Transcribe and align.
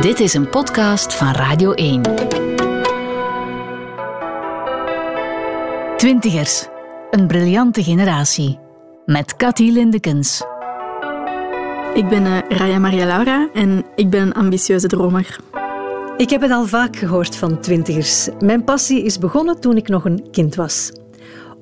Dit 0.00 0.20
is 0.20 0.34
een 0.34 0.48
podcast 0.48 1.14
van 1.14 1.32
Radio 1.32 1.72
1. 1.72 2.02
Twintigers, 5.96 6.66
een 7.10 7.26
briljante 7.26 7.82
generatie. 7.82 8.58
Met 9.04 9.36
Cathy 9.36 9.70
Lindekens. 9.70 10.42
Ik 11.94 12.08
ben 12.08 12.24
uh, 12.24 12.38
Raya 12.48 12.78
Maria 12.78 13.06
Laura 13.06 13.48
en 13.52 13.84
ik 13.94 14.10
ben 14.10 14.20
een 14.20 14.32
ambitieuze 14.32 14.86
dromer. 14.86 15.38
Ik 16.16 16.30
heb 16.30 16.40
het 16.40 16.50
al 16.50 16.66
vaak 16.66 16.96
gehoord 16.96 17.36
van 17.36 17.60
twintigers. 17.60 18.28
Mijn 18.38 18.64
passie 18.64 19.02
is 19.04 19.18
begonnen 19.18 19.60
toen 19.60 19.76
ik 19.76 19.88
nog 19.88 20.04
een 20.04 20.30
kind 20.30 20.54
was. 20.54 20.92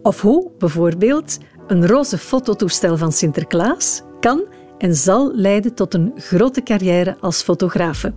Of 0.02 0.20
hoe, 0.20 0.50
bijvoorbeeld, 0.58 1.38
een 1.66 1.86
roze 1.86 2.18
fototoestel 2.18 2.96
van 2.96 3.12
Sinterklaas 3.12 4.02
kan 4.20 4.42
en 4.80 4.94
zal 4.94 5.34
leiden 5.34 5.74
tot 5.74 5.94
een 5.94 6.12
grote 6.16 6.62
carrière 6.62 7.16
als 7.20 7.42
fotografe. 7.42 8.12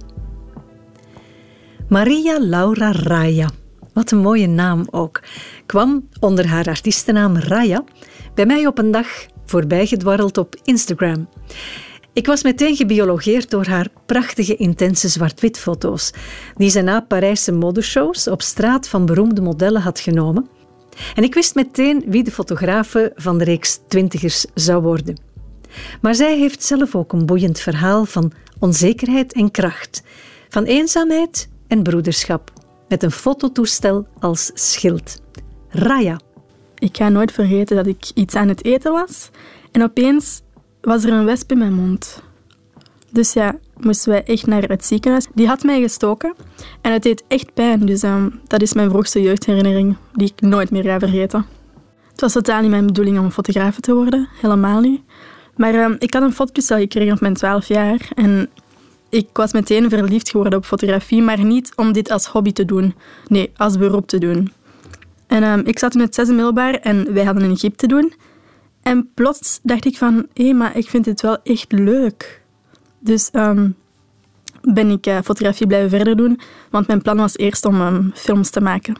Maria 1.89 2.39
Laura 2.39 2.91
Raya, 2.91 3.49
wat 3.93 4.11
een 4.11 4.17
mooie 4.17 4.47
naam 4.47 4.87
ook, 4.91 5.21
kwam 5.65 6.07
onder 6.19 6.47
haar 6.47 6.67
artiestennaam 6.67 7.37
Raya 7.37 7.83
bij 8.33 8.45
mij 8.45 8.67
op 8.67 8.77
een 8.77 8.91
dag 8.91 9.07
voorbijgedwarreld 9.45 10.37
op 10.37 10.55
Instagram. 10.63 11.27
Ik 12.13 12.25
was 12.25 12.43
meteen 12.43 12.75
gebiologeerd 12.75 13.49
door 13.49 13.65
haar 13.65 13.87
prachtige, 14.05 14.55
intense 14.55 15.07
zwart-wit 15.07 15.59
foto's, 15.59 16.11
die 16.55 16.69
ze 16.69 16.81
na 16.81 17.01
Parijse 17.01 17.51
modeshows 17.51 18.27
op 18.27 18.41
straat 18.41 18.87
van 18.87 19.05
beroemde 19.05 19.41
modellen 19.41 19.81
had 19.81 19.99
genomen. 19.99 20.49
En 21.15 21.23
ik 21.23 21.33
wist 21.33 21.55
meteen 21.55 22.03
wie 22.07 22.23
de 22.23 22.31
fotografe 22.31 23.11
van 23.15 23.37
de 23.37 23.43
reeks 23.43 23.79
Twintigers 23.87 24.45
zou 24.53 24.81
worden. 24.81 25.32
Maar 26.01 26.15
zij 26.15 26.37
heeft 26.37 26.63
zelf 26.63 26.95
ook 26.95 27.13
een 27.13 27.25
boeiend 27.25 27.59
verhaal 27.59 28.05
van 28.05 28.31
onzekerheid 28.59 29.33
en 29.33 29.51
kracht, 29.51 30.03
van 30.49 30.63
eenzaamheid 30.63 31.49
en 31.67 31.83
broederschap, 31.83 32.51
met 32.87 33.03
een 33.03 33.11
fototoestel 33.11 34.07
als 34.19 34.51
schild. 34.53 35.21
Raya. 35.69 36.19
Ik 36.77 36.97
ga 36.97 37.09
nooit 37.09 37.31
vergeten 37.31 37.75
dat 37.75 37.87
ik 37.87 38.11
iets 38.13 38.35
aan 38.35 38.47
het 38.47 38.65
eten 38.65 38.91
was 38.91 39.29
en 39.71 39.83
opeens 39.83 40.41
was 40.81 41.03
er 41.03 41.13
een 41.13 41.25
wesp 41.25 41.51
in 41.51 41.57
mijn 41.57 41.73
mond. 41.73 42.21
Dus 43.09 43.33
ja, 43.33 43.55
moesten 43.77 44.11
wij 44.11 44.23
echt 44.23 44.45
naar 44.45 44.63
het 44.63 44.85
ziekenhuis. 44.85 45.27
Die 45.33 45.47
had 45.47 45.63
mij 45.63 45.81
gestoken 45.81 46.35
en 46.81 46.91
het 46.91 47.03
deed 47.03 47.23
echt 47.27 47.53
pijn. 47.53 47.85
Dus 47.85 48.03
ehm, 48.03 48.29
dat 48.47 48.61
is 48.61 48.73
mijn 48.73 48.89
vroegste 48.89 49.21
jeugdherinnering 49.21 49.95
die 50.13 50.31
ik 50.35 50.41
nooit 50.41 50.71
meer 50.71 50.83
ga 50.83 50.99
vergeten. 50.99 51.45
Het 52.11 52.21
was 52.21 52.33
totaal 52.33 52.61
niet 52.61 52.69
mijn 52.69 52.85
bedoeling 52.85 53.19
om 53.19 53.31
fotograaf 53.31 53.79
te 53.79 53.93
worden, 53.93 54.27
helemaal 54.41 54.79
niet. 54.79 55.01
Maar 55.55 55.73
ehm, 55.73 55.95
ik 55.99 56.13
had 56.13 56.23
een 56.23 56.33
fototoestel 56.33 56.77
gekregen 56.77 57.13
op 57.13 57.19
mijn 57.19 57.33
12 57.33 57.67
jaar 57.67 58.09
en 58.15 58.49
ik 59.09 59.27
was 59.33 59.53
meteen 59.53 59.89
verliefd 59.89 60.29
geworden 60.29 60.59
op 60.59 60.65
fotografie, 60.65 61.21
maar 61.21 61.43
niet 61.43 61.71
om 61.75 61.91
dit 61.91 62.11
als 62.11 62.25
hobby 62.25 62.51
te 62.51 62.65
doen. 62.65 62.95
Nee, 63.27 63.51
als 63.57 63.77
beroep 63.77 64.07
te 64.07 64.17
doen. 64.17 64.51
En 65.27 65.43
ehm, 65.43 65.61
ik 65.65 65.79
zat 65.79 65.95
in 65.95 66.01
het 66.01 66.15
zesde 66.15 66.33
middelbaar 66.33 66.73
en 66.73 67.13
wij 67.13 67.23
hadden 67.23 67.43
een 67.43 67.57
gips 67.57 67.75
te 67.75 67.87
doen. 67.87 68.13
En 68.81 69.09
plots 69.13 69.59
dacht 69.63 69.85
ik 69.85 69.97
van, 69.97 70.27
hé, 70.33 70.53
maar 70.53 70.77
ik 70.77 70.89
vind 70.89 71.05
dit 71.05 71.21
wel 71.21 71.37
echt 71.43 71.71
leuk. 71.71 72.41
Dus 72.99 73.29
ehm, 73.31 73.69
ben 74.61 74.89
ik 74.89 75.07
uh, 75.07 75.17
fotografie 75.23 75.67
blijven 75.67 75.89
verder 75.89 76.15
doen, 76.15 76.39
want 76.69 76.87
mijn 76.87 77.01
plan 77.01 77.17
was 77.17 77.37
eerst 77.37 77.65
om 77.65 78.11
films 78.13 78.49
te 78.49 78.61
maken. 78.61 78.95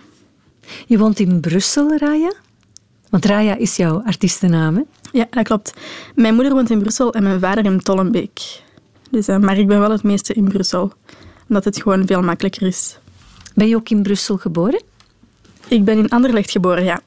Je 0.85 0.97
woont 0.97 1.19
in 1.19 1.39
Brussel, 1.39 1.97
Raya? 1.97 2.33
Want 3.09 3.25
Raya 3.25 3.55
is 3.55 3.75
jouw 3.75 4.01
artiestennaam, 4.05 4.75
hè? 4.75 4.81
Ja, 5.13 5.27
dat 5.29 5.43
klopt. 5.43 5.73
Mijn 6.15 6.33
moeder 6.33 6.53
woont 6.53 6.69
in 6.69 6.79
Brussel 6.79 7.13
en 7.13 7.23
mijn 7.23 7.39
vader 7.39 7.65
in 7.65 7.79
Tollenbeek. 7.79 8.61
Dus, 9.09 9.29
uh, 9.29 9.37
maar 9.37 9.57
ik 9.57 9.67
ben 9.67 9.79
wel 9.79 9.91
het 9.91 10.03
meeste 10.03 10.33
in 10.33 10.47
Brussel, 10.47 10.93
omdat 11.49 11.63
het 11.63 11.81
gewoon 11.81 12.07
veel 12.07 12.21
makkelijker 12.21 12.67
is. 12.67 12.97
Ben 13.55 13.67
je 13.67 13.75
ook 13.75 13.89
in 13.89 14.01
Brussel 14.01 14.37
geboren? 14.37 14.81
Ik 15.67 15.85
ben 15.85 15.97
in 15.97 16.09
Anderlecht 16.09 16.51
geboren, 16.51 16.83
ja. 16.83 17.01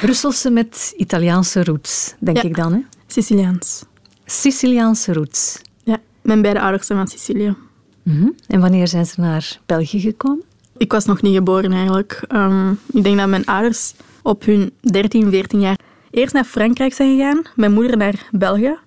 Brusselse 0.00 0.50
met 0.50 0.94
Italiaanse 0.96 1.64
roots, 1.64 2.14
denk 2.18 2.36
ja. 2.36 2.42
ik 2.42 2.56
dan, 2.56 2.72
hè? 2.72 2.80
Siciliaans. 3.06 3.84
Siciliaanse 4.24 5.12
roots. 5.12 5.60
Ja, 5.84 5.98
mijn 6.22 6.42
beide 6.42 6.60
ouders 6.60 6.86
zijn 6.86 6.98
van 6.98 7.08
Sicilië. 7.08 7.54
Mm 8.02 8.18
-hmm. 8.18 8.34
En 8.46 8.60
wanneer 8.60 8.88
zijn 8.88 9.06
ze 9.06 9.20
naar 9.20 9.60
België 9.66 10.00
gekomen? 10.00 10.44
Ik 10.76 10.92
was 10.92 11.04
nog 11.04 11.22
niet 11.22 11.34
geboren 11.34 11.72
eigenlijk. 11.72 12.22
Um, 12.28 12.78
ik 12.92 13.04
denk 13.04 13.18
dat 13.18 13.28
mijn 13.28 13.46
ouders 13.46 13.94
op 14.22 14.44
hun 14.44 14.72
13, 14.80 15.30
14 15.30 15.60
jaar 15.60 15.78
eerst 16.10 16.34
naar 16.34 16.44
Frankrijk 16.44 16.92
zijn 16.92 17.16
gegaan, 17.16 17.42
mijn 17.54 17.72
moeder 17.72 17.96
naar 17.96 18.28
België. 18.30 18.78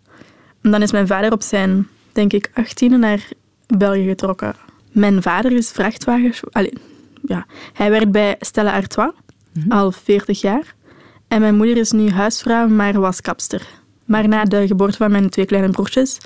En 0.62 0.72
dan 0.72 0.82
is 0.82 0.92
mijn 0.92 1.08
vader 1.08 1.32
op 1.32 1.42
zijn, 1.42 1.88
denk 2.12 2.34
ik, 2.34 2.50
18e 2.50 3.00
naar 3.00 3.28
België 3.68 4.08
getrokken. 4.08 4.56
Mijn 4.92 5.22
vader 5.22 5.52
is 5.52 5.72
vrachtwagens... 5.72 6.42
Allee, 6.52 6.74
ja. 7.28 7.46
Hij 7.74 7.90
werkt 7.90 8.12
bij 8.12 8.36
Stella 8.40 8.74
Artois, 8.74 9.12
mm 9.54 9.62
-hmm. 9.62 9.72
al 9.72 9.92
40 9.92 10.42
jaar. 10.42 10.76
En 11.28 11.40
mijn 11.42 11.56
moeder 11.56 11.78
is 11.78 11.92
nu 11.92 12.10
huisvrouw, 12.10 12.68
maar 12.68 13.00
was 13.00 13.22
kapster. 13.22 13.68
Maar 14.06 14.28
na 14.28 14.44
de 14.44 14.68
geboorte 14.68 14.98
van 14.98 15.12
mijn 15.12 15.30
twee 15.30 15.46
kleine 15.46 15.70
broertjes, 15.70 16.18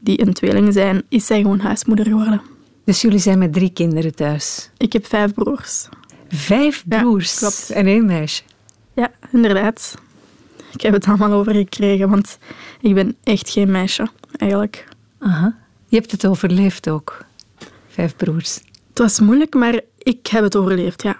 die 0.00 0.20
een 0.20 0.32
tweeling 0.32 0.72
zijn, 0.72 1.02
is 1.08 1.26
zij 1.26 1.40
gewoon 1.40 1.60
huismoeder 1.60 2.06
geworden. 2.06 2.42
Dus 2.84 3.00
jullie 3.00 3.18
zijn 3.18 3.38
met 3.38 3.52
drie 3.52 3.70
kinderen 3.70 4.14
thuis? 4.14 4.70
Ik 4.76 4.92
heb 4.92 5.06
vijf 5.06 5.34
broers. 5.34 5.88
Vijf 6.28 6.84
broers? 6.86 7.32
Ja, 7.32 7.38
klopt. 7.38 7.70
En 7.70 7.86
één 7.86 8.06
meisje? 8.06 8.42
Ja, 8.94 9.10
inderdaad. 9.32 9.94
Ik 10.76 10.82
heb 10.82 10.92
het 10.92 11.06
allemaal 11.06 11.32
overgekregen, 11.32 12.08
want 12.08 12.38
ik 12.80 12.94
ben 12.94 13.16
echt 13.22 13.50
geen 13.50 13.70
meisje, 13.70 14.08
eigenlijk. 14.36 14.88
Aha. 15.18 15.56
Je 15.88 15.96
hebt 15.96 16.10
het 16.10 16.26
overleefd 16.26 16.88
ook? 16.88 17.24
Vijf 17.88 18.16
broers? 18.16 18.54
Het 18.88 18.98
was 18.98 19.20
moeilijk, 19.20 19.54
maar 19.54 19.80
ik 19.98 20.26
heb 20.26 20.42
het 20.42 20.56
overleefd, 20.56 21.02
ja. 21.02 21.16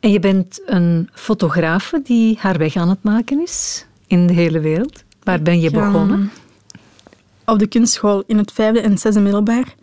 En 0.00 0.10
je 0.10 0.20
bent 0.20 0.60
een 0.66 1.08
fotografe 1.12 2.00
die 2.04 2.36
haar 2.40 2.58
weg 2.58 2.76
aan 2.76 2.88
het 2.88 3.02
maken 3.02 3.42
is 3.42 3.86
in 4.06 4.26
de 4.26 4.32
hele 4.32 4.60
wereld. 4.60 5.04
Waar 5.22 5.42
ben 5.42 5.60
je 5.60 5.70
begonnen? 5.70 6.18
Um, 6.20 6.30
op 7.44 7.58
de 7.58 7.66
kunstschool 7.66 8.22
in 8.26 8.38
het 8.38 8.52
vijfde 8.52 8.80
en 8.80 8.98
zesde 8.98 9.20
middelbaar. 9.20 9.74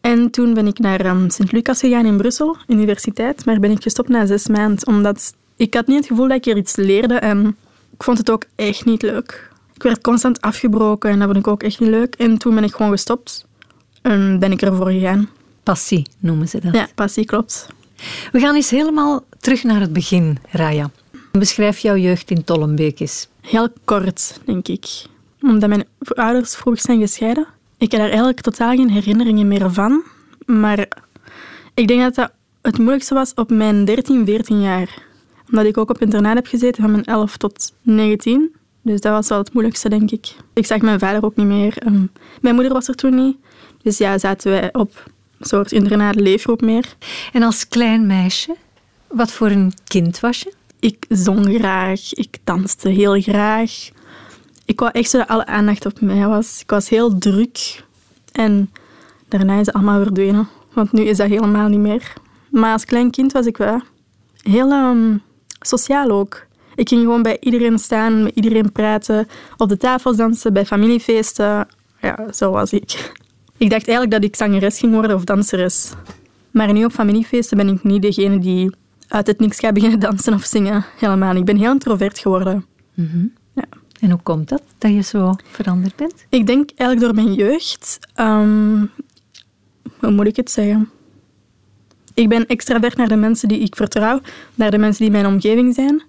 En 0.00 0.30
toen 0.30 0.54
ben 0.54 0.66
ik 0.66 0.78
naar 0.78 1.06
um, 1.06 1.30
Sint-Lucas 1.30 1.80
gegaan 1.80 2.06
in 2.06 2.16
Brussel, 2.16 2.56
universiteit. 2.66 3.44
Maar 3.44 3.60
ben 3.60 3.70
ik 3.70 3.82
gestopt 3.82 4.08
na 4.08 4.26
zes 4.26 4.46
maanden, 4.46 4.86
omdat 4.86 5.34
ik 5.56 5.74
had 5.74 5.86
niet 5.86 5.96
het 5.96 6.06
gevoel 6.06 6.28
dat 6.28 6.36
ik 6.36 6.46
er 6.46 6.56
iets 6.56 6.76
leerde. 6.76 7.14
En 7.14 7.56
ik 7.94 8.02
vond 8.02 8.18
het 8.18 8.30
ook 8.30 8.44
echt 8.54 8.84
niet 8.84 9.02
leuk. 9.02 9.50
Ik 9.74 9.82
werd 9.82 10.00
constant 10.00 10.40
afgebroken 10.40 11.10
en 11.10 11.18
dat 11.18 11.26
vond 11.26 11.38
ik 11.38 11.46
ook 11.46 11.62
echt 11.62 11.80
niet 11.80 11.90
leuk. 11.90 12.14
En 12.14 12.38
toen 12.38 12.54
ben 12.54 12.64
ik 12.64 12.74
gewoon 12.74 12.90
gestopt 12.90 13.46
en 14.02 14.38
ben 14.38 14.52
ik 14.52 14.62
ervoor 14.62 14.90
gegaan. 14.90 15.28
Passie 15.62 16.06
noemen 16.18 16.48
ze 16.48 16.60
dat. 16.60 16.74
Ja, 16.74 16.88
passie, 16.94 17.24
klopt. 17.24 17.66
We 18.32 18.40
gaan 18.40 18.54
eens 18.54 18.70
helemaal 18.70 19.24
terug 19.38 19.62
naar 19.62 19.80
het 19.80 19.92
begin, 19.92 20.38
Raya. 20.50 20.90
Beschrijf 21.32 21.78
jouw 21.78 21.96
jeugd 21.96 22.30
in 22.30 22.44
Tollenbeek 22.44 23.00
eens. 23.00 23.28
Heel 23.40 23.68
kort, 23.84 24.40
denk 24.44 24.68
ik. 24.68 24.86
Omdat 25.40 25.68
mijn 25.68 25.86
ouders 26.08 26.54
vroeg 26.54 26.80
zijn 26.80 27.00
gescheiden. 27.00 27.46
Ik 27.78 27.90
heb 27.90 28.00
daar 28.00 28.08
eigenlijk 28.08 28.40
totaal 28.40 28.76
geen 28.76 28.90
herinneringen 28.90 29.48
meer 29.48 29.72
van. 29.72 30.02
Maar 30.46 30.88
ik 31.74 31.88
denk 31.88 32.00
dat 32.00 32.14
dat 32.14 32.32
het 32.62 32.78
moeilijkste 32.78 33.14
was 33.14 33.34
op 33.34 33.50
mijn 33.50 33.84
13, 33.84 34.26
14 34.26 34.60
jaar. 34.60 35.02
Omdat 35.50 35.64
ik 35.64 35.78
ook 35.78 35.90
op 35.90 36.00
internaat 36.00 36.34
heb 36.34 36.46
gezeten 36.46 36.82
van 36.82 36.90
mijn 36.90 37.04
11 37.04 37.36
tot 37.36 37.72
19. 37.82 38.54
Dus 38.82 39.00
dat 39.00 39.12
was 39.12 39.28
wel 39.28 39.38
het 39.38 39.52
moeilijkste, 39.52 39.88
denk 39.88 40.10
ik. 40.10 40.36
Ik 40.52 40.66
zag 40.66 40.80
mijn 40.80 40.98
vader 40.98 41.24
ook 41.24 41.36
niet 41.36 41.46
meer. 41.46 41.86
Um, 41.86 42.10
mijn 42.40 42.54
moeder 42.54 42.72
was 42.72 42.88
er 42.88 42.94
toen 42.94 43.14
niet. 43.14 43.36
Dus 43.82 43.98
ja, 43.98 44.18
zaten 44.18 44.50
wij 44.50 44.72
op 44.72 45.10
een 45.38 45.46
soort 45.46 45.72
internaat 45.72 46.14
leefgroep 46.14 46.60
meer. 46.60 46.96
En 47.32 47.42
als 47.42 47.68
klein 47.68 48.06
meisje, 48.06 48.56
wat 49.08 49.32
voor 49.32 49.50
een 49.50 49.72
kind 49.84 50.20
was 50.20 50.40
je? 50.40 50.52
Ik 50.80 51.04
zong 51.08 51.54
graag, 51.54 52.12
ik 52.12 52.38
danste 52.44 52.88
heel 52.88 53.20
graag. 53.20 53.90
Ik 54.64 54.80
wou 54.80 54.92
echt 54.92 55.10
zo 55.10 55.18
dat 55.18 55.28
alle 55.28 55.46
aandacht 55.46 55.86
op 55.86 56.00
mij 56.00 56.26
was. 56.26 56.60
Ik 56.60 56.70
was 56.70 56.88
heel 56.88 57.18
druk. 57.18 57.84
En 58.32 58.70
daarna 59.28 59.60
is 59.60 59.66
het 59.66 59.74
allemaal 59.74 60.02
verdwenen. 60.02 60.48
Want 60.72 60.92
nu 60.92 61.02
is 61.02 61.16
dat 61.16 61.28
helemaal 61.28 61.68
niet 61.68 61.78
meer. 61.78 62.12
Maar 62.50 62.72
als 62.72 62.84
klein 62.84 63.10
kind 63.10 63.32
was 63.32 63.46
ik 63.46 63.56
wel 63.56 63.80
heel 64.42 64.72
um, 64.72 65.22
sociaal 65.66 66.10
ook. 66.10 66.46
Ik 66.74 66.88
ging 66.88 67.00
gewoon 67.00 67.22
bij 67.22 67.36
iedereen 67.40 67.78
staan, 67.78 68.22
met 68.22 68.34
iedereen 68.34 68.72
praten, 68.72 69.28
op 69.56 69.68
de 69.68 69.76
tafels 69.76 70.16
dansen, 70.16 70.52
bij 70.52 70.66
familiefeesten. 70.66 71.68
Ja, 72.00 72.32
zo 72.32 72.50
was 72.50 72.72
ik. 72.72 72.92
Ik 73.56 73.70
dacht 73.70 73.88
eigenlijk 73.88 74.10
dat 74.10 74.24
ik 74.24 74.36
zangeres 74.36 74.78
ging 74.78 74.92
worden 74.92 75.16
of 75.16 75.24
danseres. 75.24 75.92
Maar 76.50 76.72
nu 76.72 76.84
op 76.84 76.92
familiefeesten 76.92 77.56
ben 77.56 77.68
ik 77.68 77.82
niet 77.82 78.02
degene 78.02 78.38
die 78.38 78.70
uit 79.08 79.26
het 79.26 79.40
niks 79.40 79.58
gaat 79.58 79.74
beginnen 79.74 80.00
dansen 80.10 80.34
of 80.34 80.44
zingen. 80.44 80.84
Helemaal. 80.98 81.36
Ik 81.36 81.44
ben 81.44 81.56
heel 81.56 81.72
introvert 81.72 82.18
geworden. 82.18 82.66
Mm 82.94 83.08
-hmm. 83.12 83.32
ja. 83.52 83.64
En 84.00 84.10
hoe 84.10 84.20
komt 84.22 84.48
dat, 84.48 84.62
dat 84.78 84.92
je 84.92 85.00
zo 85.00 85.34
veranderd 85.50 85.96
bent? 85.96 86.26
Ik 86.28 86.46
denk 86.46 86.70
eigenlijk 86.76 87.14
door 87.14 87.24
mijn 87.24 87.36
jeugd. 87.36 87.98
Um, 88.20 88.90
hoe 89.98 90.10
moet 90.10 90.26
ik 90.26 90.36
het 90.36 90.50
zeggen? 90.50 90.90
Ik 92.14 92.28
ben 92.28 92.46
extravert 92.46 92.96
naar 92.96 93.08
de 93.08 93.16
mensen 93.16 93.48
die 93.48 93.58
ik 93.58 93.76
vertrouw, 93.76 94.20
naar 94.54 94.70
de 94.70 94.78
mensen 94.78 95.02
die 95.02 95.12
mijn 95.12 95.26
omgeving 95.26 95.74
zijn. 95.74 96.02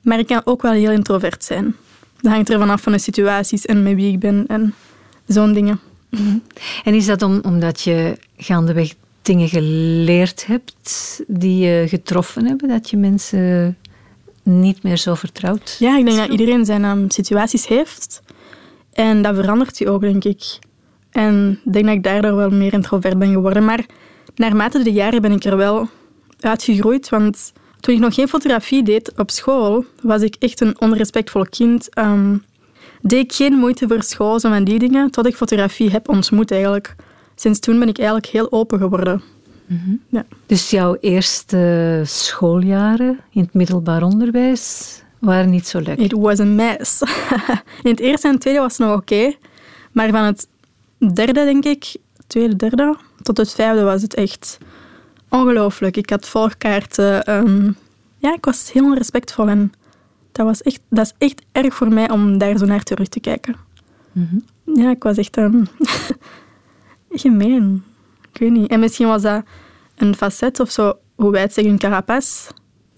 Maar 0.00 0.18
ik 0.18 0.26
kan 0.26 0.40
ook 0.44 0.62
wel 0.62 0.72
heel 0.72 0.90
introvert 0.90 1.44
zijn. 1.44 1.76
Dat 2.20 2.32
hangt 2.32 2.50
er 2.50 2.58
vanaf 2.58 2.82
van 2.82 2.92
de 2.92 2.98
situaties 2.98 3.66
en 3.66 3.82
met 3.82 3.94
wie 3.94 4.12
ik 4.12 4.18
ben 4.18 4.44
en 4.46 4.74
zo'n 5.26 5.52
dingen. 5.52 5.80
En 6.84 6.94
is 6.94 7.06
dat 7.06 7.22
om, 7.22 7.40
omdat 7.42 7.80
je 7.80 8.18
gaandeweg 8.36 8.94
dingen 9.22 9.48
geleerd 9.48 10.46
hebt 10.46 11.22
die 11.26 11.58
je 11.58 11.88
getroffen 11.88 12.46
hebben? 12.46 12.68
Dat 12.68 12.90
je 12.90 12.96
mensen 12.96 13.76
niet 14.42 14.82
meer 14.82 14.96
zo 14.96 15.14
vertrouwt? 15.14 15.76
Ja, 15.78 15.98
ik 15.98 16.04
denk 16.04 16.16
dat 16.16 16.28
iedereen 16.28 16.64
zijn 16.64 16.84
um, 16.84 17.10
situaties 17.10 17.66
heeft. 17.66 18.22
En 18.92 19.22
dat 19.22 19.34
verandert 19.34 19.78
je 19.78 19.90
ook, 19.90 20.00
denk 20.00 20.24
ik. 20.24 20.58
En 21.10 21.60
ik 21.64 21.72
denk 21.72 21.86
dat 21.86 21.94
ik 21.94 22.02
daardoor 22.02 22.36
wel 22.36 22.50
meer 22.50 22.72
introvert 22.72 23.18
ben 23.18 23.32
geworden. 23.32 23.64
Maar 23.64 23.86
naarmate 24.38 24.82
de 24.82 24.92
jaren 24.92 25.22
ben 25.22 25.32
ik 25.32 25.44
er 25.44 25.56
wel 25.56 25.88
uitgegroeid. 26.40 27.08
Want 27.08 27.52
toen 27.80 27.94
ik 27.94 28.00
nog 28.00 28.14
geen 28.14 28.28
fotografie 28.28 28.82
deed 28.82 29.12
op 29.16 29.30
school, 29.30 29.84
was 30.02 30.22
ik 30.22 30.36
echt 30.38 30.60
een 30.60 30.80
onrespectvol 30.80 31.44
kind. 31.44 31.98
Um, 31.98 32.44
deed 33.02 33.24
ik 33.24 33.32
geen 33.32 33.52
moeite 33.52 33.88
voor 33.88 34.02
school, 34.02 34.40
zo 34.40 34.48
van 34.48 34.64
die 34.64 34.78
dingen, 34.78 35.10
tot 35.10 35.26
ik 35.26 35.36
fotografie 35.36 35.90
heb 35.90 36.08
ontmoet 36.08 36.50
eigenlijk. 36.50 36.96
Sinds 37.34 37.58
toen 37.58 37.78
ben 37.78 37.88
ik 37.88 37.98
eigenlijk 37.98 38.26
heel 38.26 38.52
open 38.52 38.78
geworden. 38.78 39.22
Mm 39.66 40.00
ja. 40.08 40.26
Dus 40.46 40.70
jouw 40.70 40.96
eerste 41.00 42.02
schooljaren 42.04 43.20
in 43.30 43.42
het 43.42 43.54
middelbaar 43.54 44.02
onderwijs 44.02 45.02
waren 45.18 45.50
niet 45.50 45.66
zo 45.66 45.78
leuk? 45.78 45.98
It 45.98 46.12
was 46.12 46.40
a 46.40 46.44
mess. 46.44 47.00
in 47.82 47.90
het 47.90 48.00
eerste 48.00 48.28
en 48.28 48.38
tweede 48.38 48.60
was 48.60 48.78
het 48.78 48.86
nog 48.86 48.96
oké. 48.96 49.34
maar 49.92 50.10
van 50.10 50.24
het 50.24 50.48
derde, 51.14 51.44
denk 51.44 51.64
ik, 51.64 51.96
tweede, 52.26 52.56
derde, 52.56 52.96
tot 53.28 53.46
het 53.46 53.54
vijfde 53.54 53.82
was 53.82 54.02
het 54.02 54.14
echt 54.14 54.58
ongelooflijk. 55.28 55.96
Ik 55.96 56.10
had 56.10 56.28
volgkaarten. 56.28 57.34
Um, 57.34 57.76
ja, 58.18 58.34
ik 58.34 58.44
was 58.44 58.72
heel 58.72 58.94
respectvol 58.94 59.48
en 59.48 59.72
dat, 60.32 60.46
was 60.46 60.62
echt, 60.62 60.80
dat 60.88 61.06
is 61.06 61.14
echt 61.28 61.42
erg 61.52 61.74
voor 61.74 61.88
mij 61.88 62.10
om 62.10 62.38
daar 62.38 62.58
zo 62.58 62.64
naar 62.64 62.82
terug 62.82 63.08
te 63.08 63.20
kijken. 63.20 63.56
Mm 64.12 64.44
Ja, 64.74 64.90
ik 64.90 65.02
was 65.02 65.16
echt 65.16 65.36
um, 65.36 65.66
gemeen. 67.10 67.84
Ik 68.32 68.40
weet 68.40 68.50
niet. 68.50 68.70
En 68.70 68.80
misschien 68.80 69.06
was 69.06 69.22
dat 69.22 69.42
een 69.96 70.14
facet 70.14 70.60
of 70.60 70.70
zo, 70.70 70.98
hoe 71.14 71.30
wij 71.30 71.40
het 71.40 71.52
zeggen, 71.52 71.72
een 71.72 71.78
carapace. 71.78 72.50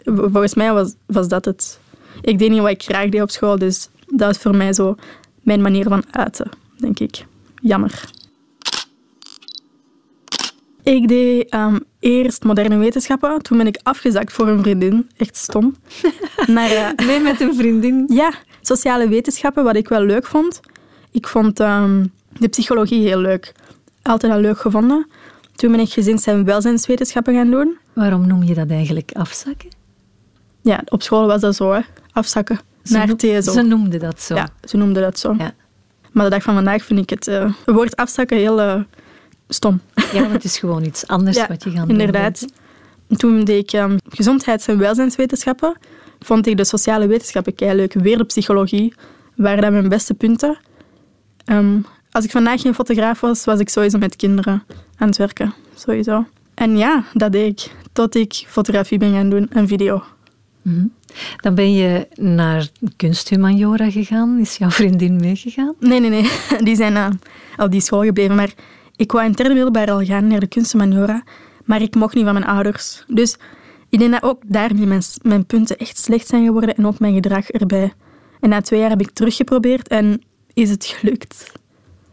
Volgens 0.05 0.55
mij 0.55 0.73
was, 0.73 0.95
was 1.07 1.29
dat 1.29 1.45
het. 1.45 1.81
Ik 2.21 2.39
deed 2.39 2.51
niet 2.51 2.61
wat 2.61 2.71
ik 2.71 2.83
graag 2.83 3.09
deed 3.09 3.23
op 3.23 3.31
school, 3.31 3.59
dus 3.59 3.89
dat 4.07 4.27
was 4.27 4.39
voor 4.39 4.57
mij 4.57 4.73
zo 4.73 4.95
mijn 5.41 5.63
manier 5.63 5.89
van 5.89 6.05
uiten, 6.11 6.51
denk 6.77 6.99
ik. 6.99 7.27
Jammer. 7.63 8.19
Ik 10.83 11.09
deed 11.09 11.55
um, 11.55 11.81
eerst 11.99 12.45
moderne 12.45 12.77
wetenschappen. 12.77 13.43
Toen 13.43 13.59
ben 13.59 13.67
ik 13.67 13.81
afgezakt 13.83 14.33
voor 14.33 14.49
een 14.49 14.61
vriendin. 14.63 15.11
Echt 15.17 15.37
stom. 15.37 15.77
Naar, 16.47 16.71
uh, 16.71 17.07
nee, 17.07 17.21
met 17.21 17.41
een 17.41 17.55
vriendin? 17.55 18.05
Ja, 18.13 18.33
sociale 18.61 19.09
wetenschappen, 19.09 19.65
wat 19.65 19.77
ik 19.77 19.89
wel 19.89 20.03
leuk 20.03 20.27
vond. 20.27 20.61
Ik 21.11 21.27
vond 21.27 21.61
um, 21.61 22.13
de 22.39 22.49
psychologie 22.49 23.07
heel 23.07 23.19
leuk. 23.19 23.53
Altijd 24.03 24.33
al 24.33 24.41
leuk 24.41 24.59
gevonden. 24.59 25.07
Toen 25.55 25.71
ben 25.71 25.81
ik 25.81 25.93
gezins- 25.93 26.27
en 26.27 26.45
welzijnswetenschappen 26.45 27.35
gaan 27.35 27.51
doen. 27.51 27.79
Waarom 27.93 28.27
noem 28.27 28.43
je 28.43 28.55
dat 28.55 28.71
eigenlijk 28.71 29.11
afzakken? 29.13 29.69
Ja, 30.63 30.83
op 30.89 31.03
school 31.03 31.27
was 31.27 31.41
dat 31.41 31.57
zo, 31.57 31.73
hè. 31.73 31.81
afzakken. 32.13 32.61
Ze 32.83 32.93
naar 32.93 33.17
TSO. 33.17 33.53
Ze 33.53 33.63
noemden 33.63 34.01
dat 34.01 34.21
zo. 34.21 34.35
Ja, 34.35 34.49
ze 34.65 34.77
noemden 34.77 35.03
dat 35.03 35.19
zo. 35.19 35.35
Ja. 35.39 35.53
Maar 36.13 36.25
de 36.25 36.31
dag 36.31 36.43
van 36.43 36.55
vandaag 36.55 36.85
vind 36.85 37.01
ik 37.01 37.11
het 37.11 37.27
uh, 37.27 37.53
woord 37.65 37.97
afzakken 37.97 38.37
heel 38.37 38.61
uh, 38.61 38.81
stom. 39.49 39.81
Ja, 40.15 40.21
maar 40.21 40.31
het 40.31 40.45
is 40.45 40.59
gewoon 40.59 40.85
iets 40.85 41.07
anders 41.07 41.37
ja, 41.37 41.47
wat 41.47 41.65
je 41.65 41.71
gaat 41.71 41.89
doen. 41.89 42.01
Inderdaad. 42.01 42.47
Toen 43.17 43.45
deed 43.45 43.73
ik 43.73 43.81
um, 43.81 43.99
gezondheids- 44.09 44.67
en 44.67 44.79
welzijnswetenschappen. 44.79 45.77
Vond 46.21 46.47
ik 46.47 46.57
de 46.57 46.65
sociale 46.65 47.07
wetenschappen 47.07 47.55
kei 47.55 47.77
leuk. 47.77 47.93
Weer 47.93 48.19
de 48.19 48.25
psychologie 48.25 48.95
waren 49.35 49.63
dat 49.63 49.71
mijn 49.71 49.89
beste 49.89 50.15
punten. 50.15 50.59
Um, 51.47 51.87
als 52.11 52.25
ik 52.25 52.31
vandaag 52.31 52.61
geen 52.61 52.75
fotograaf 52.75 53.21
was, 53.21 53.45
was 53.45 53.61
ik 53.61 53.69
sowieso 53.69 53.99
met 53.99 54.17
kinderen 54.17 54.63
aan 54.97 55.09
het 55.09 55.17
werken. 55.17 55.55
Sowieso. 55.75 56.27
En 56.55 56.77
ja, 56.77 57.05
dat 57.15 57.33
deed 57.33 57.61
ik. 57.61 57.73
Tot 57.93 58.15
ik 58.15 58.45
fotografie 58.47 58.99
ben 58.99 59.13
gaan 59.13 59.31
doen 59.31 59.49
en 59.51 59.69
video. 59.69 60.03
Mm 60.63 60.75
-hmm. 60.75 60.93
Dan 61.37 61.55
ben 61.55 61.73
je 61.73 62.09
naar 62.15 62.69
kunsthumaniora 62.97 63.91
gegaan. 63.91 64.39
Is 64.41 64.57
jouw 64.57 64.71
vriendin 64.81 65.17
meegegaan? 65.17 65.75
Nee, 65.79 66.01
nee, 66.01 66.11
nee. 66.11 66.31
Die 66.67 66.77
zijn 66.77 66.93
uh, 66.93 67.09
op 67.57 67.71
die 67.71 67.81
school 67.81 68.03
gebleven. 68.03 68.35
Maar 68.35 68.53
ik 69.01 69.13
wou 69.13 69.25
in 69.25 69.33
derde 69.33 69.55
middelbaar 69.55 69.91
al 69.91 70.05
gaan 70.05 70.27
naar 70.27 70.41
de 70.41 70.47
kunsthumaniora. 70.47 71.23
Maar 71.65 71.83
ik 71.83 71.95
mocht 71.95 72.15
niet 72.15 72.25
van 72.25 72.33
mijn 72.33 72.47
ouders. 72.47 73.05
Dus 73.07 73.37
ik 73.89 73.99
denk 73.99 74.13
dat 74.13 74.23
ook 74.23 74.43
daarmee 74.47 74.87
mijn, 74.87 75.03
mijn 75.23 75.47
punten 75.47 75.77
echt 75.77 75.99
slecht 75.99 76.27
zijn 76.27 76.45
geworden. 76.45 76.77
En 76.77 76.87
ook 76.87 76.99
mijn 76.99 77.15
gedrag 77.15 77.51
erbij. 77.51 77.93
En 78.41 78.49
na 78.49 78.61
twee 78.61 78.81
jaar 78.81 78.91
heb 78.91 79.01
ik 79.01 79.11
teruggeprobeerd 79.11 79.89
en 79.89 80.23
is 80.55 80.71
het 80.71 80.85
gelukt. 80.85 81.53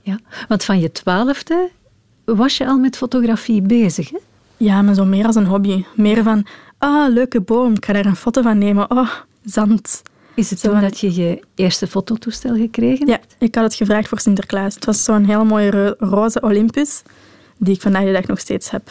Ja, 0.01 0.19
want 0.48 0.63
van 0.63 0.80
je 0.80 0.92
twaalfde 0.92 1.69
was 2.25 2.57
je 2.57 2.68
al 2.68 2.78
met 2.78 2.98
fotografie 2.98 3.62
bezig, 3.62 4.10
hè? 4.10 4.18
Ja, 4.57 4.81
maar 4.81 4.94
zo 4.94 5.06
meer 5.06 5.25
als 5.25 5.36
een 5.36 5.45
hobby. 5.45 5.84
Meer 5.95 6.24
van, 6.24 6.45
ah, 6.78 7.13
leuke 7.13 7.42
boom, 7.42 7.74
ik 7.74 7.86
ga 7.86 7.94
daar 7.94 8.06
een 8.06 8.16
foto 8.16 8.42
van 8.42 8.57
nemen. 8.57 8.92
Oh, 8.92 9.10
zand. 9.44 10.01
Is 10.38 10.50
het 10.50 10.60
zo 10.60 10.72
toen 10.72 10.81
dat 10.81 11.00
je 11.00 11.16
je 11.16 11.39
eerste 11.56 11.88
fototoestel 11.88 12.56
gekregen 12.56 13.10
hebt? 13.10 13.36
Ja, 13.39 13.45
ik 13.45 13.56
had 13.56 13.63
het 13.63 13.75
gevraagd 13.75 14.07
voor 14.07 14.19
Sinterklaas. 14.19 14.75
Het 14.75 14.86
was 14.86 15.04
zo'n 15.04 15.25
hele 15.25 15.44
mooie 15.44 15.95
roze 16.00 16.42
Olympus, 16.42 17.01
die 17.57 17.74
ik 17.74 17.81
vandaag 17.81 18.04
de 18.04 18.12
dag 18.12 18.25
nog 18.25 18.39
steeds 18.39 18.69
heb. 18.69 18.89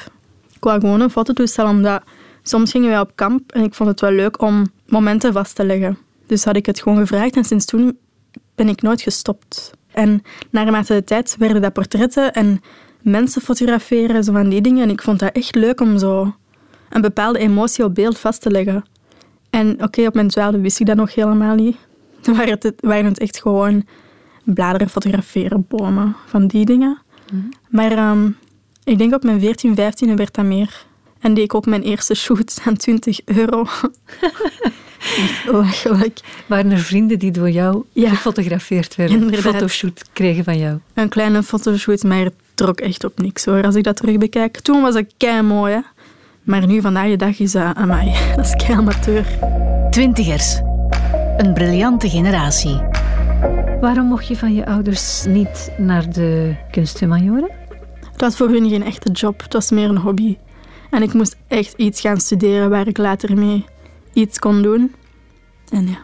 Ik 0.53 0.65
wou 0.65 0.81
gewoon 0.81 1.01
een 1.01 1.11
fototoestel, 1.11 1.69
omdat 1.69 2.03
soms 2.43 2.71
gingen 2.71 2.89
wij 2.89 3.01
op 3.01 3.13
kamp 3.15 3.53
en 3.53 3.63
ik 3.63 3.75
vond 3.75 3.89
het 3.89 4.01
wel 4.01 4.11
leuk 4.11 4.43
om 4.43 4.67
momenten 4.87 5.33
vast 5.33 5.55
te 5.55 5.65
leggen. 5.65 5.99
Dus 6.27 6.45
had 6.45 6.57
ik 6.57 6.67
het 6.67 6.81
gewoon 6.81 6.99
gevraagd 6.99 7.37
en 7.37 7.45
sinds 7.45 7.65
toen 7.65 7.99
ben 8.55 8.69
ik 8.69 8.83
nooit 8.83 9.01
gestopt. 9.01 9.71
En 9.91 10.23
naarmate 10.51 10.95
de 10.95 11.05
tijd 11.05 11.37
werden 11.39 11.63
dat 11.63 11.73
portretten 11.73 12.33
en 12.33 12.61
mensen 13.01 13.43
fotograferen, 13.43 14.25
zo 14.25 14.33
van 14.33 14.49
die 14.49 14.61
dingen. 14.61 14.83
En 14.83 14.91
ik 14.91 15.03
vond 15.03 15.19
dat 15.19 15.33
echt 15.33 15.55
leuk 15.55 15.81
om 15.81 15.99
zo 15.99 16.35
een 16.89 17.01
bepaalde 17.01 17.39
emotie 17.39 17.85
op 17.85 17.95
beeld 17.95 18.19
vast 18.19 18.41
te 18.41 18.51
leggen. 18.51 18.85
En 19.51 19.83
oké, 19.83 20.07
op 20.07 20.15
mijn 20.15 20.29
twaalfde 20.29 20.61
wist 20.61 20.81
ik 20.81 20.87
dat 20.87 20.97
nog 20.97 21.15
helemaal 21.15 21.55
niet. 21.55 21.77
Toen 22.21 22.37
waren 22.37 22.57
het, 22.61 22.75
waren 22.81 23.05
het 23.05 23.19
echt 23.19 23.41
gewoon 23.41 23.85
bladeren 24.45 24.91
fotograferen, 24.91 25.65
bomen, 25.69 26.17
van 26.27 26.47
die 26.47 26.65
dingen. 26.65 26.99
Mm. 27.33 27.49
Maar 27.69 28.11
um, 28.11 28.37
ik 28.85 28.99
denk 28.99 29.15
op 29.15 29.23
mijn 29.23 29.41
14, 29.41 29.75
15 29.75 30.17
werd 30.17 30.35
dat 30.35 30.45
meer. 30.45 30.85
En 31.21 31.35
deed 31.35 31.45
ik 31.45 31.55
ook 31.55 31.67
mijn 31.67 31.83
eerste 31.83 32.15
shoot 32.15 32.61
aan 32.65 32.77
20 32.77 33.21
euro. 33.25 33.67
Lachelijk. 35.53 36.21
Waren 36.47 36.71
er 36.71 36.79
vrienden 36.79 37.19
die 37.19 37.31
door 37.31 37.51
jou 37.51 37.85
ja. 37.93 38.09
gefotografeerd 38.09 38.97
werden? 38.97 39.23
Een 39.23 39.35
fotoshoot 39.37 40.05
kregen 40.13 40.45
van 40.45 40.59
jou? 40.59 40.79
Een 40.95 41.09
kleine 41.09 41.43
fotoshoot, 41.43 42.03
maar 42.03 42.25
het 42.25 42.35
trok 42.55 42.81
echt 42.81 43.05
op 43.05 43.19
niks 43.19 43.45
hoor, 43.45 43.65
als 43.65 43.75
ik 43.75 43.85
dat 43.85 43.97
terug 43.97 44.19
bekijk. 44.19 44.61
Toen 44.61 44.83
was 44.83 44.95
ik 44.95 45.11
kei 45.17 45.43
mooi, 45.43 45.73
hè. 45.73 45.81
Maar 46.47 46.67
nu, 46.67 46.81
vandaag 46.81 47.09
de 47.09 47.17
dag, 47.17 47.38
is 47.38 47.53
dat... 47.53 47.76
Amai, 47.76 48.15
dat 48.37 48.45
is 48.45 48.55
kei 48.55 48.79
amateur. 48.79 49.26
Twintigers. 49.91 50.61
Een 51.37 51.53
briljante 51.55 52.09
generatie. 52.09 52.81
Waarom 53.81 54.07
mocht 54.07 54.26
je 54.26 54.37
van 54.37 54.55
je 54.55 54.67
ouders 54.67 55.25
niet 55.25 55.73
naar 55.79 56.12
de 56.12 56.57
kunsthumanioren? 56.71 57.50
Het 58.12 58.21
was 58.21 58.37
voor 58.37 58.49
hun 58.49 58.69
geen 58.69 58.83
echte 58.83 59.11
job. 59.11 59.43
Het 59.43 59.53
was 59.53 59.71
meer 59.71 59.88
een 59.88 59.99
hobby. 59.99 60.37
En 60.91 61.03
ik 61.03 61.12
moest 61.12 61.37
echt 61.49 61.73
iets 61.76 62.00
gaan 62.00 62.21
studeren 62.21 62.71
waar 62.71 62.87
ik 62.87 62.99
later 62.99 63.37
mee 63.37 63.65
iets 64.12 64.38
kon 64.38 64.62
doen. 64.62 64.95
En 65.69 65.88
ja, 65.88 65.99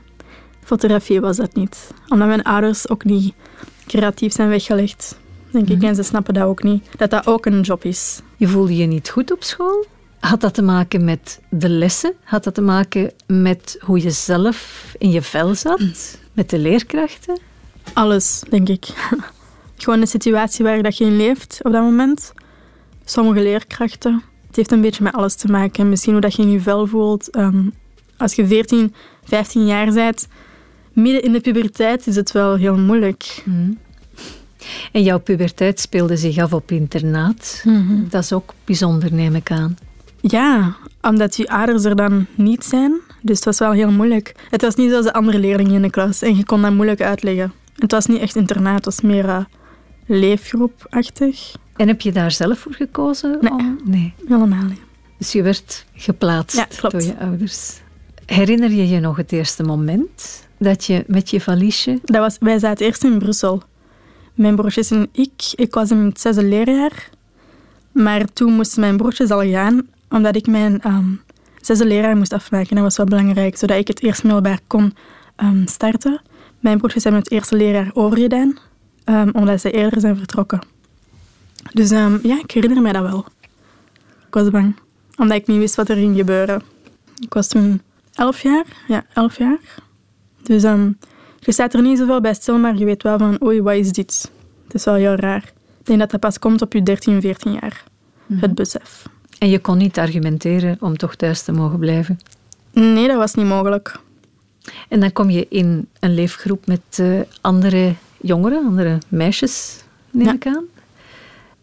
fotografie 0.65 1.21
was 1.21 1.37
dat 1.37 1.55
niet. 1.55 1.91
Omdat 2.09 2.29
mijn 2.29 2.43
ouders 2.43 2.89
ook 2.89 3.05
niet 3.05 3.35
creatief 3.87 4.33
zijn 4.33 4.49
weggelegd, 4.49 5.19
denk 5.51 5.69
ik. 5.69 5.83
En 5.83 5.95
ze 5.95 6.03
snappen 6.03 6.35
dat 6.35 6.45
ook 6.45 6.63
niet, 6.63 6.89
dat 6.97 7.11
dat 7.11 7.27
ook 7.27 7.47
een 7.47 7.61
job 7.61 7.85
is. 7.85 8.21
Je 8.37 8.49
voelde 8.49 8.77
je 8.77 8.87
niet 8.87 9.11
goed 9.11 9.33
op 9.33 9.43
school? 9.43 9.87
Had 10.23 10.41
dat 10.41 10.55
te 10.55 10.63
maken 10.63 11.05
met 11.05 11.41
de 11.49 11.69
lessen? 11.69 12.13
Had 12.25 12.45
dat 12.45 12.55
te 12.55 12.61
maken 12.61 13.13
met 13.27 13.77
hoe 13.81 14.03
je 14.03 14.11
zelf 14.11 14.89
in 14.99 15.11
je 15.11 15.23
vel 15.23 15.55
zat? 15.55 16.19
Met 16.33 16.51
de 16.51 16.59
leerkrachten? 16.59 17.41
Alles, 17.93 18.43
denk 18.49 18.69
ik. 18.69 18.87
Gewoon 19.77 20.01
de 20.01 20.07
situatie 20.07 20.65
waar 20.65 20.83
dat 20.83 20.97
je 20.97 21.05
in 21.05 21.17
leeft 21.17 21.61
op 21.63 21.73
dat 21.73 21.83
moment. 21.83 22.33
Sommige 23.05 23.43
leerkrachten. 23.43 24.23
Het 24.47 24.57
heeft 24.57 24.73
een 24.73 24.81
beetje 24.81 25.03
met 25.03 25.13
alles 25.13 25.35
te 25.35 25.49
maken. 25.49 25.89
Misschien 25.89 26.13
hoe 26.13 26.21
dat 26.21 26.35
je 26.35 26.43
in 26.43 26.51
je 26.51 26.61
vel 26.61 26.87
voelt. 26.87 27.37
Um, 27.37 27.73
als 28.17 28.35
je 28.35 28.47
14, 28.47 28.95
15 29.25 29.67
jaar 29.67 29.93
bent, 29.93 30.29
midden 30.93 31.23
in 31.23 31.33
de 31.33 31.41
puberteit, 31.41 32.07
is 32.07 32.17
het 32.17 32.33
wel 32.33 32.55
heel 32.57 32.79
moeilijk. 32.79 33.43
Mm. 33.45 33.79
En 34.93 35.03
jouw 35.03 35.19
puberteit 35.19 35.81
speelde 35.81 36.17
zich 36.17 36.39
af 36.39 36.53
op 36.53 36.71
internaat. 36.71 37.63
Mm 37.65 38.07
Dat 38.09 38.23
is 38.23 38.33
ook 38.33 38.55
bijzonder, 38.65 39.13
neem 39.13 39.35
ik 39.35 39.51
aan. 39.51 39.77
Ja, 40.23 40.77
omdat 41.01 41.37
je 41.37 41.49
ouders 41.49 41.85
er 41.85 41.97
dan 41.97 42.27
niet 42.35 42.65
zijn. 42.65 43.01
Dus 43.21 43.37
het 43.37 43.45
was 43.45 43.59
wel 43.59 43.73
heel 43.73 43.91
moeilijk. 43.91 44.35
Het 44.51 44.63
was 44.63 44.75
niet 44.75 44.91
zoals 44.91 45.05
de 45.05 45.13
andere 45.13 45.39
leerlingen 45.39 45.73
in 45.73 45.83
de 45.83 45.91
klas. 45.91 46.23
En 46.23 46.37
je 46.37 46.45
kon 46.45 46.63
dat 46.63 46.73
moeilijk 46.73 47.03
uitleggen. 47.03 47.53
Het 47.79 47.91
was 47.93 48.07
niet 48.07 48.21
echt 48.21 48.37
internaat, 48.37 48.75
het 48.75 48.85
was 48.85 49.01
meer 49.01 49.25
uh, 49.25 49.45
leefgroepachtig. 50.07 51.55
En 51.77 51.89
heb 51.89 52.01
je 52.01 52.13
daar 52.13 52.31
zelf 52.31 52.59
voor 52.59 52.75
gekozen? 52.75 53.39
Nee, 53.41 53.51
om... 53.51 53.81
nee. 53.85 54.15
helemaal 54.27 54.65
niet. 54.65 54.81
Dus 55.19 55.33
je 55.33 55.43
werd 55.43 55.87
geplaatst 55.95 56.57
ja, 56.57 56.89
door 56.89 57.03
je 57.03 57.19
ouders. 57.19 57.81
Herinner 58.27 58.71
je 58.71 58.89
je 58.89 59.01
nog 59.01 59.17
het 59.17 59.33
eerste 59.33 59.63
moment 59.63 60.47
dat 60.59 60.85
je 60.85 61.05
met 61.07 61.31
je 61.31 61.41
valiesje... 61.41 61.99
Dat 62.05 62.21
was, 62.21 62.37
wij 62.41 62.59
zaten 62.59 62.87
eerst 62.87 63.05
in 63.05 63.19
Brussel. 63.19 63.63
Mijn 64.35 64.57
broertjes 64.57 64.91
en 64.91 65.09
ik, 65.13 65.53
ik 65.55 65.75
was 65.75 65.91
in 65.91 65.97
het 65.97 66.21
zesde 66.21 66.45
leerjaar. 66.45 67.11
Maar 67.93 68.33
toen 68.33 68.53
moesten 68.53 68.81
mijn 68.81 68.97
broertjes 68.97 69.31
al 69.31 69.51
gaan, 69.51 69.87
omdat 70.13 70.37
ik 70.37 70.47
mijn 70.47 70.81
um, 70.87 71.21
zesde 71.61 71.87
leerjaar 71.87 72.17
moest 72.17 72.33
afmaken. 72.33 72.75
Dat 72.75 72.85
was 72.85 72.97
wel 72.97 73.07
belangrijk, 73.07 73.57
zodat 73.57 73.79
ik 73.79 73.89
het 73.89 74.03
eerste 74.03 74.27
middelbaar 74.27 74.61
kon 74.67 74.95
um, 75.37 75.67
starten. 75.67 76.21
Mijn 76.61 76.79
broertjes 76.79 77.03
hebben 77.03 77.23
het 77.23 77.31
eerste 77.31 77.57
leerjaar 77.57 77.91
overgedaan, 77.93 78.59
um, 79.05 79.31
omdat 79.33 79.61
ze 79.61 79.71
eerder 79.71 80.01
zijn 80.01 80.17
vertrokken. 80.17 80.61
Dus 81.73 81.91
ja, 82.23 82.39
ik 82.43 82.51
herinner 82.51 82.83
mij 82.83 82.93
dat 82.93 83.03
wel. 83.03 83.27
Ik 84.27 84.35
was 84.35 84.51
bang, 84.51 84.77
omdat 85.17 85.37
ik 85.37 85.47
niet 85.47 85.59
wist 85.59 85.75
wat 85.75 85.89
er 85.89 85.97
ging 85.97 86.17
gebeuren. 86.17 86.63
Ik 87.21 87.35
was 87.35 87.49
toen 87.49 87.83
elf 88.15 88.43
jaar, 88.43 88.65
ja, 88.89 89.05
elf 89.15 89.39
jaar. 89.39 89.61
Dus 90.43 90.63
je 91.39 91.53
staat 91.53 91.75
er 91.75 91.83
niet 91.83 91.99
zoveel 91.99 92.21
bij 92.21 92.35
stil, 92.35 92.59
maar 92.59 92.77
je 92.77 92.85
weet 92.85 93.03
wel 93.03 93.19
van, 93.19 93.43
oei, 93.45 93.63
wat 93.63 93.75
is 93.75 93.93
dit? 93.93 94.31
Het 94.65 94.75
is 94.75 94.85
wel 94.85 94.95
heel 94.95 95.15
raar. 95.15 95.53
Ik 95.79 95.87
denk 95.87 95.99
dat 95.99 96.11
dat 96.11 96.21
pas 96.21 96.39
komt 96.39 96.63
op 96.63 96.73
je 96.73 96.83
13, 96.83 97.21
14 97.21 97.53
jaar, 97.53 97.85
het 98.27 98.41
mhm. 98.41 98.55
besef. 98.55 99.07
En 99.39 99.49
je 99.49 99.59
kon 99.59 99.79
niet 99.79 99.99
argumenteren 99.99 100.77
om 100.81 100.97
toch 100.97 101.15
thuis 101.15 101.43
te 101.43 101.53
mogen 101.53 101.79
blijven? 101.79 102.19
Nee, 102.73 103.07
dat 103.07 103.17
was 103.17 103.35
niet 103.35 103.47
mogelijk. 103.47 104.01
En 104.89 105.01
dan 105.01 105.13
kom 105.13 105.31
je 105.31 105.47
in 105.49 105.89
een 106.01 106.15
leefgroep 106.15 106.67
met 106.67 106.99
uh, 107.01 107.21
andere 107.41 107.95
jongeren, 108.21 108.67
andere 108.67 108.99
meisjes, 109.09 109.85
neem 110.11 110.35
ik 110.35 110.47
aan. 110.47 110.65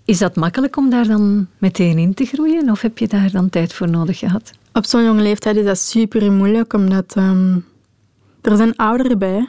Is 0.05 0.17
dat 0.17 0.35
makkelijk 0.35 0.77
om 0.77 0.89
daar 0.89 1.07
dan 1.07 1.47
meteen 1.57 1.97
in 1.97 2.13
te 2.13 2.25
groeien? 2.25 2.69
Of 2.69 2.81
heb 2.81 2.97
je 2.97 3.07
daar 3.07 3.31
dan 3.31 3.49
tijd 3.49 3.73
voor 3.73 3.89
nodig 3.89 4.19
gehad? 4.19 4.51
Op 4.73 4.85
zo'n 4.85 5.03
jonge 5.03 5.21
leeftijd 5.21 5.55
is 5.55 5.65
dat 5.65 5.77
super 5.77 6.31
moeilijk, 6.31 6.73
omdat 6.73 7.15
um, 7.17 7.65
er 8.41 8.57
zijn 8.57 8.75
ouderen 8.75 9.19
bij. 9.19 9.47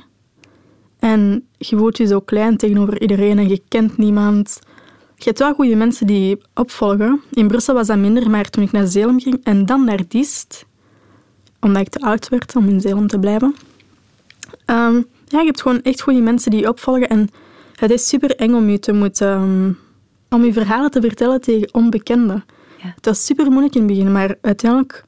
En 0.98 1.46
je 1.58 1.76
voelt 1.76 1.96
je 1.96 2.06
zo 2.06 2.20
klein 2.20 2.56
tegenover 2.56 3.00
iedereen 3.00 3.38
en 3.38 3.48
je 3.48 3.62
kent 3.68 3.96
niemand. 3.96 4.58
Je 5.22 5.26
hebt 5.26 5.38
wel 5.38 5.54
goede 5.54 5.74
mensen 5.74 6.06
die 6.06 6.38
opvolgen. 6.54 7.22
In 7.30 7.48
Brussel 7.48 7.74
was 7.74 7.86
dat 7.86 7.98
minder, 7.98 8.30
maar 8.30 8.50
toen 8.50 8.62
ik 8.62 8.72
naar 8.72 8.86
Zelem 8.86 9.20
ging 9.20 9.40
en 9.42 9.66
dan 9.66 9.84
naar 9.84 10.00
Diest, 10.08 10.66
omdat 11.60 11.82
ik 11.82 11.88
te 11.88 12.00
oud 12.00 12.28
werd 12.28 12.56
om 12.56 12.68
in 12.68 12.80
Zelem 12.80 13.06
te 13.06 13.18
blijven. 13.18 13.54
Um, 14.66 15.06
ja, 15.26 15.38
je 15.38 15.46
hebt 15.46 15.62
gewoon 15.62 15.82
echt 15.82 16.00
goede 16.00 16.20
mensen 16.20 16.50
die 16.50 16.68
opvolgen 16.68 17.08
en 17.08 17.28
het 17.74 17.90
is 17.90 18.08
super 18.08 18.36
eng 18.36 18.54
om 18.54 18.68
je 18.68 18.78
te 18.78 18.92
moeten... 18.92 19.28
Um, 19.28 19.78
om 20.30 20.44
je 20.44 20.52
verhalen 20.52 20.90
te 20.90 21.00
vertellen 21.00 21.40
tegen 21.40 21.74
onbekenden. 21.74 22.44
Ja. 22.82 22.92
Het 22.94 23.04
was 23.06 23.24
super 23.24 23.50
moeilijk 23.50 23.74
in 23.74 23.80
het 23.80 23.90
begin, 23.90 24.12
maar 24.12 24.36
uiteindelijk 24.40 25.04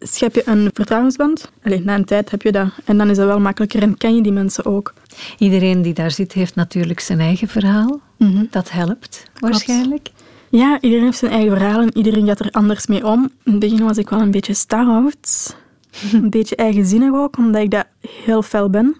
schep 0.00 0.34
je 0.34 0.42
een 0.44 0.70
vertrouwensband. 0.74 1.50
Alleen 1.62 1.84
na 1.84 1.94
een 1.94 2.04
tijd 2.04 2.30
heb 2.30 2.42
je 2.42 2.52
dat. 2.52 2.68
En 2.84 2.98
dan 2.98 3.10
is 3.10 3.16
dat 3.16 3.26
wel 3.26 3.40
makkelijker 3.40 3.82
en 3.82 3.96
ken 3.96 4.14
je 4.14 4.22
die 4.22 4.32
mensen 4.32 4.64
ook. 4.64 4.94
Iedereen 5.38 5.82
die 5.82 5.94
daar 5.94 6.10
zit, 6.10 6.32
heeft 6.32 6.54
natuurlijk 6.54 7.00
zijn 7.00 7.20
eigen 7.20 7.48
verhaal. 7.48 8.00
Mhm. 8.16 8.44
Dat 8.50 8.70
helpt 8.70 9.30
waarschijnlijk. 9.38 10.08
Ja, 10.48 10.78
iedereen 10.80 11.04
heeft 11.04 11.18
zijn 11.18 11.32
eigen 11.32 11.56
verhaal 11.56 11.80
en 11.80 11.96
iedereen 11.96 12.26
gaat 12.26 12.40
er 12.40 12.50
anders 12.50 12.86
mee 12.86 13.06
om. 13.06 13.30
In 13.44 13.50
het 13.50 13.60
begin 13.60 13.84
was 13.84 13.98
ik 13.98 14.10
wel 14.10 14.20
een 14.20 14.30
beetje 14.30 14.54
stout. 14.54 15.56
een 16.12 16.30
beetje 16.30 16.56
eigenzinnig 16.56 17.14
ook, 17.14 17.36
omdat 17.36 17.62
ik 17.62 17.70
dat 17.70 17.86
heel 18.24 18.42
fel 18.42 18.70
ben. 18.70 18.96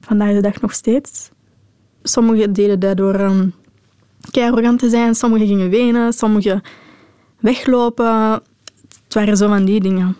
Vandaag 0.00 0.32
de 0.32 0.40
dag 0.40 0.60
nog 0.60 0.72
steeds. 0.72 1.30
Sommigen 2.02 2.52
deden 2.52 2.80
dat 2.80 2.96
door 2.96 3.20
um, 3.20 3.54
arrogant 4.30 4.78
te 4.78 4.88
zijn, 4.88 5.14
sommigen 5.14 5.46
gingen 5.46 5.70
wenen, 5.70 6.12
sommigen 6.12 6.62
weglopen. 7.38 8.42
Het 9.08 9.16
waren 9.16 9.36
zo 9.36 9.48
van 9.48 9.64
die 9.64 9.80
dingen. 9.80 10.16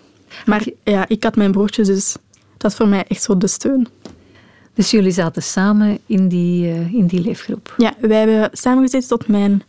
Maar 0.46 0.66
ja, 0.84 1.08
ik 1.08 1.22
had 1.22 1.36
mijn 1.36 1.52
broertjes, 1.52 1.86
dus 1.86 2.12
dat 2.32 2.62
was 2.62 2.74
voor 2.74 2.88
mij 2.88 3.04
echt 3.08 3.22
zo 3.22 3.36
de 3.36 3.46
steun. 3.46 3.88
Dus 4.74 4.90
jullie 4.90 5.10
zaten 5.10 5.42
samen 5.42 5.98
in 6.06 6.28
die, 6.28 6.68
uh, 6.68 6.92
in 6.92 7.06
die 7.06 7.20
leefgroep? 7.20 7.74
Ja, 7.76 7.94
wij 8.00 8.18
hebben 8.18 8.50
samengezeten 8.52 9.08
tot 9.08 9.28
mijn 9.28 9.62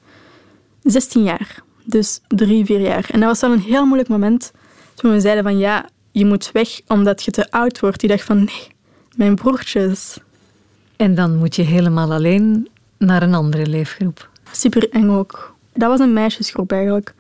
16 0.83 1.23
jaar. 1.23 1.63
Dus 1.83 2.21
drie, 2.27 2.65
vier 2.65 2.79
jaar. 2.79 3.09
En 3.11 3.19
dat 3.19 3.29
was 3.29 3.41
wel 3.41 3.51
een 3.51 3.59
heel 3.59 3.85
moeilijk 3.85 4.09
moment 4.09 4.51
toen 4.95 5.11
we 5.11 5.19
zeiden 5.19 5.43
van 5.43 5.57
ja, 5.57 5.89
je 6.11 6.25
moet 6.25 6.51
weg 6.51 6.81
omdat 6.87 7.23
je 7.23 7.31
te 7.31 7.51
oud 7.51 7.79
wordt. 7.79 7.99
Die 7.99 8.09
dacht 8.09 8.23
van 8.23 8.37
nee, 8.37 8.67
mijn 9.15 9.35
broertjes. 9.35 10.17
En 10.95 11.15
dan 11.15 11.37
moet 11.37 11.55
je 11.55 11.61
helemaal 11.61 12.13
alleen 12.13 12.67
naar 12.97 13.21
een 13.21 13.33
andere 13.33 13.65
leefgroep. 13.65 14.29
Super 14.51 14.89
eng 14.89 15.09
ook. 15.09 15.55
Dat 15.73 15.89
was 15.89 15.99
een 15.99 16.13
meisjesgroep 16.13 16.71
eigenlijk. 16.71 17.13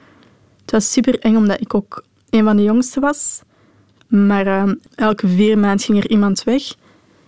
Het 0.69 0.77
was 0.81 0.91
super 0.91 1.19
eng 1.19 1.35
omdat 1.35 1.61
ik 1.61 1.73
ook 1.73 2.03
een 2.29 2.43
van 2.43 2.55
de 2.55 2.63
jongsten 2.63 3.01
was. 3.01 3.41
Maar 4.07 4.47
uh, 4.47 4.71
elke 4.95 5.27
vier 5.27 5.57
maanden 5.57 5.85
ging 5.85 6.03
er 6.03 6.09
iemand 6.09 6.43
weg. 6.43 6.75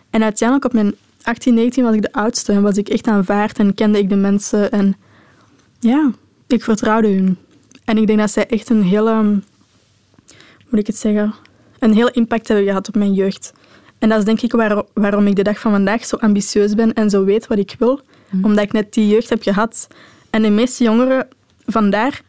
En 0.10 0.24
uiteindelijk 0.24 0.68
op 0.68 0.74
mijn 0.74 0.96
18, 1.24 1.54
19 1.54 1.84
was 1.84 1.96
ik 1.96 2.02
de 2.02 2.14
oudste 2.14 2.52
en 2.52 2.62
was 2.62 2.78
ik 2.78 2.90
echt 2.90 3.08
aanvaard 3.08 3.60
en 3.60 3.74
kende 3.74 3.98
ik 3.98 4.10
de 4.10 4.16
mensen. 4.16 4.72
En 4.72 4.96
ja, 5.80 6.12
ik 6.48 6.64
vertrouwde 6.64 7.08
hun. 7.08 7.38
En 7.86 7.98
ik 7.98 8.08
denk 8.08 8.20
dat 8.20 8.32
zij 8.32 8.48
echt 8.48 8.70
een 8.70 8.84
hele, 8.84 9.24
moet 10.70 10.80
ik 10.80 10.88
het 10.88 10.98
zeggen, 10.98 11.34
een 11.80 11.94
hele 11.94 12.12
impact 12.12 12.48
hebben 12.48 12.66
gehad 12.66 12.88
op 12.88 12.96
mijn 12.96 13.14
jeugd. 13.14 13.54
En 14.00 14.10
dat 14.10 14.18
is 14.18 14.26
denk 14.26 14.42
ik 14.42 14.52
waarom 14.94 15.28
ik 15.28 15.36
de 15.36 15.44
dag 15.44 15.60
van 15.60 15.72
vandaag 15.72 16.06
zo 16.06 16.16
ambitieus 16.16 16.76
ben 16.76 16.94
en 16.94 17.10
zo 17.10 17.24
weet 17.24 17.48
wat 17.48 17.58
ik 17.58 17.76
wil. 17.80 18.02
Mhm. 18.30 18.46
Omdat 18.46 18.64
ik 18.64 18.72
net 18.72 18.94
die 18.94 19.08
jeugd 19.08 19.30
heb 19.30 19.44
gehad. 19.44 19.88
En 20.30 20.42
de 20.42 20.50
meeste 20.50 20.84
jongeren 20.84 21.28
vandaar 21.66 22.22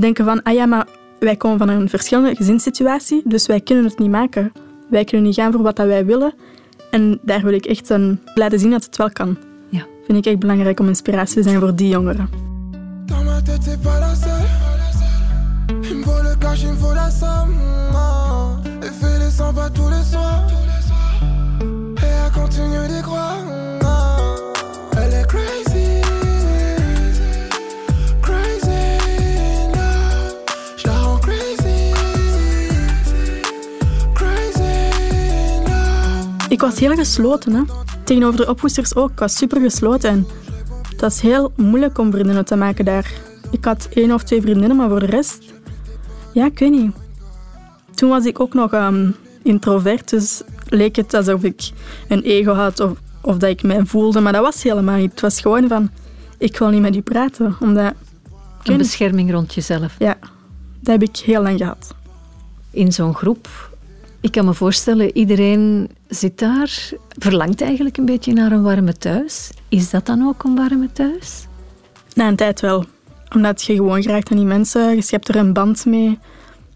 denken 0.00 0.24
van, 0.24 0.42
ah 0.42 0.54
ja, 0.54 0.66
maar 0.66 0.86
wij 1.18 1.36
komen 1.36 1.58
van 1.58 1.68
een 1.68 1.88
verschillende 1.88 2.36
gezinssituatie, 2.36 3.22
dus 3.24 3.46
wij 3.46 3.60
kunnen 3.60 3.84
het 3.84 3.98
niet 3.98 4.10
maken. 4.10 4.52
Wij 4.90 5.04
kunnen 5.04 5.26
niet 5.26 5.34
gaan 5.34 5.52
voor 5.52 5.62
wat 5.62 5.76
dat 5.76 5.86
wij 5.86 6.04
willen. 6.06 6.32
En 6.90 7.18
daar 7.22 7.42
wil 7.42 7.52
ik 7.52 7.66
echt 7.66 7.88
een, 7.88 8.20
laten 8.34 8.58
zien 8.58 8.70
dat 8.70 8.84
het 8.84 8.96
wel 8.96 9.10
kan. 9.10 9.36
Ja. 9.68 9.86
Vind 10.06 10.18
ik 10.18 10.26
echt 10.26 10.38
belangrijk 10.38 10.80
om 10.80 10.88
inspiratie 10.88 11.34
te 11.34 11.42
zijn 11.42 11.60
voor 11.60 11.74
die 11.74 11.88
jongeren. 11.88 12.28
Ik 36.58 36.64
was 36.64 36.78
heel 36.78 36.94
gesloten. 36.94 37.52
Hè. 37.52 37.62
Tegenover 38.04 38.36
de 38.36 38.48
opvoedsters 38.48 38.94
ook. 38.96 39.10
Ik 39.10 39.18
was 39.18 39.36
super 39.36 39.60
gesloten. 39.60 40.10
En 40.10 40.26
het 40.90 41.00
was 41.00 41.20
heel 41.20 41.52
moeilijk 41.56 41.98
om 41.98 42.10
vriendinnen 42.10 42.44
te 42.44 42.56
maken 42.56 42.84
daar. 42.84 43.12
Ik 43.50 43.64
had 43.64 43.88
één 43.92 44.12
of 44.12 44.22
twee 44.22 44.40
vriendinnen, 44.40 44.76
maar 44.76 44.88
voor 44.88 45.00
de 45.00 45.06
rest... 45.06 45.52
Ja, 46.32 46.44
ik 46.44 46.58
weet 46.58 46.70
niet. 46.70 46.92
Toen 47.94 48.08
was 48.08 48.24
ik 48.24 48.40
ook 48.40 48.54
nog 48.54 48.72
um, 48.72 49.14
introvert, 49.42 50.10
dus 50.10 50.42
leek 50.68 50.96
het 50.96 51.14
alsof 51.14 51.42
ik 51.42 51.70
een 52.08 52.22
ego 52.22 52.52
had 52.52 52.80
of, 52.80 52.98
of 53.22 53.36
dat 53.36 53.50
ik 53.50 53.62
mij 53.62 53.84
voelde. 53.84 54.20
Maar 54.20 54.32
dat 54.32 54.42
was 54.42 54.62
helemaal 54.62 54.96
niet. 54.96 55.10
Het 55.10 55.20
was 55.20 55.40
gewoon 55.40 55.68
van, 55.68 55.90
ik 56.38 56.58
wil 56.58 56.68
niet 56.68 56.80
met 56.80 56.96
u 56.96 57.00
praten. 57.00 57.56
Omdat, 57.60 57.92
een 58.62 58.76
bescherming 58.76 59.32
rond 59.32 59.54
jezelf. 59.54 59.94
Ja, 59.98 60.16
dat 60.80 61.00
heb 61.00 61.02
ik 61.02 61.16
heel 61.16 61.42
lang 61.42 61.58
gehad. 61.58 61.94
In 62.70 62.92
zo'n 62.92 63.14
groep 63.14 63.67
ik 64.20 64.32
kan 64.32 64.44
me 64.44 64.54
voorstellen, 64.54 65.16
iedereen 65.16 65.90
zit 66.08 66.38
daar, 66.38 66.90
verlangt 67.08 67.60
eigenlijk 67.60 67.96
een 67.96 68.04
beetje 68.04 68.32
naar 68.32 68.52
een 68.52 68.62
warme 68.62 68.92
thuis. 68.92 69.50
Is 69.68 69.90
dat 69.90 70.06
dan 70.06 70.26
ook 70.26 70.44
een 70.44 70.54
warme 70.54 70.92
thuis? 70.92 71.46
Na 72.14 72.28
een 72.28 72.36
tijd 72.36 72.60
wel. 72.60 72.84
Omdat 73.34 73.62
je 73.62 73.74
gewoon 73.74 74.02
geraakt 74.02 74.30
aan 74.30 74.36
die 74.36 74.46
mensen, 74.46 74.94
je 74.94 75.02
schept 75.02 75.28
er 75.28 75.36
een 75.36 75.52
band 75.52 75.86
mee. 75.86 76.18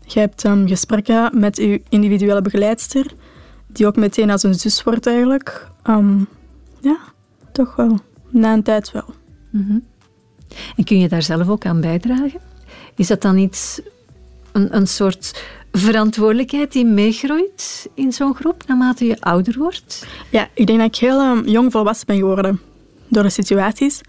Je 0.06 0.20
hebt 0.20 0.44
um, 0.44 0.68
gesprekken 0.68 1.38
met 1.38 1.56
je 1.56 1.82
individuele 1.88 2.42
begeleidster, 2.42 3.06
die 3.66 3.86
ook 3.86 3.96
meteen 3.96 4.30
als 4.30 4.42
een 4.42 4.54
zus 4.54 4.82
wordt 4.82 5.06
eigenlijk. 5.06 5.68
Ehm, 5.82 6.18
ja, 6.80 6.98
toch 7.52 7.76
wel. 7.76 7.98
Na 8.28 8.52
een 8.52 8.62
tijd 8.62 8.92
wel. 8.92 9.14
Mhm. 9.50 9.78
En 10.76 10.84
kun 10.84 10.98
je 10.98 11.08
daar 11.08 11.22
zelf 11.22 11.48
ook 11.48 11.66
aan 11.66 11.80
bijdragen? 11.80 12.40
Is 12.94 13.06
dat 13.06 13.22
dan 13.22 13.36
iets, 13.38 13.80
een, 14.52 14.76
een 14.76 14.86
soort 14.86 15.42
verantwoordelijkheid 15.72 16.72
die 16.72 16.84
meegroeit 16.84 17.88
in 17.94 18.12
zo'n 18.12 18.34
groep 18.34 18.62
naarmate 18.66 19.06
je 19.06 19.20
ouder 19.20 19.58
wordt? 19.58 20.06
Ja, 20.30 20.48
ik 20.54 20.66
denk 20.66 20.78
dat 20.78 20.88
ik 20.88 20.96
heel 20.96 21.20
um, 21.20 21.48
jong 21.48 21.72
volwassen 21.72 22.06
ben 22.06 22.16
geworden 22.16 22.60
door 23.08 23.22
de 23.22 23.30
situaties. 23.30 24.00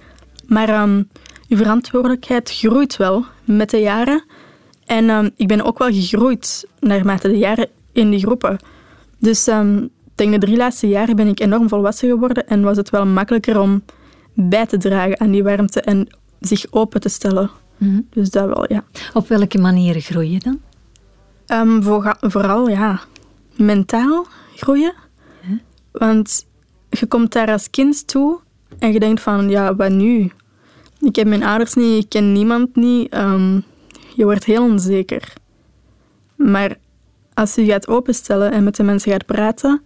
Maar 0.45 0.81
um, 0.81 1.09
je 1.47 1.57
verantwoordelijkheid 1.57 2.51
groeit 2.51 2.97
wel 2.97 3.25
met 3.45 3.69
de 3.69 3.77
jaren. 3.77 4.23
En 4.85 5.09
um, 5.09 5.31
ik 5.35 5.47
ben 5.47 5.65
ook 5.65 5.77
wel 5.77 5.91
gegroeid 5.91 6.67
naarmate 6.79 7.27
de 7.27 7.37
jaren 7.37 7.69
in 7.91 8.09
die 8.09 8.19
groepen. 8.19 8.57
Dus 9.19 9.49
denk 10.15 10.31
de 10.31 10.37
drie 10.37 10.57
laatste 10.57 10.87
jaren 10.87 11.15
ben 11.15 11.27
ik 11.27 11.39
enorm 11.39 11.69
volwassen 11.69 12.09
geworden 12.09 12.47
en 12.47 12.61
was 12.61 12.77
het 12.77 12.89
wel 12.89 13.05
makkelijker 13.05 13.59
om 13.59 13.83
bij 14.33 14.65
te 14.65 14.77
dragen 14.77 15.19
aan 15.19 15.31
die 15.31 15.43
warmte 15.43 15.81
en 15.81 16.07
zich 16.39 16.65
open 16.69 17.01
te 17.01 17.09
stellen. 17.09 17.49
Mhm. 17.77 18.01
Dus 18.09 18.29
dat 18.29 18.45
wel, 18.45 18.65
ja. 18.73 18.83
Op 19.13 19.27
welke 19.27 19.57
manieren 19.57 20.01
groei 20.01 20.31
je 20.31 20.39
dan? 20.39 20.59
Um, 21.47 21.83
vooral 22.19 22.69
ja, 22.69 23.01
mentaal 23.55 24.27
groeien. 24.55 24.93
Want 25.91 26.45
je 26.89 27.05
komt 27.05 27.31
daar 27.31 27.51
als 27.51 27.69
kind 27.69 28.07
toe 28.07 28.39
En 28.79 28.91
je 28.91 28.99
denkt 28.99 29.21
van, 29.21 29.49
ja, 29.49 29.75
wat 29.75 29.91
nu? 29.91 30.31
Ik 30.99 31.15
heb 31.15 31.27
mijn 31.27 31.43
ouders 31.43 31.73
niet, 31.73 32.03
ik 32.03 32.09
ken 32.09 32.31
niemand 32.31 32.75
niet. 32.75 33.11
Ehm, 33.11 33.59
je 34.15 34.23
wordt 34.23 34.43
heel 34.43 34.63
onzeker. 34.63 35.33
Maar 36.35 36.77
als 37.33 37.55
je 37.55 37.65
gaat 37.65 37.87
openstellen 37.87 38.51
en 38.51 38.63
met 38.63 38.75
de 38.75 38.83
mensen 38.83 39.11
gaat 39.11 39.25
praten 39.25 39.81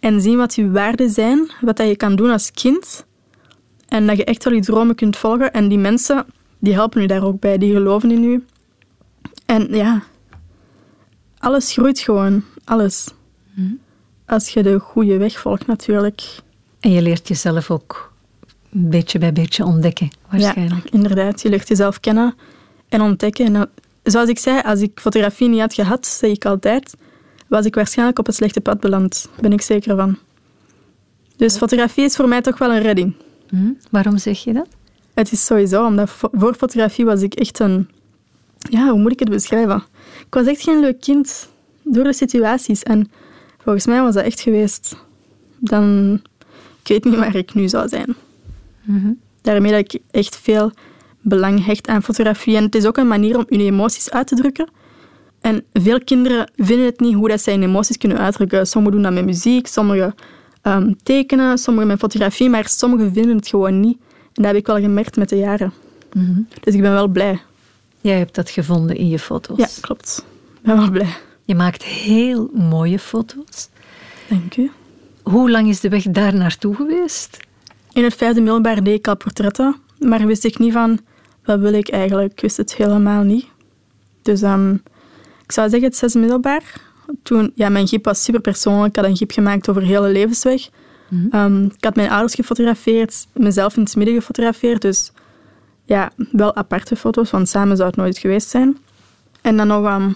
en 0.00 0.20
zien 0.20 0.36
wat 0.36 0.54
je 0.54 0.70
waarden 0.70 1.10
zijn, 1.10 1.50
wat 1.60 1.76
dat 1.76 1.88
je 1.88 1.96
kan 1.96 2.16
doen 2.16 2.30
als 2.30 2.52
kind, 2.52 3.06
en 3.88 4.06
dat 4.06 4.16
je 4.16 4.24
echt 4.24 4.44
wel 4.44 4.52
je 4.52 4.60
dromen 4.60 4.94
kunt 4.94 5.16
volgen, 5.16 5.52
en 5.52 5.68
die 5.68 5.78
mensen, 5.78 6.26
die 6.58 6.74
helpen 6.74 7.00
je 7.00 7.06
daar 7.06 7.24
ook 7.24 7.40
bij, 7.40 7.58
die 7.58 7.72
geloven 7.72 8.10
in 8.10 8.22
je. 8.22 8.40
En 9.46 9.68
ja, 9.70 10.02
alles 11.38 11.72
groeit 11.72 11.98
gewoon, 11.98 12.44
alles. 12.64 13.06
Als 14.26 14.48
je 14.48 14.62
de 14.62 14.78
goede 14.78 15.16
weg 15.16 15.38
volgt, 15.38 15.66
natuurlijk. 15.66 16.22
En 16.80 16.90
je 16.90 17.02
leert 17.02 17.28
jezelf 17.28 17.70
ook 17.70 18.12
beetje 18.70 19.18
bij 19.18 19.32
beetje 19.32 19.64
ontdekken, 19.64 20.08
waarschijnlijk. 20.30 20.84
Ja, 20.84 20.90
inderdaad. 20.90 21.42
Je 21.42 21.48
leert 21.48 21.68
jezelf 21.68 22.00
kennen 22.00 22.34
en 22.88 23.00
ontdekken. 23.00 23.54
En 23.54 23.70
zoals 24.02 24.28
ik 24.28 24.38
zei, 24.38 24.60
als 24.64 24.80
ik 24.80 25.00
fotografie 25.00 25.48
niet 25.48 25.60
had 25.60 25.74
gehad, 25.74 26.06
zeg 26.06 26.30
ik 26.30 26.44
altijd, 26.44 26.96
was 27.46 27.64
ik 27.64 27.74
waarschijnlijk 27.74 28.18
op 28.18 28.26
het 28.26 28.34
slechte 28.34 28.60
pad 28.60 28.80
beland. 28.80 29.28
Ben 29.40 29.52
ik 29.52 29.60
zeker 29.60 29.96
van. 29.96 30.18
Dus 31.36 31.56
fotografie 31.56 32.04
is 32.04 32.16
voor 32.16 32.28
mij 32.28 32.40
toch 32.40 32.58
wel 32.58 32.70
een 32.70 32.82
redding. 32.82 33.14
Hm? 33.48 33.72
Waarom 33.90 34.18
zeg 34.18 34.44
je 34.44 34.52
dat? 34.52 34.68
Het 35.14 35.32
is 35.32 35.46
sowieso, 35.46 35.86
omdat 35.86 36.10
voor 36.10 36.54
fotografie 36.54 37.04
was 37.04 37.22
ik 37.22 37.34
echt 37.34 37.58
een... 37.58 37.88
Ja, 38.58 38.90
hoe 38.90 39.00
moet 39.00 39.12
ik 39.12 39.18
het 39.18 39.30
beschrijven? 39.30 39.82
Ik 40.26 40.34
was 40.34 40.46
echt 40.46 40.62
geen 40.62 40.80
leuk 40.80 41.00
kind 41.00 41.48
door 41.82 42.04
de 42.04 42.12
situaties. 42.12 42.82
En 42.82 43.10
volgens 43.58 43.86
mij 43.86 44.02
was 44.02 44.14
dat 44.14 44.24
echt 44.24 44.40
geweest. 44.40 44.96
Dan... 45.58 46.20
Ik 46.82 46.88
weet 46.88 47.04
niet 47.04 47.16
waar 47.16 47.36
ik 47.36 47.54
nu 47.54 47.68
zou 47.68 47.88
zijn. 47.88 48.16
Daarmee 49.42 49.70
dat 49.70 49.80
ik 49.80 50.00
echt 50.10 50.36
veel 50.36 50.72
belang 51.20 51.64
hecht 51.64 51.88
aan 51.88 52.02
fotografie. 52.02 52.56
En 52.56 52.64
het 52.64 52.74
is 52.74 52.86
ook 52.86 52.96
een 52.96 53.08
manier 53.08 53.36
om 53.36 53.44
je 53.48 53.58
emoties 53.58 54.10
uit 54.10 54.26
te 54.26 54.34
drukken. 54.34 54.68
En 55.40 55.64
veel 55.72 56.00
kinderen 56.04 56.50
vinden 56.56 56.86
het 56.86 57.00
niet 57.00 57.14
hoe 57.14 57.28
dat 57.28 57.40
zij 57.40 57.52
hun 57.52 57.62
emoties 57.62 57.98
kunnen 57.98 58.18
uitdrukken. 58.18 58.66
Sommigen 58.66 58.94
doen 58.94 59.04
dat 59.04 59.12
met 59.12 59.24
muziek, 59.24 59.66
sommigen 59.66 60.14
ehm, 60.62 60.92
tekenen, 61.02 61.58
sommigen 61.58 61.88
met 61.88 61.98
fotografie, 61.98 62.50
maar 62.50 62.68
sommigen 62.68 63.12
vinden 63.12 63.36
het 63.36 63.48
gewoon 63.48 63.80
niet. 63.80 63.98
En 64.22 64.42
dat 64.42 64.44
heb 64.44 64.56
ik 64.56 64.66
wel 64.66 64.80
gemerkt 64.80 65.16
met 65.16 65.28
de 65.28 65.36
jaren. 65.36 65.72
Dus 66.60 66.74
ik 66.74 66.80
ben 66.80 66.92
wel 66.92 67.08
blij. 67.08 67.40
Jij 68.00 68.18
hebt 68.18 68.34
dat 68.34 68.50
gevonden 68.50 68.96
in 68.96 69.08
je 69.08 69.18
foto's. 69.18 69.58
Ja, 69.58 69.68
klopt. 69.80 70.24
Ik 70.54 70.62
ben 70.62 70.76
wel 70.76 70.90
blij. 70.90 71.16
Je 71.44 71.54
maakt 71.54 71.84
heel 71.84 72.50
mooie 72.52 72.98
foto's. 72.98 73.68
Dank 74.28 74.56
u. 74.56 74.70
Hoe 75.22 75.50
lang 75.50 75.68
is 75.68 75.80
de 75.80 75.88
weg 75.88 76.02
daar 76.02 76.34
naartoe 76.34 76.74
geweest? 76.74 77.36
In 77.92 78.04
het 78.04 78.14
vijfde 78.14 78.40
middelbaar 78.40 78.82
deed 78.82 78.98
ik 78.98 79.08
al 79.08 79.16
portretten, 79.16 79.76
maar 79.98 80.26
wist 80.26 80.44
ik 80.44 80.58
niet 80.58 80.72
van 80.72 80.98
wat 81.44 81.60
wil 81.60 81.72
ik 81.72 81.88
eigenlijk. 81.88 82.32
Ik 82.32 82.40
wist 82.40 82.56
het 82.56 82.74
helemaal 82.74 83.22
niet. 83.22 83.46
Dus 84.22 84.42
ehm, 84.42 84.74
ik 85.42 85.52
zou 85.52 85.68
zeggen 85.68 85.88
het 85.88 85.96
zesde 85.96 86.18
middelbaar. 86.18 86.80
Toen, 87.22 87.52
ja, 87.54 87.68
mijn 87.68 87.88
giep 87.88 88.04
was 88.04 88.24
super 88.24 88.40
persoonlijk. 88.40 88.88
Ik 88.88 88.96
had 88.96 89.04
een 89.04 89.16
giep 89.16 89.30
gemaakt 89.30 89.68
over 89.68 89.82
de 89.82 89.88
hele 89.88 90.08
levensweg. 90.08 90.68
Ehm, 91.30 91.64
ik 91.64 91.84
had 91.84 91.96
mijn 91.96 92.10
ouders 92.10 92.34
gefotografeerd, 92.34 93.26
mezelf 93.32 93.76
in 93.76 93.82
het 93.82 93.96
midden 93.96 94.14
gefotografeerd. 94.14 94.82
Dus 94.82 95.12
ja, 95.88 96.10
wel 96.32 96.54
aparte 96.54 96.96
foto's, 96.96 97.30
want 97.30 97.48
samen 97.48 97.76
zou 97.76 97.88
het 97.88 97.96
nooit 97.96 98.18
geweest 98.18 98.48
zijn. 98.48 98.78
En 99.40 99.56
dan 99.56 99.66
nog, 99.66 99.84
ehm, 99.84 100.08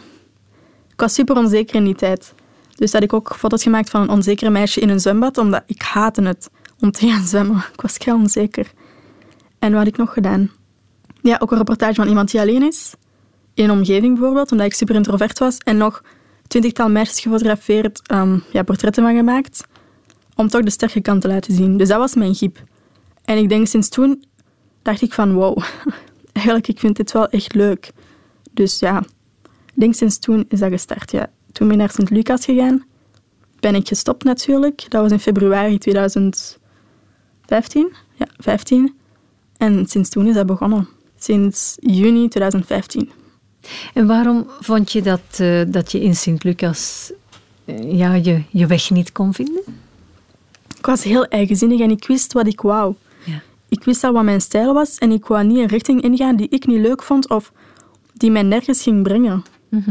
ik 0.93 1.01
was 1.01 1.15
super 1.15 1.37
onzeker 1.37 1.75
in 1.75 1.85
die 1.85 1.95
tijd. 1.95 2.35
Dus 2.75 2.93
had 2.93 3.03
ik 3.03 3.13
ook 3.13 3.35
foto's 3.37 3.63
gemaakt 3.63 3.91
van 3.91 4.01
een 4.01 4.09
onzekere 4.09 4.51
meisje 4.51 4.81
in 4.81 4.89
een 4.89 5.01
zwembad, 5.01 5.39
omdat 5.39 5.63
ik 5.67 5.83
haatte 5.83 6.23
het 6.23 6.51
om 6.81 6.91
te 6.91 7.09
gaan 7.09 7.27
zwemmen. 7.27 7.57
Ik 7.75 7.81
was 7.81 7.97
heel 8.05 8.15
onzeker. 8.15 8.73
En 9.59 9.71
wat 9.71 9.79
had 9.79 9.87
ik 9.87 9.97
nog 9.97 10.13
gedaan? 10.13 10.51
Ja, 11.23 11.37
ook 11.39 11.51
een 11.51 11.59
reportage 11.59 11.95
van 11.95 12.09
iemand 12.09 12.31
die 12.31 12.41
alleen 12.41 12.63
is. 12.63 12.95
In 13.55 13.65
een 13.65 13.71
omgeving 13.71 14.19
bijvoorbeeld, 14.19 14.53
omdat 14.53 14.67
ik 14.67 14.75
super 14.75 14.95
introvert 14.95 15.39
was. 15.39 15.59
En 15.59 15.77
nog 15.77 16.03
twintigtal 16.47 16.89
meisjes 16.89 17.21
gefotografeerd, 17.21 18.01
ehm, 18.07 18.39
ja, 18.53 18.63
portretten 18.63 19.03
van 19.03 19.17
gemaakt. 19.17 19.65
Om 20.35 20.49
toch 20.49 20.63
de 20.63 20.71
sterke 20.71 21.01
kant 21.01 21.21
te 21.21 21.29
laten 21.29 21.55
zien. 21.55 21.77
Dus 21.77 21.89
dat 21.89 21.99
was 21.99 22.15
mijn 22.15 22.35
giep. 22.35 22.59
En 23.25 23.39
ik 23.39 23.49
denk 23.49 23.67
sinds 23.67 23.89
toen 23.89 24.25
dacht 24.83 25.03
ik 25.03 25.13
van 25.13 25.33
wow, 25.33 25.63
eigenlijk 26.33 26.69
ik 26.69 26.79
vind 26.79 26.97
dit 26.97 27.13
wel 27.13 27.29
echt 27.29 27.55
leuk. 27.55 27.91
Dus 28.51 28.79
ja, 28.79 29.05
denk 29.75 29.95
sinds 29.95 30.19
toen 30.19 30.45
is 30.49 30.59
dat 30.59 30.71
gestart. 30.71 31.11
Ja. 31.11 31.31
Toen 31.53 31.69
ben 31.69 31.77
ik 31.77 31.83
naar 31.83 31.93
Sint-Lucas 31.93 32.45
gegaan. 32.45 32.85
Ben 33.61 33.75
ik 33.75 33.89
gestopt 33.89 34.25
natuurlijk. 34.25 34.85
Dat 34.89 35.03
was 35.03 35.11
in 35.11 35.21
februari 35.21 35.79
2015. 35.79 36.59
Ja, 38.15 38.27
15. 38.39 38.95
En 39.57 39.87
sinds 39.87 40.09
toen 40.09 40.27
is 40.27 40.35
dat 40.35 40.47
begonnen. 40.47 40.89
Sinds 41.19 41.77
juni 41.81 42.29
2015. 42.29 43.11
En 43.95 44.07
waarom 44.07 44.47
vond 44.61 44.93
je 44.93 45.03
dat, 45.03 45.21
eh, 45.37 45.63
dat 45.69 45.93
je 45.93 46.01
in 46.01 46.17
Sint-Lucas 46.17 47.13
eh, 47.65 47.93
ja, 47.93 48.15
je, 48.15 48.43
je 48.51 48.67
weg 48.67 48.91
niet 48.91 49.13
kon 49.13 49.35
vinden? 49.35 49.63
Ik 50.79 50.87
was 50.87 51.03
heel 51.03 51.27
eigenzinnig 51.27 51.81
en 51.81 51.91
ik 51.91 52.07
wist 52.07 52.33
wat 52.33 52.47
ik 52.47 52.61
wou. 52.61 52.95
Ik 53.73 53.85
wist 53.85 54.05
al 54.05 54.13
wat 54.13 54.23
mijn 54.25 54.41
stijl 54.41 54.73
was 54.75 54.99
en 54.99 55.11
ik 55.13 55.27
wou 55.27 55.45
niet 55.45 55.59
een 55.59 55.67
richting 55.67 56.03
ingaan 56.03 56.37
die 56.37 56.49
ik 56.49 56.67
niet 56.67 56.81
leuk 56.81 57.03
vond 57.03 57.29
of 57.31 57.53
die 58.15 58.31
mij 58.31 58.43
nergens 58.43 58.83
ging 58.83 59.03
brengen. 59.03 59.43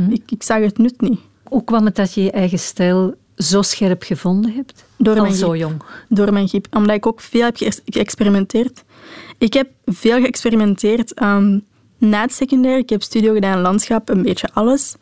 ik, 0.09 0.31
ik 0.31 0.43
zag 0.43 0.59
het 0.59 0.77
nut 0.77 1.01
niet. 1.01 1.19
Hoe 1.43 1.63
kwam 1.63 1.85
het 1.85 1.95
dat 1.95 2.13
je 2.13 2.23
je 2.23 2.31
eigen 2.31 2.59
stijl 2.59 3.13
zo 3.35 3.61
scherp 3.61 4.03
gevonden 4.03 4.53
hebt? 4.53 4.85
Door 4.97 5.15
Al 5.15 5.21
mijn 5.21 5.33
zo 5.33 5.55
jong. 5.55 5.81
Door 6.09 6.33
mijn 6.33 6.47
giep. 6.47 6.67
Omdat 6.75 6.95
ik 6.95 7.05
ook 7.05 7.21
veel 7.21 7.43
heb 7.43 7.57
ge- 7.57 7.81
geëxperimenteerd. 7.85 8.83
Ik 9.37 9.53
heb 9.53 9.69
veel 9.85 10.21
geëxperimenteerd 10.21 11.13
ehm, 11.13 11.59
na 11.97 12.21
het 12.21 12.33
secundair. 12.33 12.77
Ik 12.77 12.89
heb 12.89 13.01
studio 13.01 13.33
gedaan 13.33 13.61
landschap, 13.61 14.09
een 14.09 14.21
beetje 14.21 14.49
alles. 14.53 14.95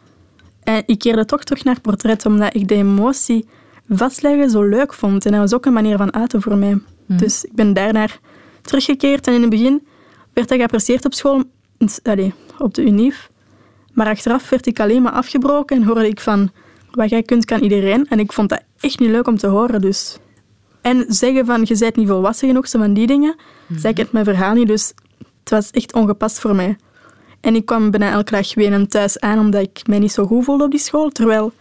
En 0.64 0.84
ik 0.86 1.00
keerde 1.00 1.26
toch 1.26 1.44
terug 1.44 1.64
naar 1.64 1.82
portret, 1.82 2.26
omdat 2.26 2.56
ik 2.56 2.68
de 2.68 2.76
emotie 2.76 3.46
vastleggen 3.90 4.50
zo 4.50 4.62
leuk 4.64 4.94
vond. 4.94 5.26
En 5.26 5.32
dat 5.32 5.40
was 5.42 5.54
ook 5.54 5.66
een 5.66 5.74
manier 5.74 5.98
van 5.98 6.14
uiten 6.14 6.42
voor 6.42 6.58
mij. 6.58 6.78
Dus 7.06 7.44
ik 7.44 7.54
ben 7.54 7.74
daarnaar 7.74 8.20
teruggekeerd. 8.70 9.28
En 9.28 9.34
in 9.34 9.42
het 9.42 9.50
begin 9.50 9.88
werd 10.34 10.48
dat 10.48 10.58
geapprecieerd 10.58 11.06
op 11.06 11.14
school, 11.14 11.44
dus, 11.78 12.00
allee, 12.04 12.34
op 12.58 12.74
de 12.74 12.82
UNIF. 12.82 13.30
Maar 13.94 14.08
achteraf 14.08 14.50
werd 14.50 14.66
ik 14.66 14.80
alleen 14.80 15.02
maar 15.02 15.12
afgebroken 15.12 15.78
en 15.78 15.84
hoorde 15.84 16.08
ik 16.08 16.20
van... 16.20 16.52
Wat 16.92 17.10
jij 17.10 17.24
kunt, 17.24 17.46
kan 17.46 17.62
iedereen. 17.62 18.08
En 18.08 18.20
ik 18.20 18.34
vond 18.34 18.50
dat 18.50 18.62
echt 18.80 19.00
niet 19.00 19.10
leuk 19.10 19.28
om 19.28 19.38
te 19.38 19.48
horen, 19.48 19.82
dus... 19.82 20.18
En 20.82 21.06
zeggen 21.08 21.46
van, 21.46 21.62
je 21.64 21.78
bent 21.78 21.96
niet 21.96 22.08
volwassen 22.08 22.48
genoeg, 22.48 22.68
zo 22.68 22.80
van 22.80 22.94
die 22.94 23.08
dingen, 23.08 23.36
zei 23.76 23.94
ik 23.94 23.98
het 23.98 24.12
mijn 24.12 24.26
verhaal 24.26 24.54
niet. 24.54 24.68
Dus 24.68 24.94
het 25.40 25.50
was 25.50 25.72
echt 25.72 25.94
ongepast 25.94 26.40
voor 26.40 26.56
mij. 26.56 26.78
En 27.42 27.56
ik 27.56 27.66
kwam 27.66 27.92
bijna 27.92 28.12
elke 28.12 28.32
dag 28.32 28.54
wenend 28.54 28.92
thuis 28.92 29.20
aan, 29.20 29.40
omdat 29.40 29.62
ik 29.62 29.88
mij 29.88 30.00
niet 30.00 30.12
zo 30.12 30.26
goed 30.26 30.44
voelde 30.44 30.64
op 30.64 30.72
die 30.72 30.80
school. 30.80 31.10
Terwijl 31.10 31.54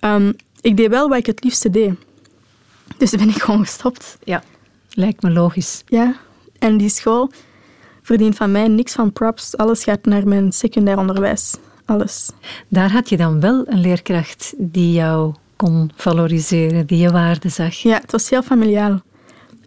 ehm, 0.00 0.32
ik 0.60 0.76
deed 0.76 0.88
wel 0.88 1.08
wat 1.08 1.18
ik 1.18 1.26
het 1.26 1.44
liefste 1.44 1.70
deed. 1.70 1.94
Dus 2.96 3.10
ben 3.10 3.28
ik 3.28 3.42
gewoon 3.42 3.60
gestopt. 3.60 4.18
Ja, 4.24 4.42
lijkt 4.90 5.22
me 5.22 5.30
logisch. 5.30 5.82
Ja. 5.86 6.14
En 6.64 6.76
die 6.76 6.88
school 6.88 7.30
verdient 8.02 8.36
van 8.36 8.52
mij 8.52 8.68
niks 8.68 8.92
van 8.92 9.12
props. 9.12 9.56
Alles 9.56 9.84
gaat 9.84 10.04
naar 10.04 10.28
mijn 10.28 10.52
secundair 10.52 10.98
onderwijs. 10.98 11.56
Alles. 11.84 12.30
Daar 12.68 12.92
had 12.92 13.08
je 13.08 13.16
dan 13.16 13.40
wel 13.40 13.62
een 13.66 13.80
leerkracht 13.80 14.54
die 14.56 14.92
jou 14.92 15.34
kon 15.56 15.90
valoriseren, 15.96 16.86
die 16.86 16.98
je 16.98 17.10
waarde 17.10 17.48
zag. 17.48 17.74
Ja, 17.74 18.00
het 18.00 18.12
was 18.12 18.30
heel 18.30 18.42
familiaal. 18.42 19.02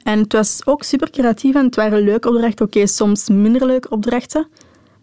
En 0.04 0.20
het 0.20 0.34
was 0.34 0.62
ook 0.66 0.84
super 0.84 1.10
creatief 1.10 1.56
en 1.56 1.66
het 1.66 1.76
waren 1.76 2.04
leuke 2.04 2.30
opdrachten. 2.30 2.66
Oké, 2.66 2.88
soms 2.88 3.30
minder 3.30 3.66
leuke 3.66 3.90
opdrachten. 3.90 4.48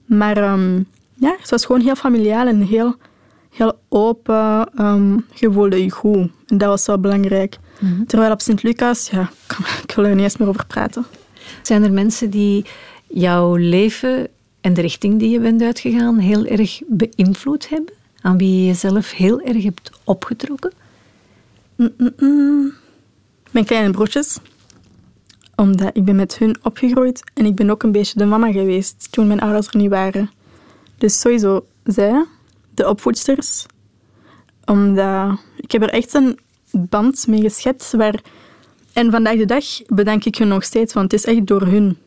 Maar 0.05 0.37
ehm, 0.37 0.77
ja, 1.15 1.37
het 1.41 1.51
was 1.51 1.65
gewoon 1.65 1.81
heel 1.81 1.97
familiaal 1.97 2.47
en 2.47 2.61
heel, 2.61 2.95
heel 3.51 3.79
open. 3.89 4.69
ehm 4.77 5.19
je 5.35 5.53
voelde 5.53 5.83
je 5.83 5.91
goed. 5.91 6.31
En 6.47 6.59
dat 6.59 6.69
was 6.69 6.87
wel 6.87 6.99
belangrijk. 6.99 7.59
Terwijl 8.07 8.33
op 8.33 8.41
Sint-Lucas, 8.41 9.11
ja, 9.11 9.31
ik 9.87 9.93
wil 9.95 10.05
er 10.05 10.15
niet 10.15 10.25
eens 10.25 10.37
meer 10.37 10.49
over 10.49 10.67
praten. 10.67 11.07
Zijn 11.67 11.83
er 11.83 11.93
mensen 11.93 12.31
die 12.31 12.65
jouw 13.07 13.55
leven 13.55 14.29
en 14.61 14.75
de 14.75 14.81
richting 14.81 15.19
die 15.19 15.31
je 15.31 15.41
bent 15.41 15.63
uitgegaan 15.63 16.19
heel 16.19 16.45
erg 16.45 16.81
beïnvloed 16.87 17.69
hebben? 17.69 17.93
Aan 18.21 18.39
wie 18.39 18.61
je 18.61 18.67
jezelf 18.67 19.11
heel 19.11 19.41
erg 19.41 19.63
hebt 19.63 19.91
opgetrokken? 20.05 20.73
Mijn 23.51 23.65
kleine 23.65 23.91
broertjes. 23.91 24.39
Omdat 25.57 25.91
ik 25.97 26.05
ben 26.05 26.17
met 26.17 26.39
hun 26.39 26.57
opgegroeid 26.63 27.23
en 27.35 27.45
ik 27.45 27.55
ben 27.55 27.71
ook 27.71 27.83
een 27.83 27.93
beetje 27.93 28.19
de 28.19 28.25
mama 28.25 28.53
geweest 28.53 29.09
toen 29.11 29.27
mijn 29.27 29.41
ouders 29.41 29.67
er 29.67 29.77
niet 29.77 29.91
waren. 29.91 30.31
Dus 30.99 31.21
sowieso 31.21 31.67
zij, 31.85 32.25
de 32.75 32.89
opvoedsters. 32.89 33.67
Omdat 34.65 35.39
ik 35.57 35.73
heb 35.73 35.83
er 35.83 35.91
echt 35.91 36.15
een 36.15 36.39
band 36.71 37.27
mee 37.27 37.41
geschept. 37.41 37.93
Waar... 37.93 38.21
En 38.95 39.11
vandaag 39.11 39.37
de 39.37 39.45
dag 39.45 39.65
bedank 39.87 40.25
ik 40.25 40.37
hun 40.37 40.49
nog 40.49 40.65
steeds, 40.65 40.93
want 40.93 41.13
het 41.13 41.21
is 41.21 41.27
echt 41.27 41.47
door 41.47 41.63
hun. 41.63 41.99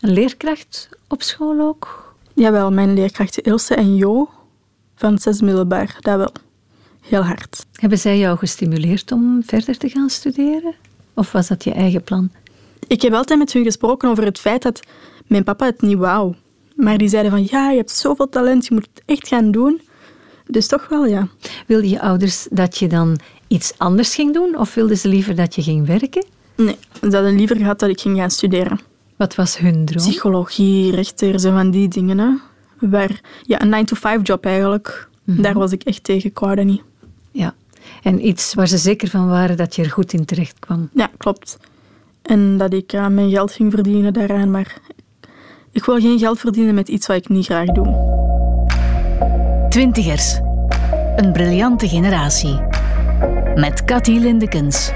Een 0.00 0.12
leerkracht 0.12 0.88
op 1.08 1.22
school 1.22 1.60
ook? 1.60 2.14
Jawel, 2.34 2.72
mijn 2.72 2.94
leerkrachten 2.94 3.42
Ilse 3.42 3.74
en 3.74 3.96
Jo 3.96 4.28
van 4.94 5.18
zesde 5.18 5.44
middelbaar, 5.44 5.96
dat 6.00 6.16
wel. 6.16 6.32
Heel 7.00 7.24
hard. 7.24 7.66
Hebben 7.72 7.98
zij 7.98 8.18
jou 8.18 8.38
gestimuleerd 8.38 9.12
om 9.12 9.42
verder 9.44 9.78
te 9.78 9.88
gaan 9.88 10.10
studeren? 10.10 10.74
Of 11.14 11.32
was 11.32 11.48
dat 11.48 11.64
je 11.64 11.72
eigen 11.72 12.02
plan? 12.02 12.30
Ik 12.86 13.02
heb 13.02 13.12
altijd 13.12 13.38
met 13.38 13.52
hun 13.52 13.64
gesproken 13.64 14.08
over 14.08 14.24
het 14.24 14.38
feit 14.38 14.62
dat 14.62 14.80
mijn 15.26 15.44
papa 15.44 15.66
het 15.66 15.80
niet 15.80 15.98
wou. 15.98 16.34
Maar 16.76 16.98
die 16.98 17.08
zeiden 17.08 17.30
van, 17.30 17.46
ja, 17.50 17.70
je 17.70 17.76
hebt 17.76 17.90
zoveel 17.90 18.28
talent, 18.28 18.66
je 18.66 18.74
moet 18.74 18.88
het 18.94 19.02
echt 19.06 19.28
gaan 19.28 19.50
doen. 19.50 19.80
Dus 20.46 20.66
toch 20.66 20.88
wel, 20.88 21.06
ja. 21.06 21.28
Wilden 21.66 21.88
je 21.88 22.00
ouders 22.00 22.46
dat 22.50 22.78
je 22.78 22.88
dan 22.88 23.18
iets 23.46 23.72
anders 23.76 24.14
ging 24.14 24.34
doen? 24.34 24.58
Of 24.58 24.74
wilden 24.74 24.98
ze 24.98 25.08
liever 25.08 25.34
dat 25.34 25.54
je 25.54 25.62
ging 25.62 25.86
werken? 25.86 26.24
Nee, 26.56 26.78
ze 27.00 27.10
hadden 27.10 27.36
liever 27.36 27.56
gehad 27.56 27.78
dat 27.78 27.88
ik 27.88 28.00
ging 28.00 28.16
gaan 28.16 28.30
studeren. 28.30 28.80
Wat 29.16 29.34
was 29.34 29.58
hun 29.58 29.84
droom? 29.84 30.02
Psychologie, 30.02 30.94
rechter, 30.94 31.40
zo 31.40 31.50
van 31.50 31.70
die 31.70 31.88
dingen. 31.88 32.18
Hè. 32.18 32.28
Waar, 32.88 33.20
ja, 33.42 33.60
een 33.62 33.86
9-to-5 33.86 34.22
job 34.22 34.44
eigenlijk. 34.44 35.08
Daar 35.24 35.54
was 35.54 35.72
ik 35.72 35.82
echt 35.82 36.04
tegen, 36.04 36.30
ik 36.30 36.64
niet. 36.64 36.82
Ja. 37.30 37.54
En 38.02 38.26
iets 38.26 38.54
waar 38.54 38.68
ze 38.68 38.78
zeker 38.78 39.08
van 39.08 39.28
waren 39.28 39.56
dat 39.56 39.74
je 39.74 39.82
er 39.82 39.90
goed 39.90 40.12
in 40.12 40.24
terecht 40.24 40.58
kwam. 40.58 40.88
Ja, 40.92 41.10
klopt. 41.16 41.58
En 42.22 42.56
dat 42.56 42.72
ik 42.72 42.92
uh, 42.92 43.06
mijn 43.06 43.30
geld 43.30 43.52
ging 43.52 43.72
verdienen 43.72 44.12
daaraan, 44.12 44.50
maar 44.50 44.76
ik 45.72 45.84
wil 45.84 46.00
geen 46.00 46.18
geld 46.18 46.38
verdienen 46.38 46.74
met 46.74 46.88
iets 46.88 47.06
wat 47.06 47.16
ik 47.16 47.28
niet 47.28 47.44
graag 47.44 47.66
doe. 47.66 48.14
Twintigers. 49.68 50.38
Een 51.16 51.32
briljante 51.32 51.88
generatie. 51.88 52.60
Met 53.54 53.84
Cathy 53.84 54.18
Lindekens. 54.18 54.92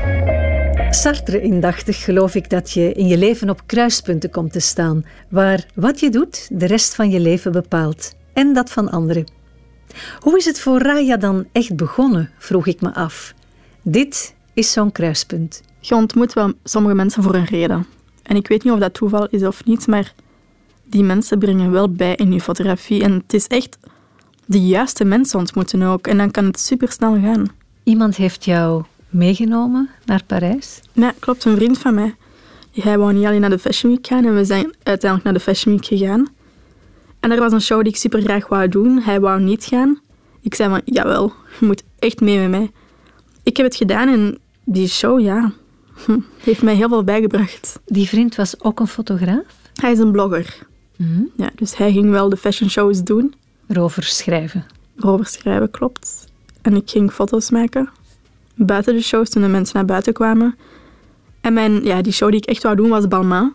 Sartre 0.90 1.40
indachtig 1.40 2.04
geloof 2.04 2.34
ik 2.34 2.50
dat 2.50 2.70
je 2.70 2.92
in 2.92 3.06
je 3.06 3.18
leven 3.18 3.50
op 3.50 3.62
kruispunten 3.66 4.30
komt 4.30 4.52
te 4.52 4.60
staan, 4.60 5.04
waar 5.28 5.66
wat 5.74 6.00
je 6.00 6.10
doet 6.10 6.48
de 6.52 6.66
rest 6.66 6.94
van 6.94 7.10
je 7.10 7.20
leven 7.20 7.52
bepaalt 7.52 8.14
en 8.32 8.52
dat 8.52 8.70
van 8.70 8.90
anderen. 8.90 9.24
Hoe 10.20 10.38
is 10.38 10.44
het 10.44 10.60
voor 10.60 10.78
Raya 10.78 11.16
dan 11.16 11.46
echt 11.52 11.76
begonnen, 11.76 12.30
vroeg 12.38 12.66
ik 12.66 12.80
me 12.80 12.94
af. 12.94 13.34
Dit 13.82 14.34
is 14.54 14.72
zo'n 14.72 14.92
kruispunt. 14.92 15.62
Je 15.80 15.94
ontmoet 15.94 16.32
wel 16.32 16.52
sommige 16.64 16.94
mensen 16.94 17.22
voor 17.22 17.34
een 17.34 17.44
reden. 17.44 17.86
En 18.22 18.36
ik 18.36 18.48
weet 18.48 18.64
niet 18.64 18.72
of 18.72 18.78
dat 18.78 18.94
toeval 18.94 19.28
is 19.28 19.42
of 19.42 19.64
niet, 19.64 19.86
maar 19.86 20.14
die 20.84 21.02
mensen 21.02 21.38
brengen 21.38 21.70
wel 21.70 21.92
bij 21.92 22.14
in 22.14 22.32
je 22.32 22.40
fotografie. 22.40 23.02
En 23.02 23.12
het 23.12 23.34
is 23.34 23.46
echt 23.46 23.78
de 24.46 24.66
juiste 24.66 25.04
mensen 25.04 25.38
ontmoeten 25.38 25.82
ook. 25.82 26.06
En 26.06 26.16
dan 26.16 26.30
kan 26.30 26.44
het 26.44 26.60
supersnel 26.60 27.20
gaan. 27.20 27.46
Iemand 27.82 28.16
heeft 28.16 28.44
jou 28.44 28.84
meegenomen 29.10 29.90
naar 30.04 30.24
Parijs? 30.26 30.80
Ja, 30.92 31.14
klopt. 31.18 31.44
Een 31.44 31.56
vriend 31.56 31.78
van 31.78 31.94
mij. 31.94 32.14
Hij 32.72 32.98
wou 32.98 33.12
niet 33.12 33.24
alleen 33.24 33.40
naar 33.40 33.50
de 33.50 33.58
Fashion 33.58 33.92
Week 33.92 34.06
gaan 34.06 34.24
en 34.24 34.34
we 34.34 34.44
zijn 34.44 34.74
uiteindelijk 34.82 35.24
naar 35.24 35.32
de 35.32 35.40
Fashion 35.40 35.74
Week 35.74 35.84
gegaan. 35.86 36.28
En 37.20 37.30
er 37.30 37.38
was 37.38 37.52
een 37.52 37.60
show 37.60 37.82
die 37.82 37.92
ik 37.92 37.98
super 37.98 38.20
graag 38.20 38.48
wou 38.48 38.68
doen. 38.68 39.00
Hij 39.02 39.20
wou 39.20 39.40
niet 39.40 39.64
gaan. 39.64 40.00
Ik 40.40 40.54
zei 40.54 40.68
maar, 40.68 40.82
jawel, 40.84 41.32
je 41.60 41.66
moet 41.66 41.82
echt 41.98 42.20
mee 42.20 42.38
met 42.38 42.50
mij. 42.50 42.70
Ik 43.42 43.56
heb 43.56 43.66
het 43.66 43.76
gedaan 43.76 44.08
en 44.08 44.38
die 44.64 44.88
show, 44.88 45.20
ja, 45.20 45.52
heeft 46.38 46.62
mij 46.62 46.74
heel 46.74 46.88
veel 46.88 47.04
bijgebracht. 47.04 47.80
Die 47.86 48.08
vriend 48.08 48.36
was 48.36 48.60
ook 48.62 48.80
een 48.80 48.86
fotograaf? 48.86 49.44
Hij 49.74 49.92
is 49.92 49.98
een 49.98 50.12
blogger. 50.12 50.66
Mhm. 50.96 51.22
Ja, 51.36 51.50
dus 51.54 51.76
hij 51.76 51.92
ging 51.92 52.10
wel 52.10 52.28
de 52.28 52.36
fashion 52.36 52.70
shows 52.70 53.02
doen. 53.02 53.34
Erover 53.68 54.02
schrijven. 54.02 54.66
Erover 54.98 55.26
schrijven, 55.26 55.70
klopt. 55.70 56.26
En 56.62 56.76
ik 56.76 56.90
ging 56.90 57.12
foto's 57.12 57.50
maken. 57.50 57.88
Buiten 58.66 58.94
de 58.94 59.02
shows, 59.02 59.30
toen 59.30 59.42
de 59.42 59.48
mensen 59.48 59.76
naar 59.76 59.84
buiten 59.84 60.12
kwamen. 60.12 60.56
En 61.40 61.52
mijn, 61.52 61.84
ja, 61.84 62.02
die 62.02 62.12
show 62.12 62.30
die 62.30 62.40
ik 62.40 62.46
echt 62.48 62.62
wou 62.62 62.76
doen 62.76 62.88
was 62.88 63.08
Balmain. 63.08 63.52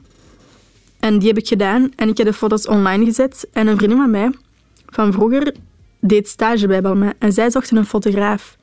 En 0.99 1.19
die 1.19 1.27
heb 1.27 1.37
ik 1.37 1.47
gedaan. 1.47 1.91
En 1.95 2.09
ik 2.09 2.17
heb 2.17 2.27
de 2.27 2.33
foto's 2.33 2.67
online 2.67 3.05
gezet. 3.05 3.47
En 3.53 3.67
een 3.67 3.77
vriendin 3.77 3.97
van 3.97 4.09
mij, 4.09 4.31
van 4.85 5.11
vroeger, 5.11 5.53
deed 5.99 6.27
stage 6.27 6.67
bij 6.67 6.81
Balmain. 6.81 7.13
En 7.19 7.31
zij 7.31 7.49
zochten 7.49 7.77
een 7.77 7.85
fotograaf. 7.85 8.57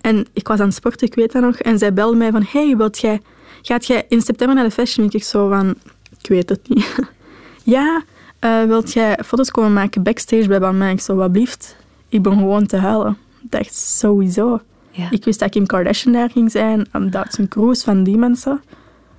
En 0.00 0.26
ik 0.32 0.48
was 0.48 0.60
aan 0.60 0.66
het 0.66 0.74
sporten, 0.74 1.06
ik 1.06 1.14
weet 1.14 1.32
dat 1.32 1.42
nog. 1.42 1.56
En 1.56 1.78
zij 1.78 1.92
belde 1.92 2.16
mij 2.16 2.30
van, 2.30 2.44
hey, 2.48 2.76
wilt 2.76 2.98
jij, 2.98 3.20
gaat 3.62 3.86
jij 3.86 4.04
in 4.08 4.22
september 4.22 4.56
naar 4.56 4.64
de 4.64 4.70
Fashion 4.70 5.06
Week? 5.06 5.14
Ik 5.14 5.24
zo 5.24 5.48
van, 5.48 5.74
ik 6.18 6.28
weet 6.28 6.48
het 6.48 6.68
niet. 6.68 6.94
ja, 7.76 8.02
uh, 8.40 8.62
wilt 8.64 8.92
jij 8.92 9.18
foto's 9.24 9.50
komen 9.50 9.72
maken 9.72 10.02
backstage 10.02 10.48
bij 10.48 10.60
Balmain? 10.60 10.92
Ik 10.92 11.00
zo, 11.00 11.14
wat 11.14 11.32
blieft. 11.32 11.76
Ik 12.08 12.22
ben 12.22 12.32
gewoon 12.32 12.66
te 12.66 12.76
huilen. 12.76 13.16
Ik 13.42 13.50
dacht, 13.50 13.74
sowieso. 13.74 14.60
Ja. 14.94 15.10
Ik 15.10 15.24
wist 15.24 15.38
dat 15.38 15.50
Kim 15.50 15.66
Kardashian 15.66 16.12
daar 16.12 16.30
ging 16.30 16.50
zijn. 16.50 16.86
En 16.92 17.10
dat 17.10 17.26
is 17.28 17.38
een 17.38 17.48
cruise 17.48 17.84
van 17.84 18.02
die 18.02 18.16
mensen. 18.16 18.62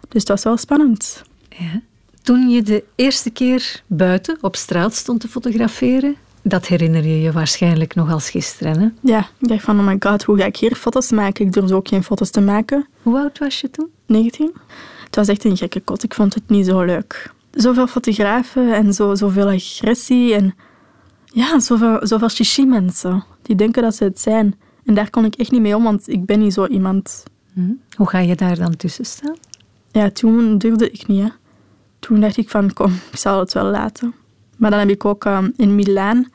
Dus 0.08 0.22
het 0.22 0.28
was 0.28 0.44
wel 0.44 0.58
spannend. 0.58 1.24
Ja. 1.50 1.82
Toen 2.22 2.50
je 2.50 2.62
de 2.62 2.84
eerste 2.96 3.30
keer 3.30 3.82
buiten 3.88 4.38
op 4.42 4.56
straat 4.56 4.96
stond 4.96 5.20
te 5.20 5.28
fotograferen, 5.28 6.16
dat 6.42 6.68
herinner 6.68 7.04
je 7.04 7.22
je 7.22 7.32
waarschijnlijk 7.32 7.96
nog 7.96 8.12
als 8.12 8.30
gisteren, 8.30 8.80
hè? 8.80 8.88
Ja, 9.02 9.20
ik 9.40 9.48
dacht 9.48 9.64
van, 9.64 9.80
oh 9.80 9.86
my 9.86 9.96
god, 10.00 10.24
hoe 10.24 10.38
ga 10.38 10.46
ik 10.46 10.58
hier 10.58 10.76
foto's 10.76 11.12
maken? 11.12 11.46
Ik 11.46 11.52
durfde 11.52 11.76
ook 11.76 11.88
geen 11.88 12.04
foto's 12.04 12.30
te 12.30 12.42
maken. 12.42 12.88
Hoe 13.02 13.18
oud 13.18 13.40
was 13.40 13.62
je 13.62 13.70
toen? 13.70 13.90
19. 14.06 14.54
Het 15.06 15.16
was 15.16 15.28
echt 15.28 15.44
een 15.44 15.58
gekke 15.58 15.80
kot. 15.80 16.04
Ik 16.04 16.14
vond 16.14 16.34
het 16.34 16.50
niet 16.50 16.66
zo 16.66 16.82
leuk. 16.82 17.32
Zoveel 17.52 17.88
fotografen 17.88 18.74
en 18.74 18.94
zo, 18.94 19.16
zoveel 19.16 19.48
agressie 19.48 20.34
en 20.34 20.56
ja, 21.26 21.60
zoveel, 21.60 22.00
zoveel 22.02 22.30
chichi 22.30 22.66
mensen. 22.66 23.24
Die 23.42 23.56
denken 23.56 23.82
dat 23.82 23.96
ze 23.96 24.04
het 24.04 24.20
zijn. 24.20 24.56
En 24.86 24.94
daar 24.94 25.10
kon 25.10 25.26
ik 25.26 25.36
echt 25.36 25.52
niet 25.52 25.62
mee 25.62 25.76
om, 25.76 25.84
want 25.84 26.10
ik 26.10 26.26
ben 26.26 26.40
niet 26.40 26.54
zo 26.54 26.66
iemand. 26.66 27.24
Hm. 27.54 27.72
Hoe 27.96 28.10
ga 28.10 28.20
je 28.20 28.36
daar 28.36 28.56
dan 28.56 28.76
tussen 28.76 29.06
staan? 29.06 29.36
Ja, 29.92 30.10
toen 30.10 30.58
durfde 30.58 30.92
ik 30.92 31.08
niet. 31.08 31.24
Hè. 31.24 31.30
Toen 32.00 32.20
dacht 32.20 32.38
ik 32.38 32.50
van, 32.50 32.74
kom, 32.74 32.92
ik 33.12 33.18
zal 33.18 33.40
het 33.40 33.54
wel 33.54 33.66
laten. 33.66 34.14
Maar 34.58 34.70
dan 34.70 34.80
heb 34.80 34.90
ik 34.90 35.06
ook 35.06 35.26
uh, 35.26 35.44
in 35.56 35.76
Milaan... 35.76 36.28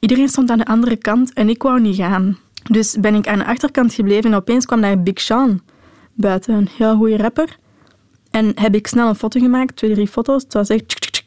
Iedereen 0.00 0.28
stond 0.28 0.50
aan 0.50 0.58
de 0.58 0.66
andere 0.66 0.96
kant 0.96 1.32
en 1.32 1.48
ik 1.48 1.62
wou 1.62 1.80
niet 1.80 1.96
gaan. 1.96 2.38
Dus 2.70 2.96
ben 3.00 3.14
ik 3.14 3.28
aan 3.28 3.38
de 3.38 3.44
achterkant 3.44 3.94
gebleven 3.94 4.30
en 4.30 4.36
opeens 4.36 4.66
kwam 4.66 4.80
daar 4.80 5.02
Big 5.02 5.20
Sean 5.20 5.60
buiten. 6.14 6.54
Een 6.54 6.68
heel 6.76 6.96
goede 6.96 7.16
rapper. 7.16 7.58
En 8.30 8.52
heb 8.54 8.74
ik 8.74 8.86
snel 8.86 9.08
een 9.08 9.14
foto 9.14 9.40
gemaakt, 9.40 9.76
twee, 9.76 9.92
drie 9.94 10.08
foto's. 10.08 10.42
Het 10.42 10.52
was 10.52 10.68
echt... 10.68 10.88
tsk, 10.88 10.98
tsk, 10.98 11.12
tsk. 11.12 11.24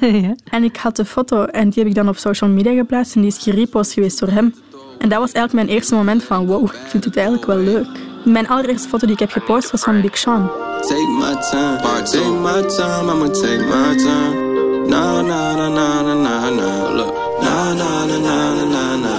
ja. 0.24 0.34
En 0.50 0.64
ik 0.64 0.76
had 0.76 0.96
de 0.96 1.04
foto 1.04 1.44
en 1.44 1.70
die 1.70 1.78
heb 1.78 1.88
ik 1.88 1.94
dan 1.94 2.08
op 2.08 2.16
social 2.16 2.50
media 2.50 2.74
geplaatst 2.74 3.14
en 3.14 3.20
die 3.20 3.30
is 3.30 3.38
gerepost 3.38 3.92
geweest 3.92 4.18
door 4.18 4.30
hem. 4.30 4.54
En 5.00 5.08
dat 5.08 5.18
was 5.18 5.32
eigenlijk 5.32 5.52
mijn 5.52 5.78
eerste 5.78 5.94
moment 5.94 6.24
van 6.24 6.46
wow, 6.46 6.64
ik 6.64 6.80
vind 6.86 7.04
het 7.04 7.16
eigenlijk 7.16 7.46
wel 7.46 7.56
leuk. 7.56 7.86
Mijn 8.24 8.48
allereerste 8.48 8.88
foto 8.88 9.06
die 9.06 9.14
ik 9.14 9.20
heb 9.20 9.30
gepost 9.30 9.70
was 9.70 9.82
van 9.82 10.00
Big 10.00 10.18
Sean. 10.18 10.50
Take 10.80 11.08
my 11.18 11.34
time, 11.50 12.02
take 12.04 12.30
my 12.30 12.62
time, 12.68 13.10
I'ma 13.10 13.28
take 13.28 13.64
my 13.64 13.96
time. 13.96 14.48
Na 14.88 15.22
na 15.22 15.54
na 15.54 15.68
na 15.68 16.02
na 16.02 16.14
na 16.14 16.50
na, 16.50 16.94
look. 16.94 17.14
Na 17.42 17.72
na 17.74 18.04
na 18.04 18.18
na 18.18 18.54
na 18.54 18.64
na 18.64 18.96
na. 18.96 19.16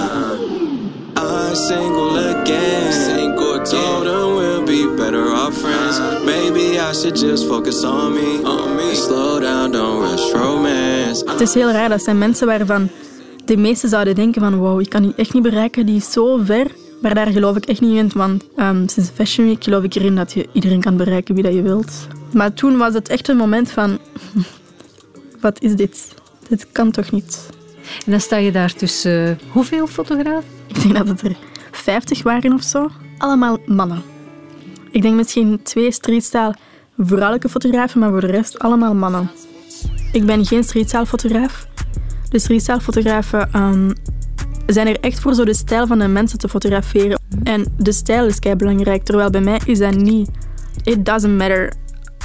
I'm 1.16 1.54
single 1.54 2.16
again. 2.16 2.92
Single 2.92 3.54
again. 3.54 3.80
Told 3.80 4.06
him 4.06 4.36
we'll 4.36 4.66
be 4.66 4.96
better 4.96 5.34
off 5.34 5.54
friends. 5.60 6.00
Maybe 6.24 6.78
I 6.78 6.92
should 6.92 7.16
just 7.16 7.46
focus 7.48 7.84
on 7.84 8.14
me. 8.14 8.44
On 8.44 8.76
me. 8.76 8.94
Slow 8.94 9.40
down, 9.40 9.70
don't 9.72 10.00
rush 10.00 10.32
romance. 10.32 11.24
Het 11.26 11.40
is 11.40 11.54
heel 11.54 11.70
raar, 11.70 11.88
dat 11.88 12.02
zijn 12.02 12.18
mensen 12.18 12.46
waarvan 12.46 12.88
de 13.44 13.56
meesten 13.56 13.88
zouden 13.88 14.14
denken 14.14 14.42
van 14.42 14.54
wow, 14.54 14.80
ik 14.80 14.88
kan 14.88 15.02
die 15.02 15.14
echt 15.16 15.32
niet 15.32 15.42
bereiken, 15.42 15.86
die 15.86 15.96
is 15.96 16.12
zo 16.12 16.40
ver. 16.44 16.66
Maar 17.00 17.14
daar 17.14 17.26
geloof 17.26 17.56
ik 17.56 17.64
echt 17.64 17.80
niet 17.80 17.96
in, 17.96 18.10
want 18.14 18.44
ehm, 18.56 18.88
sinds 18.88 19.10
Fashion 19.14 19.46
Week 19.46 19.64
geloof 19.64 19.82
ik 19.82 19.94
erin 19.94 20.14
dat 20.14 20.32
je 20.32 20.48
iedereen 20.52 20.80
kan 20.80 20.96
bereiken 20.96 21.34
wie 21.34 21.44
dat 21.44 21.54
je 21.54 21.62
wilt. 21.62 21.92
Maar 22.32 22.52
toen 22.52 22.76
was 22.76 22.94
het 22.94 23.08
echt 23.08 23.28
een 23.28 23.36
moment 23.36 23.70
van, 23.70 23.98
wat 25.40 25.60
is 25.60 25.74
dit? 25.74 26.14
Dit 26.48 26.66
kan 26.72 26.90
toch 26.90 27.10
niet? 27.10 27.48
En 28.04 28.10
dan 28.10 28.20
sta 28.20 28.36
je 28.36 28.52
daar 28.52 28.74
tussen 28.74 29.28
eh, 29.28 29.36
hoeveel 29.48 29.86
fotografen? 29.86 30.50
Ik 30.66 30.82
denk 30.82 30.96
dat 30.96 31.08
het 31.08 31.22
er 31.22 31.36
50 31.70 32.22
waren 32.22 32.52
of 32.52 32.62
zo. 32.62 32.90
Allemaal 33.18 33.58
mannen. 33.66 34.02
Ik 34.90 35.02
denk 35.02 35.14
misschien 35.14 35.62
twee 35.62 35.92
streetstyle 35.92 36.54
vrouwelijke 36.98 37.48
fotografen, 37.48 38.00
maar 38.00 38.10
voor 38.10 38.20
de 38.20 38.26
rest 38.26 38.58
allemaal 38.58 38.94
mannen. 38.94 39.30
Ik 40.12 40.26
ben 40.26 40.46
geen 40.46 40.64
streetstyle 40.64 41.06
fotograaf. 41.06 41.66
De 42.32 42.38
streetstyle 42.38 42.80
fotografen 42.80 43.52
ehm, 43.52 43.90
zijn 44.66 44.86
er 44.86 45.00
echt 45.00 45.20
voor 45.20 45.34
zo 45.34 45.44
de 45.44 45.54
stijl 45.54 45.86
van 45.86 45.98
de 45.98 46.08
mensen 46.08 46.38
te 46.38 46.48
fotograferen. 46.48 47.20
En 47.42 47.66
de 47.76 47.92
stijl 47.92 48.26
is 48.26 48.38
kei 48.38 48.56
belangrijk, 48.56 49.02
terwijl 49.02 49.30
bij 49.30 49.40
mij 49.40 49.60
is 49.64 49.78
dat 49.78 49.94
niet. 49.94 50.30
It 50.84 51.04
doesn't 51.04 51.38
matter 51.38 51.72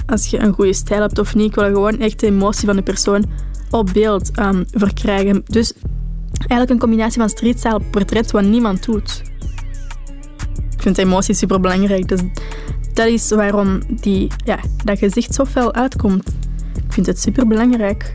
als 0.05 0.27
je 0.27 0.39
een 0.39 0.53
goede 0.53 0.73
stijl 0.73 1.01
hebt 1.01 1.19
of 1.19 1.35
niet. 1.35 1.47
Ik 1.47 1.55
wil 1.55 1.65
gewoon 1.65 1.99
echt 1.99 2.19
de 2.19 2.27
emotie 2.27 2.65
van 2.65 2.75
de 2.75 2.81
persoon 2.81 3.25
op 3.71 3.89
beeld 3.93 4.31
ehm, 4.31 4.63
verkrijgen. 4.71 5.41
Dus 5.45 5.73
eigenlijk 6.31 6.69
een 6.69 6.79
combinatie 6.79 7.19
van 7.19 7.29
streetstyle 7.29 7.81
portret 7.91 8.31
wat 8.31 8.43
niemand 8.43 8.85
doet. 8.85 9.21
Ik 10.71 10.81
vind 10.81 10.97
emotie 10.97 11.33
super 11.33 11.59
belangrijk. 11.59 12.07
Dus 12.07 12.21
dat 12.93 13.07
is 13.07 13.29
waarom 13.29 13.81
die, 14.01 14.27
ja, 14.45 14.59
dat 14.83 14.97
gezicht 14.97 15.33
zo 15.33 15.45
fel 15.45 15.73
uitkomt. 15.73 16.27
Ik 16.75 16.93
vind 16.93 17.05
het 17.05 17.19
super 17.19 17.47
belangrijk. 17.47 18.13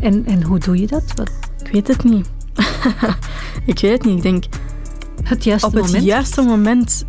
En, 0.00 0.26
en 0.26 0.42
hoe 0.42 0.58
doe 0.58 0.78
je 0.78 0.86
dat? 0.86 1.12
Wat, 1.14 1.30
Ik 1.64 1.72
weet 1.72 1.88
het 1.88 2.04
niet. 2.04 2.30
ik 3.66 3.78
weet 3.78 3.92
het 3.92 4.04
niet. 4.04 4.16
Ik 4.16 4.22
denk, 4.22 4.44
het 5.22 5.44
juiste 5.44 5.66
op 5.66 5.74
het 5.74 6.04
juiste 6.04 6.42
moment... 6.42 7.04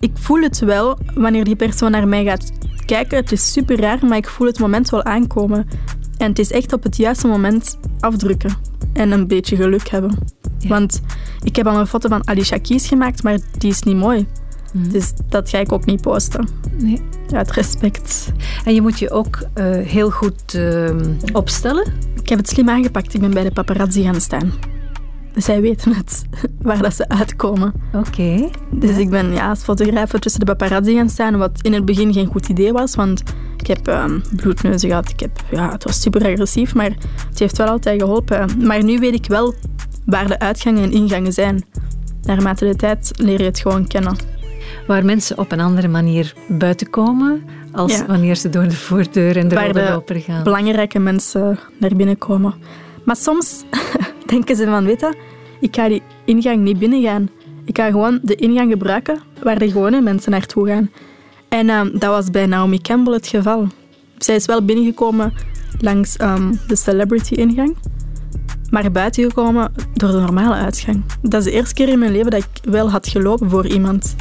Ik 0.00 0.10
voel 0.14 0.40
het 0.40 0.58
wel 0.58 0.98
wanneer 1.14 1.44
die 1.44 1.56
persoon 1.56 1.90
naar 1.90 2.08
mij 2.08 2.24
gaat 2.24 2.52
kijken. 2.86 3.18
Het 3.18 3.32
is 3.32 3.52
super 3.52 3.80
raar, 3.80 4.06
maar 4.06 4.16
ik 4.16 4.28
voel 4.28 4.46
het 4.46 4.58
moment 4.58 4.90
wel 4.90 5.04
aankomen. 5.04 5.68
En 6.16 6.28
het 6.28 6.38
is 6.38 6.50
echt 6.50 6.72
op 6.72 6.82
het 6.82 6.96
juiste 6.96 7.26
moment 7.26 7.78
afdrukken. 8.00 8.50
En 8.92 9.10
een 9.10 9.26
beetje 9.26 9.56
geluk 9.56 9.88
hebben. 9.88 10.18
Ja. 10.58 10.68
Want 10.68 11.00
ik 11.42 11.56
heb 11.56 11.66
al 11.66 11.78
een 11.78 11.86
foto 11.86 12.08
van 12.08 12.28
Alicia 12.28 12.58
Keys 12.58 12.86
gemaakt, 12.86 13.22
maar 13.22 13.38
die 13.58 13.70
is 13.70 13.82
niet 13.82 13.96
mooi. 13.96 14.26
Dus 14.72 15.12
dat 15.28 15.50
ga 15.50 15.58
ik 15.58 15.72
ook 15.72 15.84
niet 15.84 16.00
posten. 16.00 16.48
Nee. 16.78 17.02
Uit 17.34 17.50
respect. 17.50 18.32
En 18.64 18.74
je 18.74 18.82
moet 18.82 18.98
je 18.98 19.10
ook 19.10 19.42
eh, 19.54 19.64
heel 19.70 20.10
goed 20.10 20.54
ehm, 20.54 21.14
opstellen. 21.32 21.92
Ik 22.22 22.28
heb 22.28 22.38
het 22.38 22.48
slim 22.48 22.68
aangepakt. 22.68 23.14
Ik 23.14 23.20
ben 23.20 23.30
bij 23.30 23.42
de 23.42 23.50
paparazzi 23.50 24.02
gaan 24.02 24.20
staan. 24.20 24.52
Zij 25.34 25.60
weten 25.60 25.94
het, 25.94 26.24
waar 26.62 26.82
dat 26.82 26.94
ze 26.94 27.08
uitkomen. 27.08 27.72
Oké. 27.92 28.50
Dus 28.70 28.96
ik 28.96 29.10
ben 29.10 29.32
ja, 29.32 29.48
als 29.48 29.62
fotograaf 29.62 30.10
tussen 30.10 30.40
de 30.40 30.46
paparazzi 30.46 30.94
gaan 30.94 31.10
staan, 31.10 31.38
wat 31.38 31.58
in 31.62 31.72
het 31.72 31.84
begin 31.84 32.12
geen 32.12 32.26
goed 32.26 32.48
idee 32.48 32.72
was, 32.72 32.94
want 32.94 33.22
ik 33.56 33.66
heb 33.66 33.86
um, 33.86 34.22
bloedneuzen 34.36 34.88
gehad. 34.88 35.10
Ik 35.10 35.20
heb, 35.20 35.30
ja, 35.50 35.72
het 35.72 35.84
was 35.84 36.00
super 36.00 36.26
agressief, 36.26 36.74
maar 36.74 36.90
het 37.28 37.38
heeft 37.38 37.56
wel 37.56 37.66
altijd 37.66 38.02
geholpen. 38.02 38.66
Maar 38.66 38.84
nu 38.84 38.98
weet 38.98 39.14
ik 39.14 39.26
wel 39.26 39.54
waar 40.06 40.28
de 40.28 40.38
uitgangen 40.38 40.82
en 40.82 40.92
ingangen 40.92 41.32
zijn. 41.32 41.64
Naarmate 42.22 42.64
de 42.64 42.76
tijd 42.76 43.12
leer 43.16 43.38
je 43.38 43.44
het 43.44 43.58
gewoon 43.58 43.86
kennen. 43.86 44.16
Waar 44.86 45.04
mensen 45.04 45.38
op 45.38 45.52
een 45.52 45.60
andere 45.60 45.88
manier 45.88 46.34
buiten 46.48 46.90
komen, 46.90 47.42
als 47.72 47.96
Ja. 47.96 48.06
wanneer 48.06 48.36
ze 48.36 48.48
door 48.48 48.62
de 48.68 48.76
voordeur 48.76 49.36
en 49.36 49.48
de 49.48 49.54
Waar 49.54 49.66
rode 49.66 49.84
de 49.84 49.90
loper 49.90 50.20
gaan. 50.20 50.42
belangrijke 50.44 50.98
mensen 50.98 51.58
naar 51.78 51.96
binnen 51.96 52.18
komen. 52.18 52.54
Maar 53.04 53.16
soms 53.16 53.64
denken 54.26 54.56
ze 54.56 54.64
van, 54.64 54.84
weet 54.84 55.00
je, 55.00 55.14
ik 55.60 55.74
ga 55.76 55.88
die 55.88 56.02
ingang 56.24 56.62
niet 56.62 56.78
binnengaan. 56.78 57.28
Ik 57.64 57.76
ga 57.78 57.86
gewoon 57.90 58.18
de 58.22 58.34
ingang 58.34 58.70
gebruiken 58.70 59.18
waar 59.42 59.58
de 59.58 59.70
gewone 59.70 60.00
mensen 60.00 60.30
naartoe 60.30 60.66
gaan. 60.68 60.90
En 61.48 61.68
ehm, 61.70 61.90
dat 61.92 62.10
was 62.10 62.30
bij 62.30 62.46
Naomi 62.46 62.78
Campbell 62.80 63.14
het 63.14 63.26
geval. 63.26 63.66
Zij 64.18 64.34
is 64.34 64.46
wel 64.46 64.64
binnengekomen 64.64 65.32
langs 65.80 66.16
ehm, 66.16 66.52
de 66.66 66.76
celebrity-ingang, 66.76 67.76
maar 68.70 68.90
buiten 68.90 69.22
gekomen 69.24 69.72
door 69.94 70.10
de 70.10 70.18
normale 70.18 70.54
uitgang. 70.54 71.02
Dat 71.22 71.40
is 71.40 71.44
de 71.52 71.52
eerste 71.56 71.74
keer 71.74 71.88
in 71.88 71.98
mijn 71.98 72.12
leven 72.12 72.30
dat 72.30 72.40
ik 72.42 72.70
wel 72.70 72.90
had 72.90 73.08
gelopen 73.08 73.50
voor 73.50 73.66
iemand. 73.66 74.16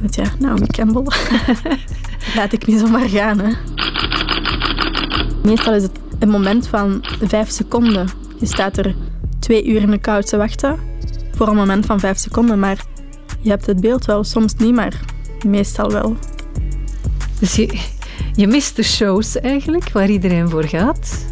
Want 0.00 0.14
ja, 0.14 0.24
Naomi 0.38 0.66
Campbell. 0.66 1.02
Laat 2.36 2.52
ik 2.52 2.66
niet 2.66 2.78
zomaar 2.78 3.08
gaan, 3.08 3.38
hè. 3.38 3.52
Meestal 5.42 5.74
is 5.74 5.82
het 5.82 5.98
een 6.18 6.30
moment 6.30 6.68
van 6.68 7.04
vijf 7.22 7.50
seconden. 7.50 8.08
Je 8.38 8.46
staat 8.46 8.76
er 8.76 8.94
twee 9.38 9.66
uur 9.66 9.80
in 9.80 9.90
de 9.90 9.98
kou 9.98 10.22
te 10.22 10.36
wachten 10.36 10.78
voor 11.34 11.48
een 11.48 11.56
moment 11.56 11.86
van 11.86 12.00
vijf 12.00 12.18
seconden, 12.18 12.58
maar 12.58 12.84
je 13.40 13.50
hebt 13.50 13.66
het 13.66 13.80
beeld 13.80 14.04
wel, 14.04 14.24
soms 14.24 14.54
niet, 14.54 14.74
maar 14.74 15.00
meestal 15.46 15.90
wel. 15.90 16.16
Dus 17.38 17.54
je, 17.54 17.80
je 18.34 18.46
mist 18.46 18.76
de 18.76 18.82
shows 18.82 19.40
eigenlijk, 19.40 19.92
waar 19.92 20.10
iedereen 20.10 20.48
voor 20.48 20.64
gaat. 20.64 21.31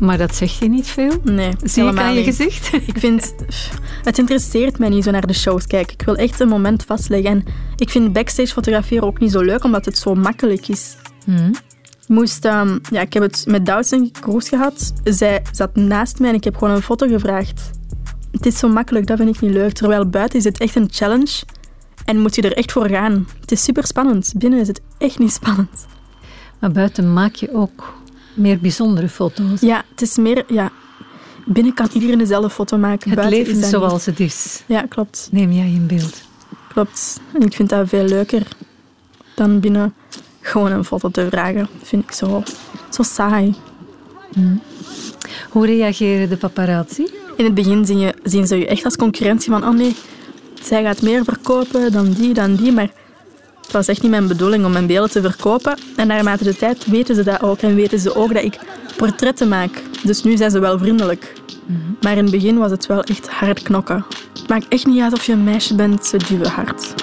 Maar 0.00 0.18
dat 0.18 0.34
zeg 0.34 0.58
je 0.58 0.68
niet 0.68 0.86
veel. 0.86 1.12
Nee, 1.24 1.52
Zie 1.62 1.84
ik 1.84 1.98
aan 1.98 2.14
je 2.14 2.22
gezicht? 2.22 2.72
Ik 2.92 2.98
vind... 2.98 3.34
Het 4.02 4.18
interesseert 4.18 4.78
mij 4.78 4.88
niet 4.88 5.04
zo 5.04 5.10
naar 5.10 5.26
de 5.26 5.32
shows 5.32 5.66
kijken. 5.66 5.92
Ik 5.92 6.02
wil 6.02 6.16
echt 6.16 6.40
een 6.40 6.48
moment 6.48 6.84
vastleggen. 6.84 7.30
En 7.30 7.44
ik 7.76 7.90
vind 7.90 8.12
backstage 8.12 8.52
fotograferen 8.52 9.04
ook 9.04 9.18
niet 9.18 9.30
zo 9.30 9.40
leuk, 9.40 9.64
omdat 9.64 9.84
het 9.84 9.98
zo 9.98 10.14
makkelijk 10.14 10.68
is. 10.68 10.96
Hm. 11.24 11.52
moest, 12.08 12.44
ehm, 12.44 12.78
ja, 12.90 13.00
ik 13.00 13.12
heb 13.12 13.22
het 13.22 13.44
met 13.48 13.66
Doutzen 13.66 14.10
Kroes 14.10 14.48
gehad. 14.48 14.92
Zij 15.04 15.42
zat 15.52 15.76
naast 15.76 16.18
mij 16.18 16.28
en 16.28 16.34
ik 16.34 16.44
heb 16.44 16.56
gewoon 16.56 16.74
een 16.74 16.82
foto 16.82 17.06
gevraagd. 17.08 17.70
Het 18.32 18.46
is 18.46 18.58
zo 18.58 18.68
makkelijk, 18.68 19.06
dat 19.06 19.16
vind 19.16 19.34
ik 19.36 19.40
niet 19.40 19.52
leuk. 19.52 19.72
Terwijl 19.72 20.08
buiten 20.08 20.38
is 20.38 20.44
het 20.44 20.58
echt 20.58 20.74
een 20.74 20.88
challenge 20.90 21.42
en 22.04 22.20
moet 22.20 22.34
je 22.34 22.42
er 22.42 22.56
echt 22.56 22.72
voor 22.72 22.88
gaan. 22.88 23.26
Het 23.40 23.52
is 23.52 23.64
super 23.64 23.86
spannend. 23.86 24.32
Binnen 24.36 24.60
is 24.60 24.68
het 24.68 24.80
echt 24.98 25.18
niet 25.18 25.32
spannend. 25.32 25.86
Maar 26.58 26.72
buiten 26.72 27.12
maak 27.12 27.34
je 27.34 27.54
ook 27.54 27.99
meer 28.34 28.58
bijzondere 28.58 29.08
foto's. 29.08 29.60
Ja, 29.60 29.84
het 29.90 30.02
is 30.02 30.16
meer, 30.16 30.44
ja, 30.48 30.70
binnen 31.46 31.74
kan 31.74 31.88
iedereen 31.92 32.18
dezelfde 32.18 32.50
foto 32.50 32.78
maken. 32.78 33.10
Het 33.10 33.18
buiten 33.18 33.38
leven 33.38 33.62
is 33.62 33.68
zoals 33.68 34.06
het 34.06 34.20
is. 34.20 34.62
Ja, 34.66 34.82
klopt. 34.88 35.28
neem 35.32 35.52
jij 35.52 35.70
in 35.70 35.86
beeld. 35.86 36.22
Klopt. 36.68 37.20
En 37.32 37.40
ik 37.42 37.54
vind 37.54 37.68
dat 37.68 37.88
veel 37.88 38.04
leuker 38.04 38.46
dan 39.34 39.60
binnen 39.60 39.94
gewoon 40.40 40.72
een 40.72 40.84
foto 40.84 41.08
te 41.10 41.26
vragen. 41.30 41.68
Dat 41.78 41.88
vind 41.88 42.02
ik 42.02 42.12
zo, 42.12 42.42
zo 42.90 43.02
saai. 43.02 43.54
Hoe 45.50 45.66
reageren 45.66 46.28
de 46.28 46.36
paparazzi? 46.36 47.06
In 47.36 47.44
het 47.44 47.54
begin 47.54 47.86
zien, 47.86 47.98
je, 47.98 48.14
zien 48.22 48.46
ze 48.46 48.56
je 48.56 48.66
echt 48.66 48.84
als 48.84 48.96
concurrentie 48.96 49.50
van 49.50 49.64
oh 49.64 49.74
nee, 49.74 49.96
zij 50.62 50.82
gaat 50.82 51.02
meer 51.02 51.24
verkopen 51.24 51.92
dan 51.92 52.12
die, 52.12 52.34
dan 52.34 52.54
die. 52.54 52.72
Maar 52.72 52.90
het 53.70 53.86
was 53.86 53.88
echt 53.88 54.02
niet 54.02 54.10
mijn 54.10 54.28
bedoeling 54.28 54.64
om 54.64 54.72
mijn 54.72 54.86
beelden 54.86 55.10
te 55.10 55.20
verkopen. 55.20 55.78
En 55.96 56.06
naarmate 56.06 56.44
de 56.44 56.56
tijd 56.56 56.86
weten 56.86 57.14
ze 57.14 57.22
dat 57.22 57.42
ook. 57.42 57.60
En 57.60 57.74
weten 57.74 57.98
ze 57.98 58.14
ook 58.14 58.34
dat 58.34 58.42
ik 58.42 58.58
portretten 58.96 59.48
maak. 59.48 59.82
Dus 60.02 60.22
nu 60.22 60.36
zijn 60.36 60.50
ze 60.50 60.58
wel 60.58 60.78
vriendelijk. 60.78 61.32
Maar 62.00 62.16
in 62.16 62.22
het 62.22 62.30
begin 62.30 62.58
was 62.58 62.70
het 62.70 62.86
wel 62.86 63.02
echt 63.02 63.28
hard 63.28 63.62
knokken. 63.62 64.04
Het 64.32 64.48
maakt 64.48 64.68
echt 64.68 64.86
niet 64.86 65.02
uit 65.02 65.12
of 65.12 65.24
je 65.24 65.32
een 65.32 65.44
meisje 65.44 65.74
bent, 65.74 66.06
ze 66.06 66.16
duwen 66.16 66.50
hard. 66.50 66.94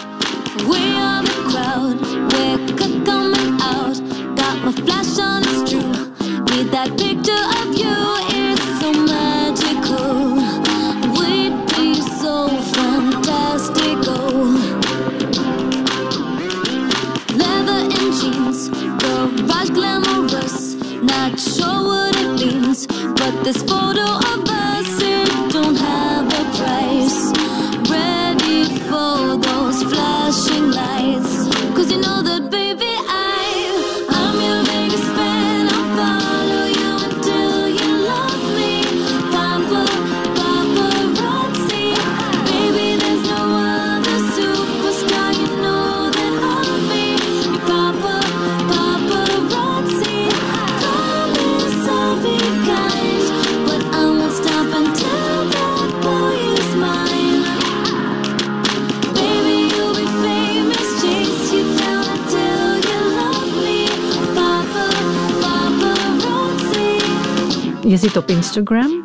Instagram 68.38 69.04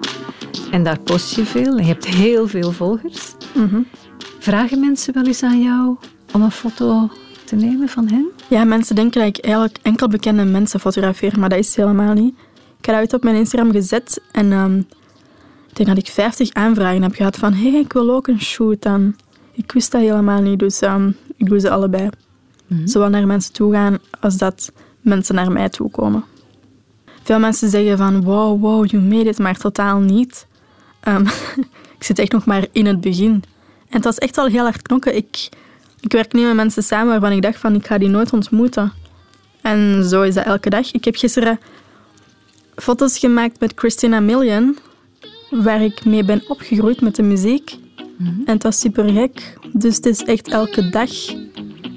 en 0.70 0.82
daar 0.82 1.00
post 1.00 1.34
je 1.34 1.44
veel. 1.44 1.76
En 1.76 1.84
je 1.84 1.92
hebt 1.92 2.06
heel 2.06 2.48
veel 2.48 2.72
volgers. 2.72 3.34
Vragen 4.38 4.80
mensen 4.80 5.14
wel 5.14 5.26
eens 5.26 5.42
aan 5.42 5.62
jou 5.62 5.96
om 6.32 6.42
een 6.42 6.50
foto 6.50 7.10
te 7.44 7.56
nemen 7.56 7.88
van 7.88 8.08
hen? 8.08 8.30
Ja, 8.48 8.64
mensen 8.64 8.94
denken 8.94 9.20
dat 9.20 9.36
ik 9.36 9.44
eigenlijk 9.44 9.78
enkel 9.82 10.08
bekende 10.08 10.44
mensen 10.44 10.80
fotografeer, 10.80 11.38
maar 11.38 11.48
dat 11.48 11.58
is 11.58 11.76
helemaal 11.76 12.12
niet. 12.12 12.34
Ik 12.78 12.84
heb 12.84 12.96
dat 12.96 13.12
op 13.12 13.22
mijn 13.22 13.36
Instagram 13.36 13.72
gezet 13.72 14.22
en 14.32 14.52
ehm, 14.52 14.78
ik 15.68 15.76
denk 15.76 15.88
dat 15.88 15.98
ik 15.98 16.06
50 16.06 16.52
aanvragen 16.52 17.02
heb 17.02 17.14
gehad 17.14 17.36
van 17.36 17.52
hé, 17.52 17.70
hey, 17.70 17.80
ik 17.80 17.92
wil 17.92 18.10
ook 18.10 18.26
een 18.26 18.40
shoot 18.40 18.82
dan. 18.82 19.16
Ik 19.52 19.72
wist 19.72 19.92
dat 19.92 20.00
helemaal 20.00 20.42
niet, 20.42 20.58
dus 20.58 20.80
ehm, 20.80 21.10
ik 21.36 21.48
doe 21.48 21.60
ze 21.60 21.70
allebei. 21.70 22.08
Zowel 22.84 23.08
naar 23.08 23.26
mensen 23.26 23.52
toe 23.52 23.72
gaan 23.72 23.98
als 24.20 24.36
dat 24.36 24.72
mensen 25.00 25.34
naar 25.34 25.52
mij 25.52 25.68
toe 25.68 25.90
komen. 25.90 26.24
Veel 27.32 27.40
mensen 27.40 27.70
zeggen 27.70 27.98
van 27.98 28.22
wow, 28.22 28.60
wow, 28.60 28.86
you 28.86 29.02
made 29.02 29.28
it, 29.28 29.38
maar 29.38 29.56
totaal 29.56 29.98
niet. 29.98 30.46
Ehm, 31.00 31.26
ik 31.98 32.04
zit 32.04 32.18
echt 32.18 32.32
nog 32.32 32.44
maar 32.44 32.66
in 32.72 32.86
het 32.86 33.00
begin. 33.00 33.32
En 33.88 33.96
het 33.96 34.04
was 34.04 34.18
echt 34.18 34.36
wel 34.36 34.46
heel 34.46 34.62
hard 34.62 34.82
knokken. 34.82 35.16
Ik, 35.16 35.48
ik 36.00 36.12
werk 36.12 36.32
nu 36.32 36.42
met 36.42 36.54
mensen 36.54 36.82
samen 36.82 37.08
waarvan 37.08 37.32
ik 37.32 37.42
dacht 37.42 37.58
van 37.58 37.74
ik 37.74 37.86
ga 37.86 37.98
die 37.98 38.08
nooit 38.08 38.32
ontmoeten. 38.32 38.92
En 39.60 40.04
zo 40.04 40.22
is 40.22 40.34
dat 40.34 40.44
elke 40.44 40.70
dag. 40.70 40.92
Ik 40.92 41.04
heb 41.04 41.16
gisteren 41.16 41.60
foto's 42.74 43.18
gemaakt 43.18 43.60
met 43.60 43.72
Christina 43.76 44.20
Million, 44.20 44.78
waar 45.50 45.82
ik 45.82 46.04
mee 46.04 46.24
ben 46.24 46.42
opgegroeid 46.48 47.00
met 47.00 47.16
de 47.16 47.22
muziek. 47.22 47.78
En 48.18 48.52
het 48.54 48.62
was 48.62 48.80
super 48.80 49.08
gek. 49.08 49.58
Dus 49.72 49.96
het 49.96 50.06
is 50.06 50.22
echt 50.22 50.48
elke 50.48 50.90
dag 50.90 51.10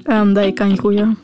ehm, 0.02 0.32
dat 0.32 0.44
je 0.44 0.52
kan 0.52 0.78
groeien. 0.78 1.18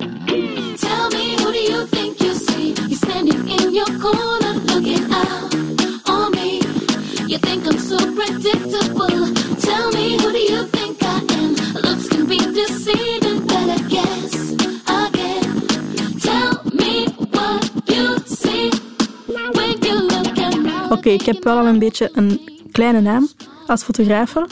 Oké, 20.92 21.08
ik 21.08 21.22
heb 21.22 21.44
wel 21.44 21.58
al 21.58 21.66
een 21.66 21.78
beetje 21.78 22.10
een 22.12 22.40
kleine 22.72 23.00
naam 23.00 23.28
als 23.66 23.82
fotografe. 23.82 24.46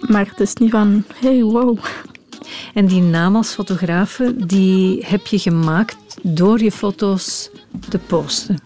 Maar 0.00 0.26
het 0.28 0.40
is 0.40 0.54
niet 0.54 0.70
van, 0.70 1.04
hey, 1.14 1.42
wow. 1.42 1.78
En 2.74 2.86
die 2.86 3.00
naam 3.00 3.36
als 3.36 3.52
fotografe, 3.52 4.46
die 4.46 5.04
heb 5.06 5.26
je 5.26 5.38
gemaakt 5.38 6.16
door 6.22 6.62
je 6.62 6.72
foto's 6.72 7.50
te 7.88 7.98
posten. 7.98 8.58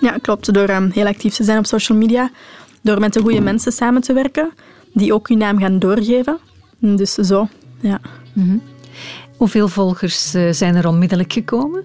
Ja, 0.00 0.16
klopt. 0.22 0.52
Door 0.54 0.68
um, 0.68 0.90
heel 0.90 1.06
actief 1.06 1.34
te 1.34 1.44
zijn 1.44 1.58
op 1.58 1.66
social 1.66 1.98
media. 1.98 2.30
Door 2.82 3.00
met 3.00 3.12
de 3.12 3.20
goede 3.20 3.40
mensen 3.40 3.72
samen 3.72 4.02
te 4.02 4.12
werken, 4.12 4.50
die 4.94 5.14
ook 5.14 5.28
hun 5.28 5.38
naam 5.38 5.58
gaan 5.58 5.78
doorgeven. 5.78 6.38
Dus 6.78 7.14
zo, 7.14 7.48
ja. 7.80 8.00
Hoeveel 9.36 9.68
volgers 9.68 10.34
eh, 10.34 10.52
zijn 10.52 10.74
er 10.74 10.88
onmiddellijk 10.88 11.32
gekomen 11.32 11.84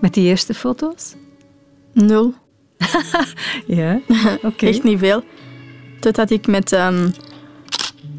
met 0.00 0.14
die 0.14 0.24
eerste 0.26 0.54
foto's? 0.54 1.14
Nul. 1.92 2.34
Ja, 3.78 4.00
oké. 4.42 4.66
Echt 4.66 4.82
niet 4.82 4.98
veel. 4.98 5.22
Totdat 6.00 6.30
ik 6.30 6.46
met 6.46 6.72
ehm, 6.72 7.08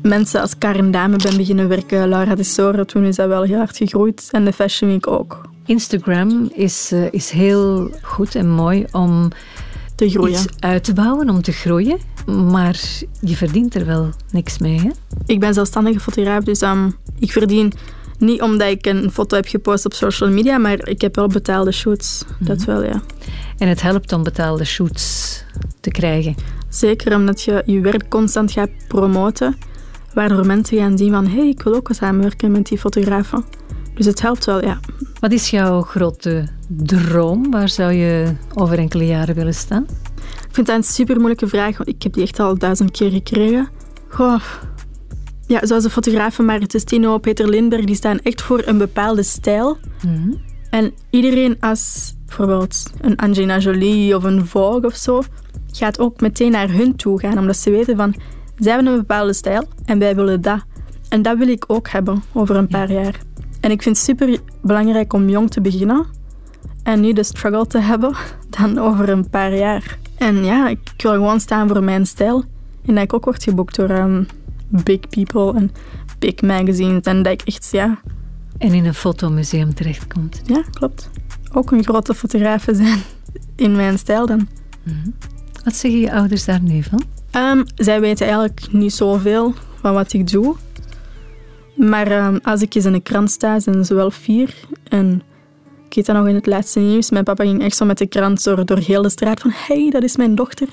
mensen 0.01 0.41
als 0.41 0.57
Karen 0.57 0.91
Dame 0.91 1.15
ben 1.17 1.37
beginnen 1.37 1.67
werken, 1.67 2.09
Laura 2.09 2.35
de 2.35 2.43
Sore, 2.43 2.85
toen 2.85 3.03
is 3.03 3.15
dat 3.15 3.27
wel 3.27 3.43
heel 3.43 3.57
hard 3.57 3.77
gegroeid. 3.77 4.27
En 4.31 4.45
de 4.45 4.53
Fashion 4.53 4.89
Week 4.89 5.07
ook. 5.07 5.41
Instagram 5.65 6.51
is, 6.53 6.91
eh, 6.91 7.11
is 7.11 7.29
heel 7.29 7.89
goed 8.01 8.35
en 8.35 8.49
mooi 8.49 8.85
om 8.91 9.29
Te 9.95 10.09
groeien. 10.09 10.33
iets 10.33 10.45
uit 10.59 10.83
te 10.83 10.93
bouwen, 10.93 11.29
om 11.29 11.41
te 11.41 11.51
groeien. 11.51 11.97
Maar 12.51 12.79
je 13.21 13.35
verdient 13.35 13.75
er 13.75 13.85
wel 13.85 14.09
niks 14.31 14.57
mee, 14.57 14.79
hè? 14.79 14.89
Ik 15.25 15.39
ben 15.39 15.53
zelfstandige 15.53 15.99
fotograaf, 15.99 16.43
dus 16.43 16.61
ehm, 16.61 16.89
ik 17.19 17.31
verdien 17.31 17.73
niet 18.23 18.41
omdat 18.41 18.69
ik 18.69 18.85
een 18.85 19.11
foto 19.11 19.35
heb 19.35 19.47
gepost 19.47 19.85
op 19.85 19.93
social 19.93 20.29
media, 20.29 20.57
maar 20.57 20.87
ik 20.87 21.01
heb 21.01 21.15
wel 21.15 21.27
betaalde 21.27 21.71
shoots. 21.71 22.23
Dat 22.39 22.63
wel, 22.63 22.83
ja. 22.83 23.01
En 23.57 23.67
het 23.67 23.81
helpt 23.81 24.13
om 24.13 24.23
betaalde 24.23 24.65
shoots 24.65 25.43
te 25.79 25.89
krijgen. 25.89 26.35
Zeker 26.69 27.15
omdat 27.15 27.41
je 27.41 27.63
je 27.65 27.79
werk 27.79 28.09
constant 28.09 28.51
gaat 28.51 28.69
promoten, 28.87 29.57
waardoor 30.13 30.45
mensen 30.45 30.77
gaan 30.77 30.97
zien 30.97 31.11
van 31.11 31.27
hé, 31.27 31.37
hey, 31.37 31.47
ik 31.47 31.61
wil 31.61 31.75
ook 31.75 31.87
wel 31.87 31.97
samenwerken 31.97 32.51
met 32.51 32.65
die 32.65 32.77
fotografen. 32.77 33.45
Dus 33.93 34.05
het 34.05 34.21
helpt 34.21 34.45
wel, 34.45 34.63
ja. 34.63 34.79
Wat 35.19 35.31
is 35.31 35.49
jouw 35.49 35.81
grote 35.81 36.47
droom? 36.67 37.51
Waar 37.51 37.69
zou 37.69 37.91
je 37.91 38.33
over 38.53 38.77
enkele 38.77 39.05
jaren 39.05 39.35
willen 39.35 39.53
staan? 39.53 39.85
Ik 40.47 40.59
vind 40.59 40.67
dat 40.67 40.75
een 40.75 40.83
super 40.83 41.15
moeilijke 41.15 41.47
vraag, 41.47 41.77
want 41.77 41.89
ik 41.89 42.03
heb 42.03 42.13
die 42.13 42.23
echt 42.23 42.39
al 42.39 42.57
duizend 42.57 42.91
keer 42.91 43.11
gekregen. 43.11 43.69
Goh. 44.09 44.41
Ja, 45.53 45.65
zoals 45.65 45.83
de 45.83 45.89
fotografen 45.89 46.45
Maritestino, 46.45 47.17
Peter 47.17 47.49
Lindberg, 47.49 47.85
die 47.85 47.95
staan 47.95 48.19
echt 48.19 48.41
voor 48.41 48.61
een 48.65 48.77
bepaalde 48.77 49.23
stijl. 49.23 49.77
En 50.69 50.93
iedereen 51.09 51.57
als 51.59 52.13
bijvoorbeeld 52.25 52.83
een 53.01 53.15
Angelina 53.15 53.57
Jolie 53.57 54.15
of 54.15 54.23
een 54.23 54.45
Vogue 54.45 54.85
of 54.85 54.95
zo, 54.95 55.21
gaat 55.71 55.99
ook 55.99 56.21
meteen 56.21 56.51
naar 56.51 56.71
hun 56.71 56.95
toe 56.95 57.19
gaan, 57.19 57.37
omdat 57.37 57.57
ze 57.57 57.71
weten 57.71 57.97
van, 57.97 58.15
zij 58.57 58.73
hebben 58.73 58.91
een 58.91 58.99
bepaalde 58.99 59.33
stijl 59.33 59.63
en 59.85 59.99
wij 59.99 60.15
willen 60.15 60.41
dat. 60.41 60.63
En 61.09 61.21
dat 61.21 61.37
wil 61.37 61.47
ik 61.47 61.63
ook 61.67 61.89
hebben 61.89 62.23
over 62.31 62.55
een 62.55 62.67
paar 62.67 62.91
jaar. 62.91 63.19
En 63.59 63.71
ik 63.71 63.81
vind 63.81 63.95
het 63.95 64.05
super 64.05 64.39
belangrijk 64.61 65.13
om 65.13 65.29
jong 65.29 65.51
te 65.51 65.61
beginnen 65.61 66.05
en 66.83 67.01
nu 67.01 67.13
de 67.13 67.23
struggle 67.23 67.67
te 67.67 67.79
hebben 67.79 68.15
dan 68.59 68.77
over 68.77 69.09
een 69.09 69.29
paar 69.29 69.55
jaar. 69.55 69.97
En 70.17 70.45
ja, 70.45 70.67
ik 70.67 70.93
wil 70.97 71.11
gewoon 71.11 71.39
staan 71.39 71.67
voor 71.67 71.83
mijn 71.83 72.05
stijl 72.05 72.43
en 72.85 72.95
dat 72.95 73.03
ik 73.03 73.13
ook 73.13 73.25
word 73.25 73.43
geboekt 73.43 73.75
door 73.75 73.89
ehm, 73.89 74.23
big 74.83 74.99
people 75.09 75.53
en 75.53 75.71
big 76.19 76.41
magazines 76.41 77.01
en 77.01 77.23
dat 77.23 77.33
ik 77.33 77.41
echt, 77.41 77.69
ja, 77.71 77.99
En 78.57 78.73
in 78.73 78.85
een 78.85 78.93
fotomuseum 78.93 79.73
terechtkomt. 79.73 80.41
ja, 80.45 80.63
klopt. 80.71 81.09
Ook 81.51 81.71
een 81.71 81.83
grote 81.83 82.13
fotograaf 82.13 82.65
zijn 82.71 82.99
in 83.55 83.75
mijn 83.75 83.97
stijl 83.97 84.25
dan. 84.25 84.47
Wat 85.63 85.75
zeggen 85.75 85.99
je 85.99 86.13
ouders 86.13 86.45
daar 86.45 86.61
nu 86.61 86.83
van? 86.83 87.03
Ehm, 87.31 87.63
zij 87.75 88.01
weten 88.01 88.25
eigenlijk 88.25 88.67
niet 88.71 88.93
zoveel 88.93 89.53
van 89.81 89.93
wat 89.93 90.13
ik 90.13 90.31
doe. 90.31 90.55
Maar 91.75 92.07
ehm, 92.07 92.37
als 92.43 92.61
ik 92.61 92.73
eens 92.75 92.85
in 92.85 92.93
een 92.93 93.03
krant 93.03 93.31
sta, 93.31 93.59
zijn 93.59 93.85
ze 93.85 93.93
wel 93.93 94.11
fier. 94.11 94.55
En 94.83 95.21
ik 95.89 95.95
weet 95.95 96.05
dat 96.05 96.15
nog 96.15 96.27
in 96.27 96.35
het 96.35 96.45
laatste 96.45 96.79
nieuws. 96.79 97.09
Mijn 97.09 97.23
papa 97.23 97.43
ging 97.43 97.61
echt 97.63 97.75
zo 97.75 97.85
met 97.85 97.97
de 97.97 98.07
krant 98.07 98.43
door, 98.43 98.65
door 98.65 98.77
heel 98.77 99.01
de 99.01 99.09
straat 99.09 99.39
van 99.39 99.51
hey, 99.53 99.89
dat 99.89 100.03
is 100.03 100.15
mijn 100.17 100.35
dochter. 100.35 100.67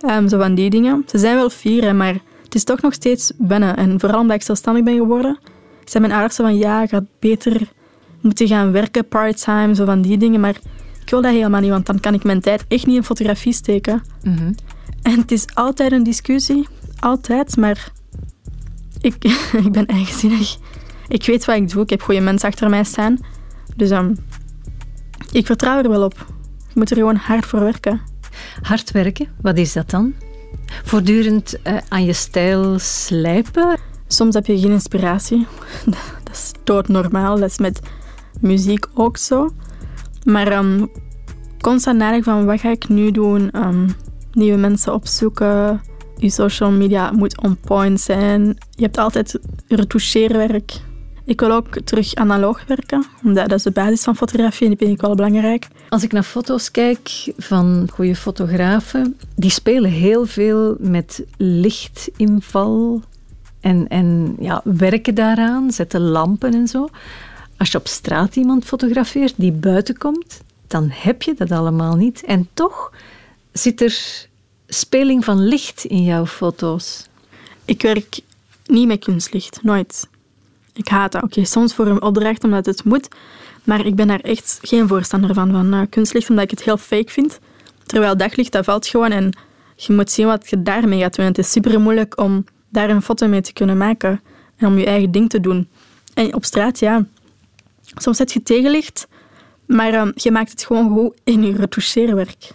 Ehm, 0.00 0.28
zo 0.28 0.38
van 0.38 0.54
die 0.54 0.70
dingen. 0.70 1.02
Ze 1.06 1.18
zijn 1.18 1.34
wel 1.36 1.50
fier, 1.50 1.82
hè, 1.82 1.92
maar 1.92 2.16
het 2.50 2.58
is 2.58 2.64
toch 2.64 2.80
nog 2.80 2.92
steeds 2.92 3.32
wennen. 3.38 3.76
En 3.76 4.00
vooral 4.00 4.20
omdat 4.20 4.36
ik 4.36 4.42
zelfstandig 4.42 4.84
ben 4.84 4.96
geworden, 4.96 5.38
zijn 5.84 6.02
mijn 6.02 6.14
ouders 6.14 6.36
zo 6.36 6.42
van 6.42 6.56
ja, 6.56 6.80
je 6.80 6.88
gaat 6.88 7.04
beter 7.18 7.72
moeten 8.20 8.46
gaan 8.46 8.72
werken 8.72 9.08
part-time, 9.08 9.74
zo 9.74 9.84
van 9.84 10.02
die 10.02 10.16
dingen. 10.16 10.40
Maar 10.40 10.56
ik 11.02 11.10
wil 11.10 11.22
dat 11.22 11.32
helemaal 11.32 11.60
niet, 11.60 11.70
want 11.70 11.86
dan 11.86 12.00
kan 12.00 12.14
ik 12.14 12.24
mijn 12.24 12.40
tijd 12.40 12.64
echt 12.68 12.86
niet 12.86 12.96
in 12.96 13.04
fotografie 13.04 13.52
steken. 13.52 14.02
En 15.02 15.18
het 15.18 15.32
is 15.32 15.44
altijd 15.54 15.92
een 15.92 16.02
discussie. 16.02 16.68
Altijd, 16.98 17.56
maar 17.56 17.92
ik, 19.00 19.24
ik 19.64 19.72
ben 19.72 19.86
eigenzinnig. 19.86 20.56
Ik 21.08 21.26
weet 21.26 21.44
wat 21.44 21.56
ik 21.56 21.70
doe. 21.70 21.82
Ik 21.82 21.90
heb 21.90 22.02
goede 22.02 22.20
mensen 22.20 22.48
achter 22.48 22.70
mij 22.70 22.84
staan. 22.84 23.18
Dus 23.76 23.90
ehm, 23.90 24.14
ik 25.32 25.46
vertrouw 25.46 25.78
er 25.82 25.88
wel 25.88 26.04
op. 26.04 26.26
Je 26.58 26.74
moet 26.74 26.90
er 26.90 26.96
gewoon 26.96 27.16
hard 27.16 27.46
voor 27.46 27.60
werken. 27.60 28.00
Hard 28.62 28.90
werken, 28.90 29.28
wat 29.40 29.58
is 29.58 29.72
dat 29.72 29.90
dan? 29.90 30.14
Voortdurend 30.84 31.62
eh, 31.62 31.76
aan 31.88 32.04
je 32.04 32.12
stijl 32.12 32.78
slijpen? 32.78 33.78
Soms 34.06 34.34
heb 34.34 34.46
je 34.46 34.58
geen 34.58 34.70
inspiratie. 34.70 35.46
Dat 36.24 36.32
is 36.32 36.52
doodnormaal. 36.64 37.38
Dat 37.38 37.50
is 37.50 37.58
met 37.58 37.80
muziek 38.40 38.86
ook 38.94 39.16
zo. 39.16 39.50
Maar 40.24 40.46
ehm, 40.46 40.86
constant 41.60 41.98
nadenken 41.98 42.32
van 42.32 42.44
wat 42.44 42.60
ga 42.60 42.70
ik 42.70 42.88
nu 42.88 43.10
doen? 43.10 43.50
Ehm, 43.50 43.88
nieuwe 44.32 44.58
mensen 44.58 44.94
opzoeken. 44.94 45.80
Je 46.16 46.30
social 46.30 46.70
media 46.70 47.10
moet 47.10 47.40
on 47.40 47.56
point 47.56 48.00
zijn. 48.00 48.42
Je 48.70 48.82
hebt 48.82 48.98
altijd 48.98 49.38
retoucheerwerk. 49.68 50.80
Ik 51.30 51.40
wil 51.40 51.52
ook 51.52 51.80
terug 51.84 52.14
analoog 52.14 52.64
werken. 52.66 53.06
Omdat 53.24 53.48
dat 53.48 53.58
is 53.58 53.64
de 53.64 53.70
basis 53.70 54.02
van 54.02 54.16
fotografie 54.16 54.62
en 54.62 54.68
die 54.68 54.86
vind 54.86 54.98
ik 54.98 55.06
wel 55.06 55.14
belangrijk. 55.14 55.68
Als 55.88 56.02
ik 56.02 56.12
naar 56.12 56.22
foto's 56.22 56.70
kijk 56.70 57.32
van 57.36 57.88
goede 57.92 58.16
fotografen, 58.16 59.18
die 59.34 59.50
spelen 59.50 59.90
heel 59.90 60.26
veel 60.26 60.76
met 60.78 61.24
lichtinval 61.36 63.02
en, 63.60 63.88
en 63.88 64.36
ja, 64.40 64.60
werken 64.64 65.14
daaraan, 65.14 65.72
zetten 65.72 66.00
lampen 66.00 66.54
en 66.54 66.68
zo. 66.68 66.88
Als 67.56 67.70
je 67.70 67.78
op 67.78 67.86
straat 67.86 68.36
iemand 68.36 68.64
fotografeert 68.64 69.34
die 69.36 69.52
buiten 69.52 69.98
komt, 69.98 70.40
dan 70.66 70.88
heb 70.92 71.22
je 71.22 71.34
dat 71.34 71.50
allemaal 71.50 71.96
niet. 71.96 72.24
En 72.24 72.48
toch 72.54 72.92
zit 73.52 73.80
er 73.80 74.26
speling 74.66 75.24
van 75.24 75.46
licht 75.46 75.84
in 75.84 76.04
jouw 76.04 76.26
foto's. 76.26 77.06
Ik 77.64 77.82
werk 77.82 78.20
niet 78.66 78.86
met 78.86 79.04
kunstlicht. 79.04 79.62
Nooit. 79.62 80.08
Ik 80.80 80.88
haat 80.88 81.12
dat. 81.12 81.22
Oké, 81.22 81.44
soms 81.44 81.74
voor 81.74 81.86
een 81.86 82.02
opdracht 82.02 82.44
omdat 82.44 82.66
het 82.66 82.84
moet. 82.84 83.08
Maar 83.64 83.86
ik 83.86 83.94
ben 83.94 84.06
daar 84.06 84.20
echt 84.20 84.58
geen 84.62 84.88
voorstander 84.88 85.34
van, 85.34 85.50
van 85.50 85.72
eh, 85.72 85.80
kunstlicht, 85.90 86.28
omdat 86.30 86.44
ik 86.44 86.50
het 86.50 86.62
heel 86.62 86.76
fake 86.76 87.12
vind. 87.12 87.38
Terwijl 87.86 88.16
daglicht, 88.16 88.52
dat 88.52 88.64
valt 88.64 88.86
gewoon 88.86 89.10
en 89.10 89.30
je 89.76 89.92
moet 89.92 90.10
zien 90.10 90.26
wat 90.26 90.50
je 90.50 90.62
daarmee 90.62 91.00
gaat 91.00 91.16
doen. 91.16 91.26
Het 91.26 91.38
is 91.38 91.50
super 91.50 91.80
moeilijk 91.80 92.20
om 92.20 92.44
daar 92.68 92.90
een 92.90 93.02
foto 93.02 93.28
mee 93.28 93.40
te 93.40 93.52
kunnen 93.52 93.76
maken 93.76 94.20
en 94.56 94.66
om 94.66 94.78
je 94.78 94.86
eigen 94.86 95.10
ding 95.10 95.30
te 95.30 95.40
doen. 95.40 95.68
En 96.14 96.34
op 96.34 96.44
straat, 96.44 96.78
ja, 96.78 97.06
soms 97.82 98.16
zet 98.16 98.32
je 98.32 98.42
tegenlicht, 98.42 99.08
maar 99.66 99.92
eh, 99.92 100.08
je 100.14 100.30
maakt 100.30 100.50
het 100.50 100.64
gewoon 100.64 100.90
goed 100.90 101.16
in 101.24 101.42
je 101.42 101.56
retoucheerwerk. 101.56 102.50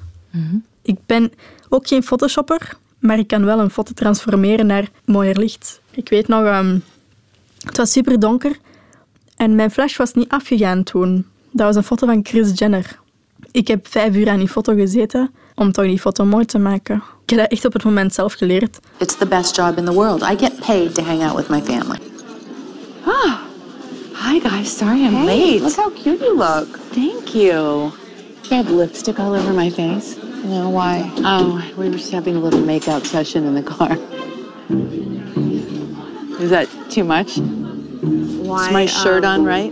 Ik 0.82 0.98
ben 1.06 1.32
ook 1.70 1.88
geen 1.88 2.04
photoshopper, 2.04 2.78
maar 3.00 3.20
ik 3.20 3.28
kan 3.28 3.46
wel 3.46 3.60
een 3.60 3.70
foto 3.70 3.94
transformeren 3.94 4.66
naar 4.66 4.90
mooier 5.06 5.38
licht. 5.38 5.82
Ik 5.92 6.10
weet 6.10 6.28
nog, 6.28 6.44
ehm, 6.46 6.78
het 7.66 7.78
was 7.78 7.92
super 7.92 8.20
donker 8.20 8.58
en 9.36 9.56
mijn 9.56 9.72
flash 9.72 9.98
was 9.98 10.14
niet 10.14 10.30
afgegaan 10.30 10.84
toen. 10.84 11.26
Dat 11.52 11.66
was 11.66 11.76
een 11.76 11.84
foto 11.84 12.08
van 12.08 12.22
Kris 12.22 12.52
Jenner. 12.54 13.00
Ik 13.52 13.68
heb 13.68 13.88
vijf 13.88 14.16
uur 14.16 14.30
aan 14.30 14.40
die 14.40 14.48
foto 14.48 14.74
gezeten 14.74 15.32
om 15.56 15.72
toch 15.72 15.86
die 15.86 16.00
foto 16.00 16.26
mooi 16.26 16.46
te 16.46 16.58
maken. 16.60 16.96
Ik 17.24 17.30
heb 17.30 17.40
dat 17.40 17.52
echt 17.52 17.66
op 17.66 17.74
het 17.74 17.84
moment 17.84 18.14
zelf 18.14 18.34
geleerd. 18.34 18.80
It's 18.98 19.18
the 19.18 19.26
best 19.26 19.56
job 19.56 19.78
in 19.78 19.86
the 19.86 19.94
world. 19.94 20.22
I 20.22 20.38
get 20.38 20.60
paid 20.60 20.96
to 20.96 21.04
hang 21.04 21.24
out 21.24 21.36
with 21.36 21.50
my 21.50 21.62
family. 21.62 22.00
Hi 24.26 24.40
guys, 24.40 24.78
sorry 24.78 25.06
I'm 25.06 25.26
late. 25.26 25.62
Look 25.62 25.76
how 25.76 25.90
cute 25.92 26.20
you 26.20 26.36
look. 26.36 26.80
Thank 26.94 27.36
you. 27.36 27.92
I 28.50 28.56
have 28.56 28.72
lipstick 28.72 29.20
all 29.20 29.36
over 29.36 29.54
my 29.54 29.70
face. 29.70 30.18
No, 30.44 30.70
why? 30.70 31.12
Oh, 31.18 31.62
we 31.78 31.90
were 31.90 31.98
just 31.98 32.12
having 32.12 32.36
a 32.36 32.40
little 32.40 32.60
makeout 32.60 33.06
session 33.06 33.46
in 33.46 33.54
the 33.54 33.62
car. 33.62 33.98
Is 36.40 36.50
that 36.50 36.68
too 36.90 37.04
much? 37.04 37.38
Why? 38.44 38.66
Is 38.66 38.72
my 38.72 38.88
shirt 38.88 39.24
on 39.24 39.46
right? 39.46 39.72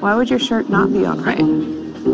Why 0.00 0.14
would 0.14 0.28
your 0.28 0.40
shirt 0.40 0.68
not 0.68 0.92
be 0.92 1.06
on 1.06 1.22
right? 1.22 1.44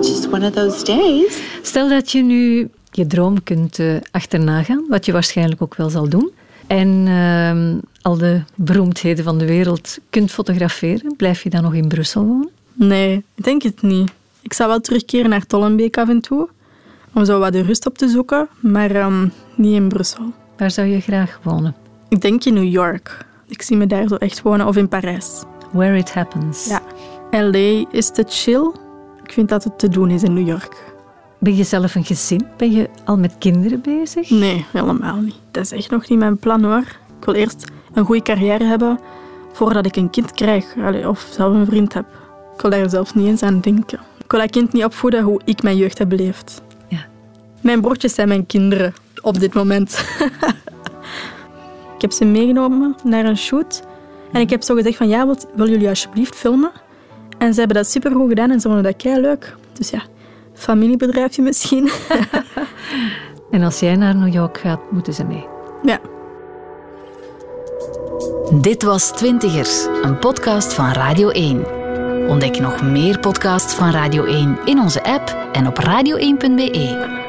Just 0.03 0.30
one 0.30 0.47
of 0.47 0.55
those 0.55 0.84
days. 0.84 1.43
Stel 1.62 1.88
dat 1.88 2.11
je 2.11 2.22
nu 2.22 2.68
je 2.91 3.07
droom 3.07 3.43
kunt 3.43 3.78
eh, 3.78 3.97
achterna 4.11 4.62
gaan, 4.62 4.84
wat 4.88 5.07
je 5.07 5.12
waarschijnlijk 5.12 5.62
ook 5.62 5.74
wel 5.74 5.91
zal 5.91 6.09
doen, 6.09 6.30
en 6.66 7.05
ehm, 7.07 7.78
al 8.03 8.16
de 8.16 8.43
beroemdheden 8.55 9.24
van 9.24 9.38
de 9.38 9.47
wereld 9.47 9.99
kunt 10.11 10.30
fotograferen, 10.30 11.16
blijf 11.16 11.43
je 11.43 11.51
dan 11.51 11.62
nog 11.62 11.74
in 11.74 11.88
Brussel 11.88 12.24
wonen? 12.24 12.51
Nee, 12.72 13.24
ik 13.34 13.45
denk 13.45 13.62
het 13.62 13.82
niet. 13.82 14.11
Ik 14.43 14.53
zou 14.53 14.68
wel 14.68 14.80
terugkeren 14.80 15.30
naar 15.30 15.47
Tollenbeek 15.47 15.99
af 15.99 16.09
en 16.09 16.20
toe, 16.20 16.49
om 17.14 17.24
zo 17.24 17.38
wat 17.38 17.53
de 17.53 17.62
rust 17.62 17.86
op 17.86 17.99
te 17.99 18.09
zoeken, 18.09 18.49
maar 18.61 18.91
ehm, 18.91 19.28
niet 19.55 19.74
in 19.74 19.88
Brussel. 19.88 20.32
Waar 20.57 20.70
zou 20.70 20.88
je 20.88 21.01
graag 21.01 21.41
wonen? 21.43 21.74
Ik 22.11 22.20
denk 22.20 22.44
in 22.44 22.54
New 22.54 22.72
York. 22.72 23.26
Ik 23.46 23.62
zie 23.62 23.76
me 23.76 23.86
daar 23.86 24.08
zo 24.08 24.14
echt 24.14 24.42
wonen. 24.42 24.66
Of 24.66 24.76
in 24.76 24.88
Parijs. 24.88 25.42
Where 25.72 25.96
it 25.96 26.12
happens. 26.12 26.66
Ja. 26.68 26.82
LA 27.30 27.84
is 27.90 28.11
te 28.11 28.24
chill. 28.28 28.72
Ik 29.24 29.32
vind 29.32 29.48
dat 29.48 29.64
het 29.64 29.78
te 29.78 29.88
doen 29.88 30.11
is 30.11 30.22
in 30.22 30.32
New 30.34 30.46
York. 30.46 30.94
Ben 31.38 31.56
je 31.56 31.64
zelf 31.64 31.94
een 31.94 32.04
gezin? 32.04 32.46
Ben 32.56 32.72
je 32.72 32.88
al 33.04 33.16
met 33.16 33.34
kinderen 33.38 33.80
bezig? 33.80 34.30
Nee, 34.30 34.66
helemaal 34.72 35.16
niet. 35.16 35.34
Dat 35.50 35.64
is 35.64 35.72
echt 35.72 35.90
nog 35.90 36.08
niet 36.08 36.18
mijn 36.18 36.38
plan 36.38 36.64
hoor. 36.64 36.84
Ik 37.18 37.24
wil 37.24 37.34
eerst 37.34 37.64
een 37.92 38.04
goede 38.04 38.22
carrière 38.22 38.64
hebben 38.64 38.98
voordat 39.52 39.86
ik 39.86 39.96
een 39.96 40.11
kind 40.11 40.32
krijg. 40.32 40.74
Of 41.06 41.28
zelf 41.30 41.54
een 41.54 41.66
vriend 41.66 41.94
heb. 41.94 42.06
Ik 42.54 42.61
wil 42.61 42.70
daar 42.70 42.90
zelfs 42.90 43.14
niet 43.14 43.26
eens 43.26 43.42
aan 43.42 43.61
denken. 43.61 43.98
Ik 44.24 44.30
wil 44.30 44.40
dat 44.40 44.50
kind 44.50 44.72
niet 44.72 44.84
opvoeden 44.84 45.22
hoe 45.22 45.40
ik 45.44 45.62
mijn 45.62 45.76
jeugd 45.76 45.98
heb 45.98 46.08
beleefd. 46.08 46.62
Ja. 46.88 47.06
Mijn 47.61 47.80
broertjes 47.80 48.14
zijn 48.14 48.28
mijn 48.28 48.46
kinderen 48.46 48.94
op 49.22 49.40
dit 49.40 49.54
moment. 49.54 50.04
ik 52.01 52.07
heb 52.11 52.12
ze 52.18 52.24
meegenomen 52.24 52.96
naar 53.05 53.24
een 53.24 53.36
shoot. 53.36 53.82
En 54.32 54.40
ik 54.40 54.51
heb 54.51 54.62
zo 54.62 54.74
gezegd 54.74 54.96
van 54.96 55.09
ja, 55.09 55.26
wat 55.26 55.46
willen 55.55 55.72
jullie 55.72 55.88
alsjeblieft 55.88 56.34
filmen? 56.34 56.70
En 57.38 57.53
ze 57.53 57.59
hebben 57.59 57.76
dat 57.76 57.90
supergoed 57.90 58.28
gedaan 58.28 58.51
en 58.51 58.61
ze 58.61 58.66
vonden 58.66 58.84
dat 58.84 58.96
kei 58.96 59.20
leuk. 59.20 59.57
Dus 59.72 59.90
ja, 59.90 60.03
familiebedrijfje 60.55 61.42
misschien. 61.42 61.90
En 63.51 63.62
als 63.62 63.80
jij 63.80 63.96
naar 63.96 64.16
New 64.16 64.32
York 64.32 64.59
gaat, 64.59 64.80
moeten 64.90 65.14
ze 65.14 65.24
mee. 65.24 65.46
ja. 65.82 66.01
Dit 68.61 68.82
was 68.82 69.11
Twintigers, 69.11 69.86
een 70.03 70.18
podcast 70.18 70.72
van 70.72 70.92
Radio 70.92 71.28
1. 71.28 71.64
Ontdek 72.28 72.59
nog 72.61 72.82
meer 72.82 73.18
podcasts 73.18 73.74
van 73.74 73.90
Radio 73.90 74.24
1 74.24 74.59
in 74.64 74.80
onze 74.80 75.05
app 75.05 75.36
en 75.53 75.66
op 75.66 75.78
radio1.be. 75.78 77.19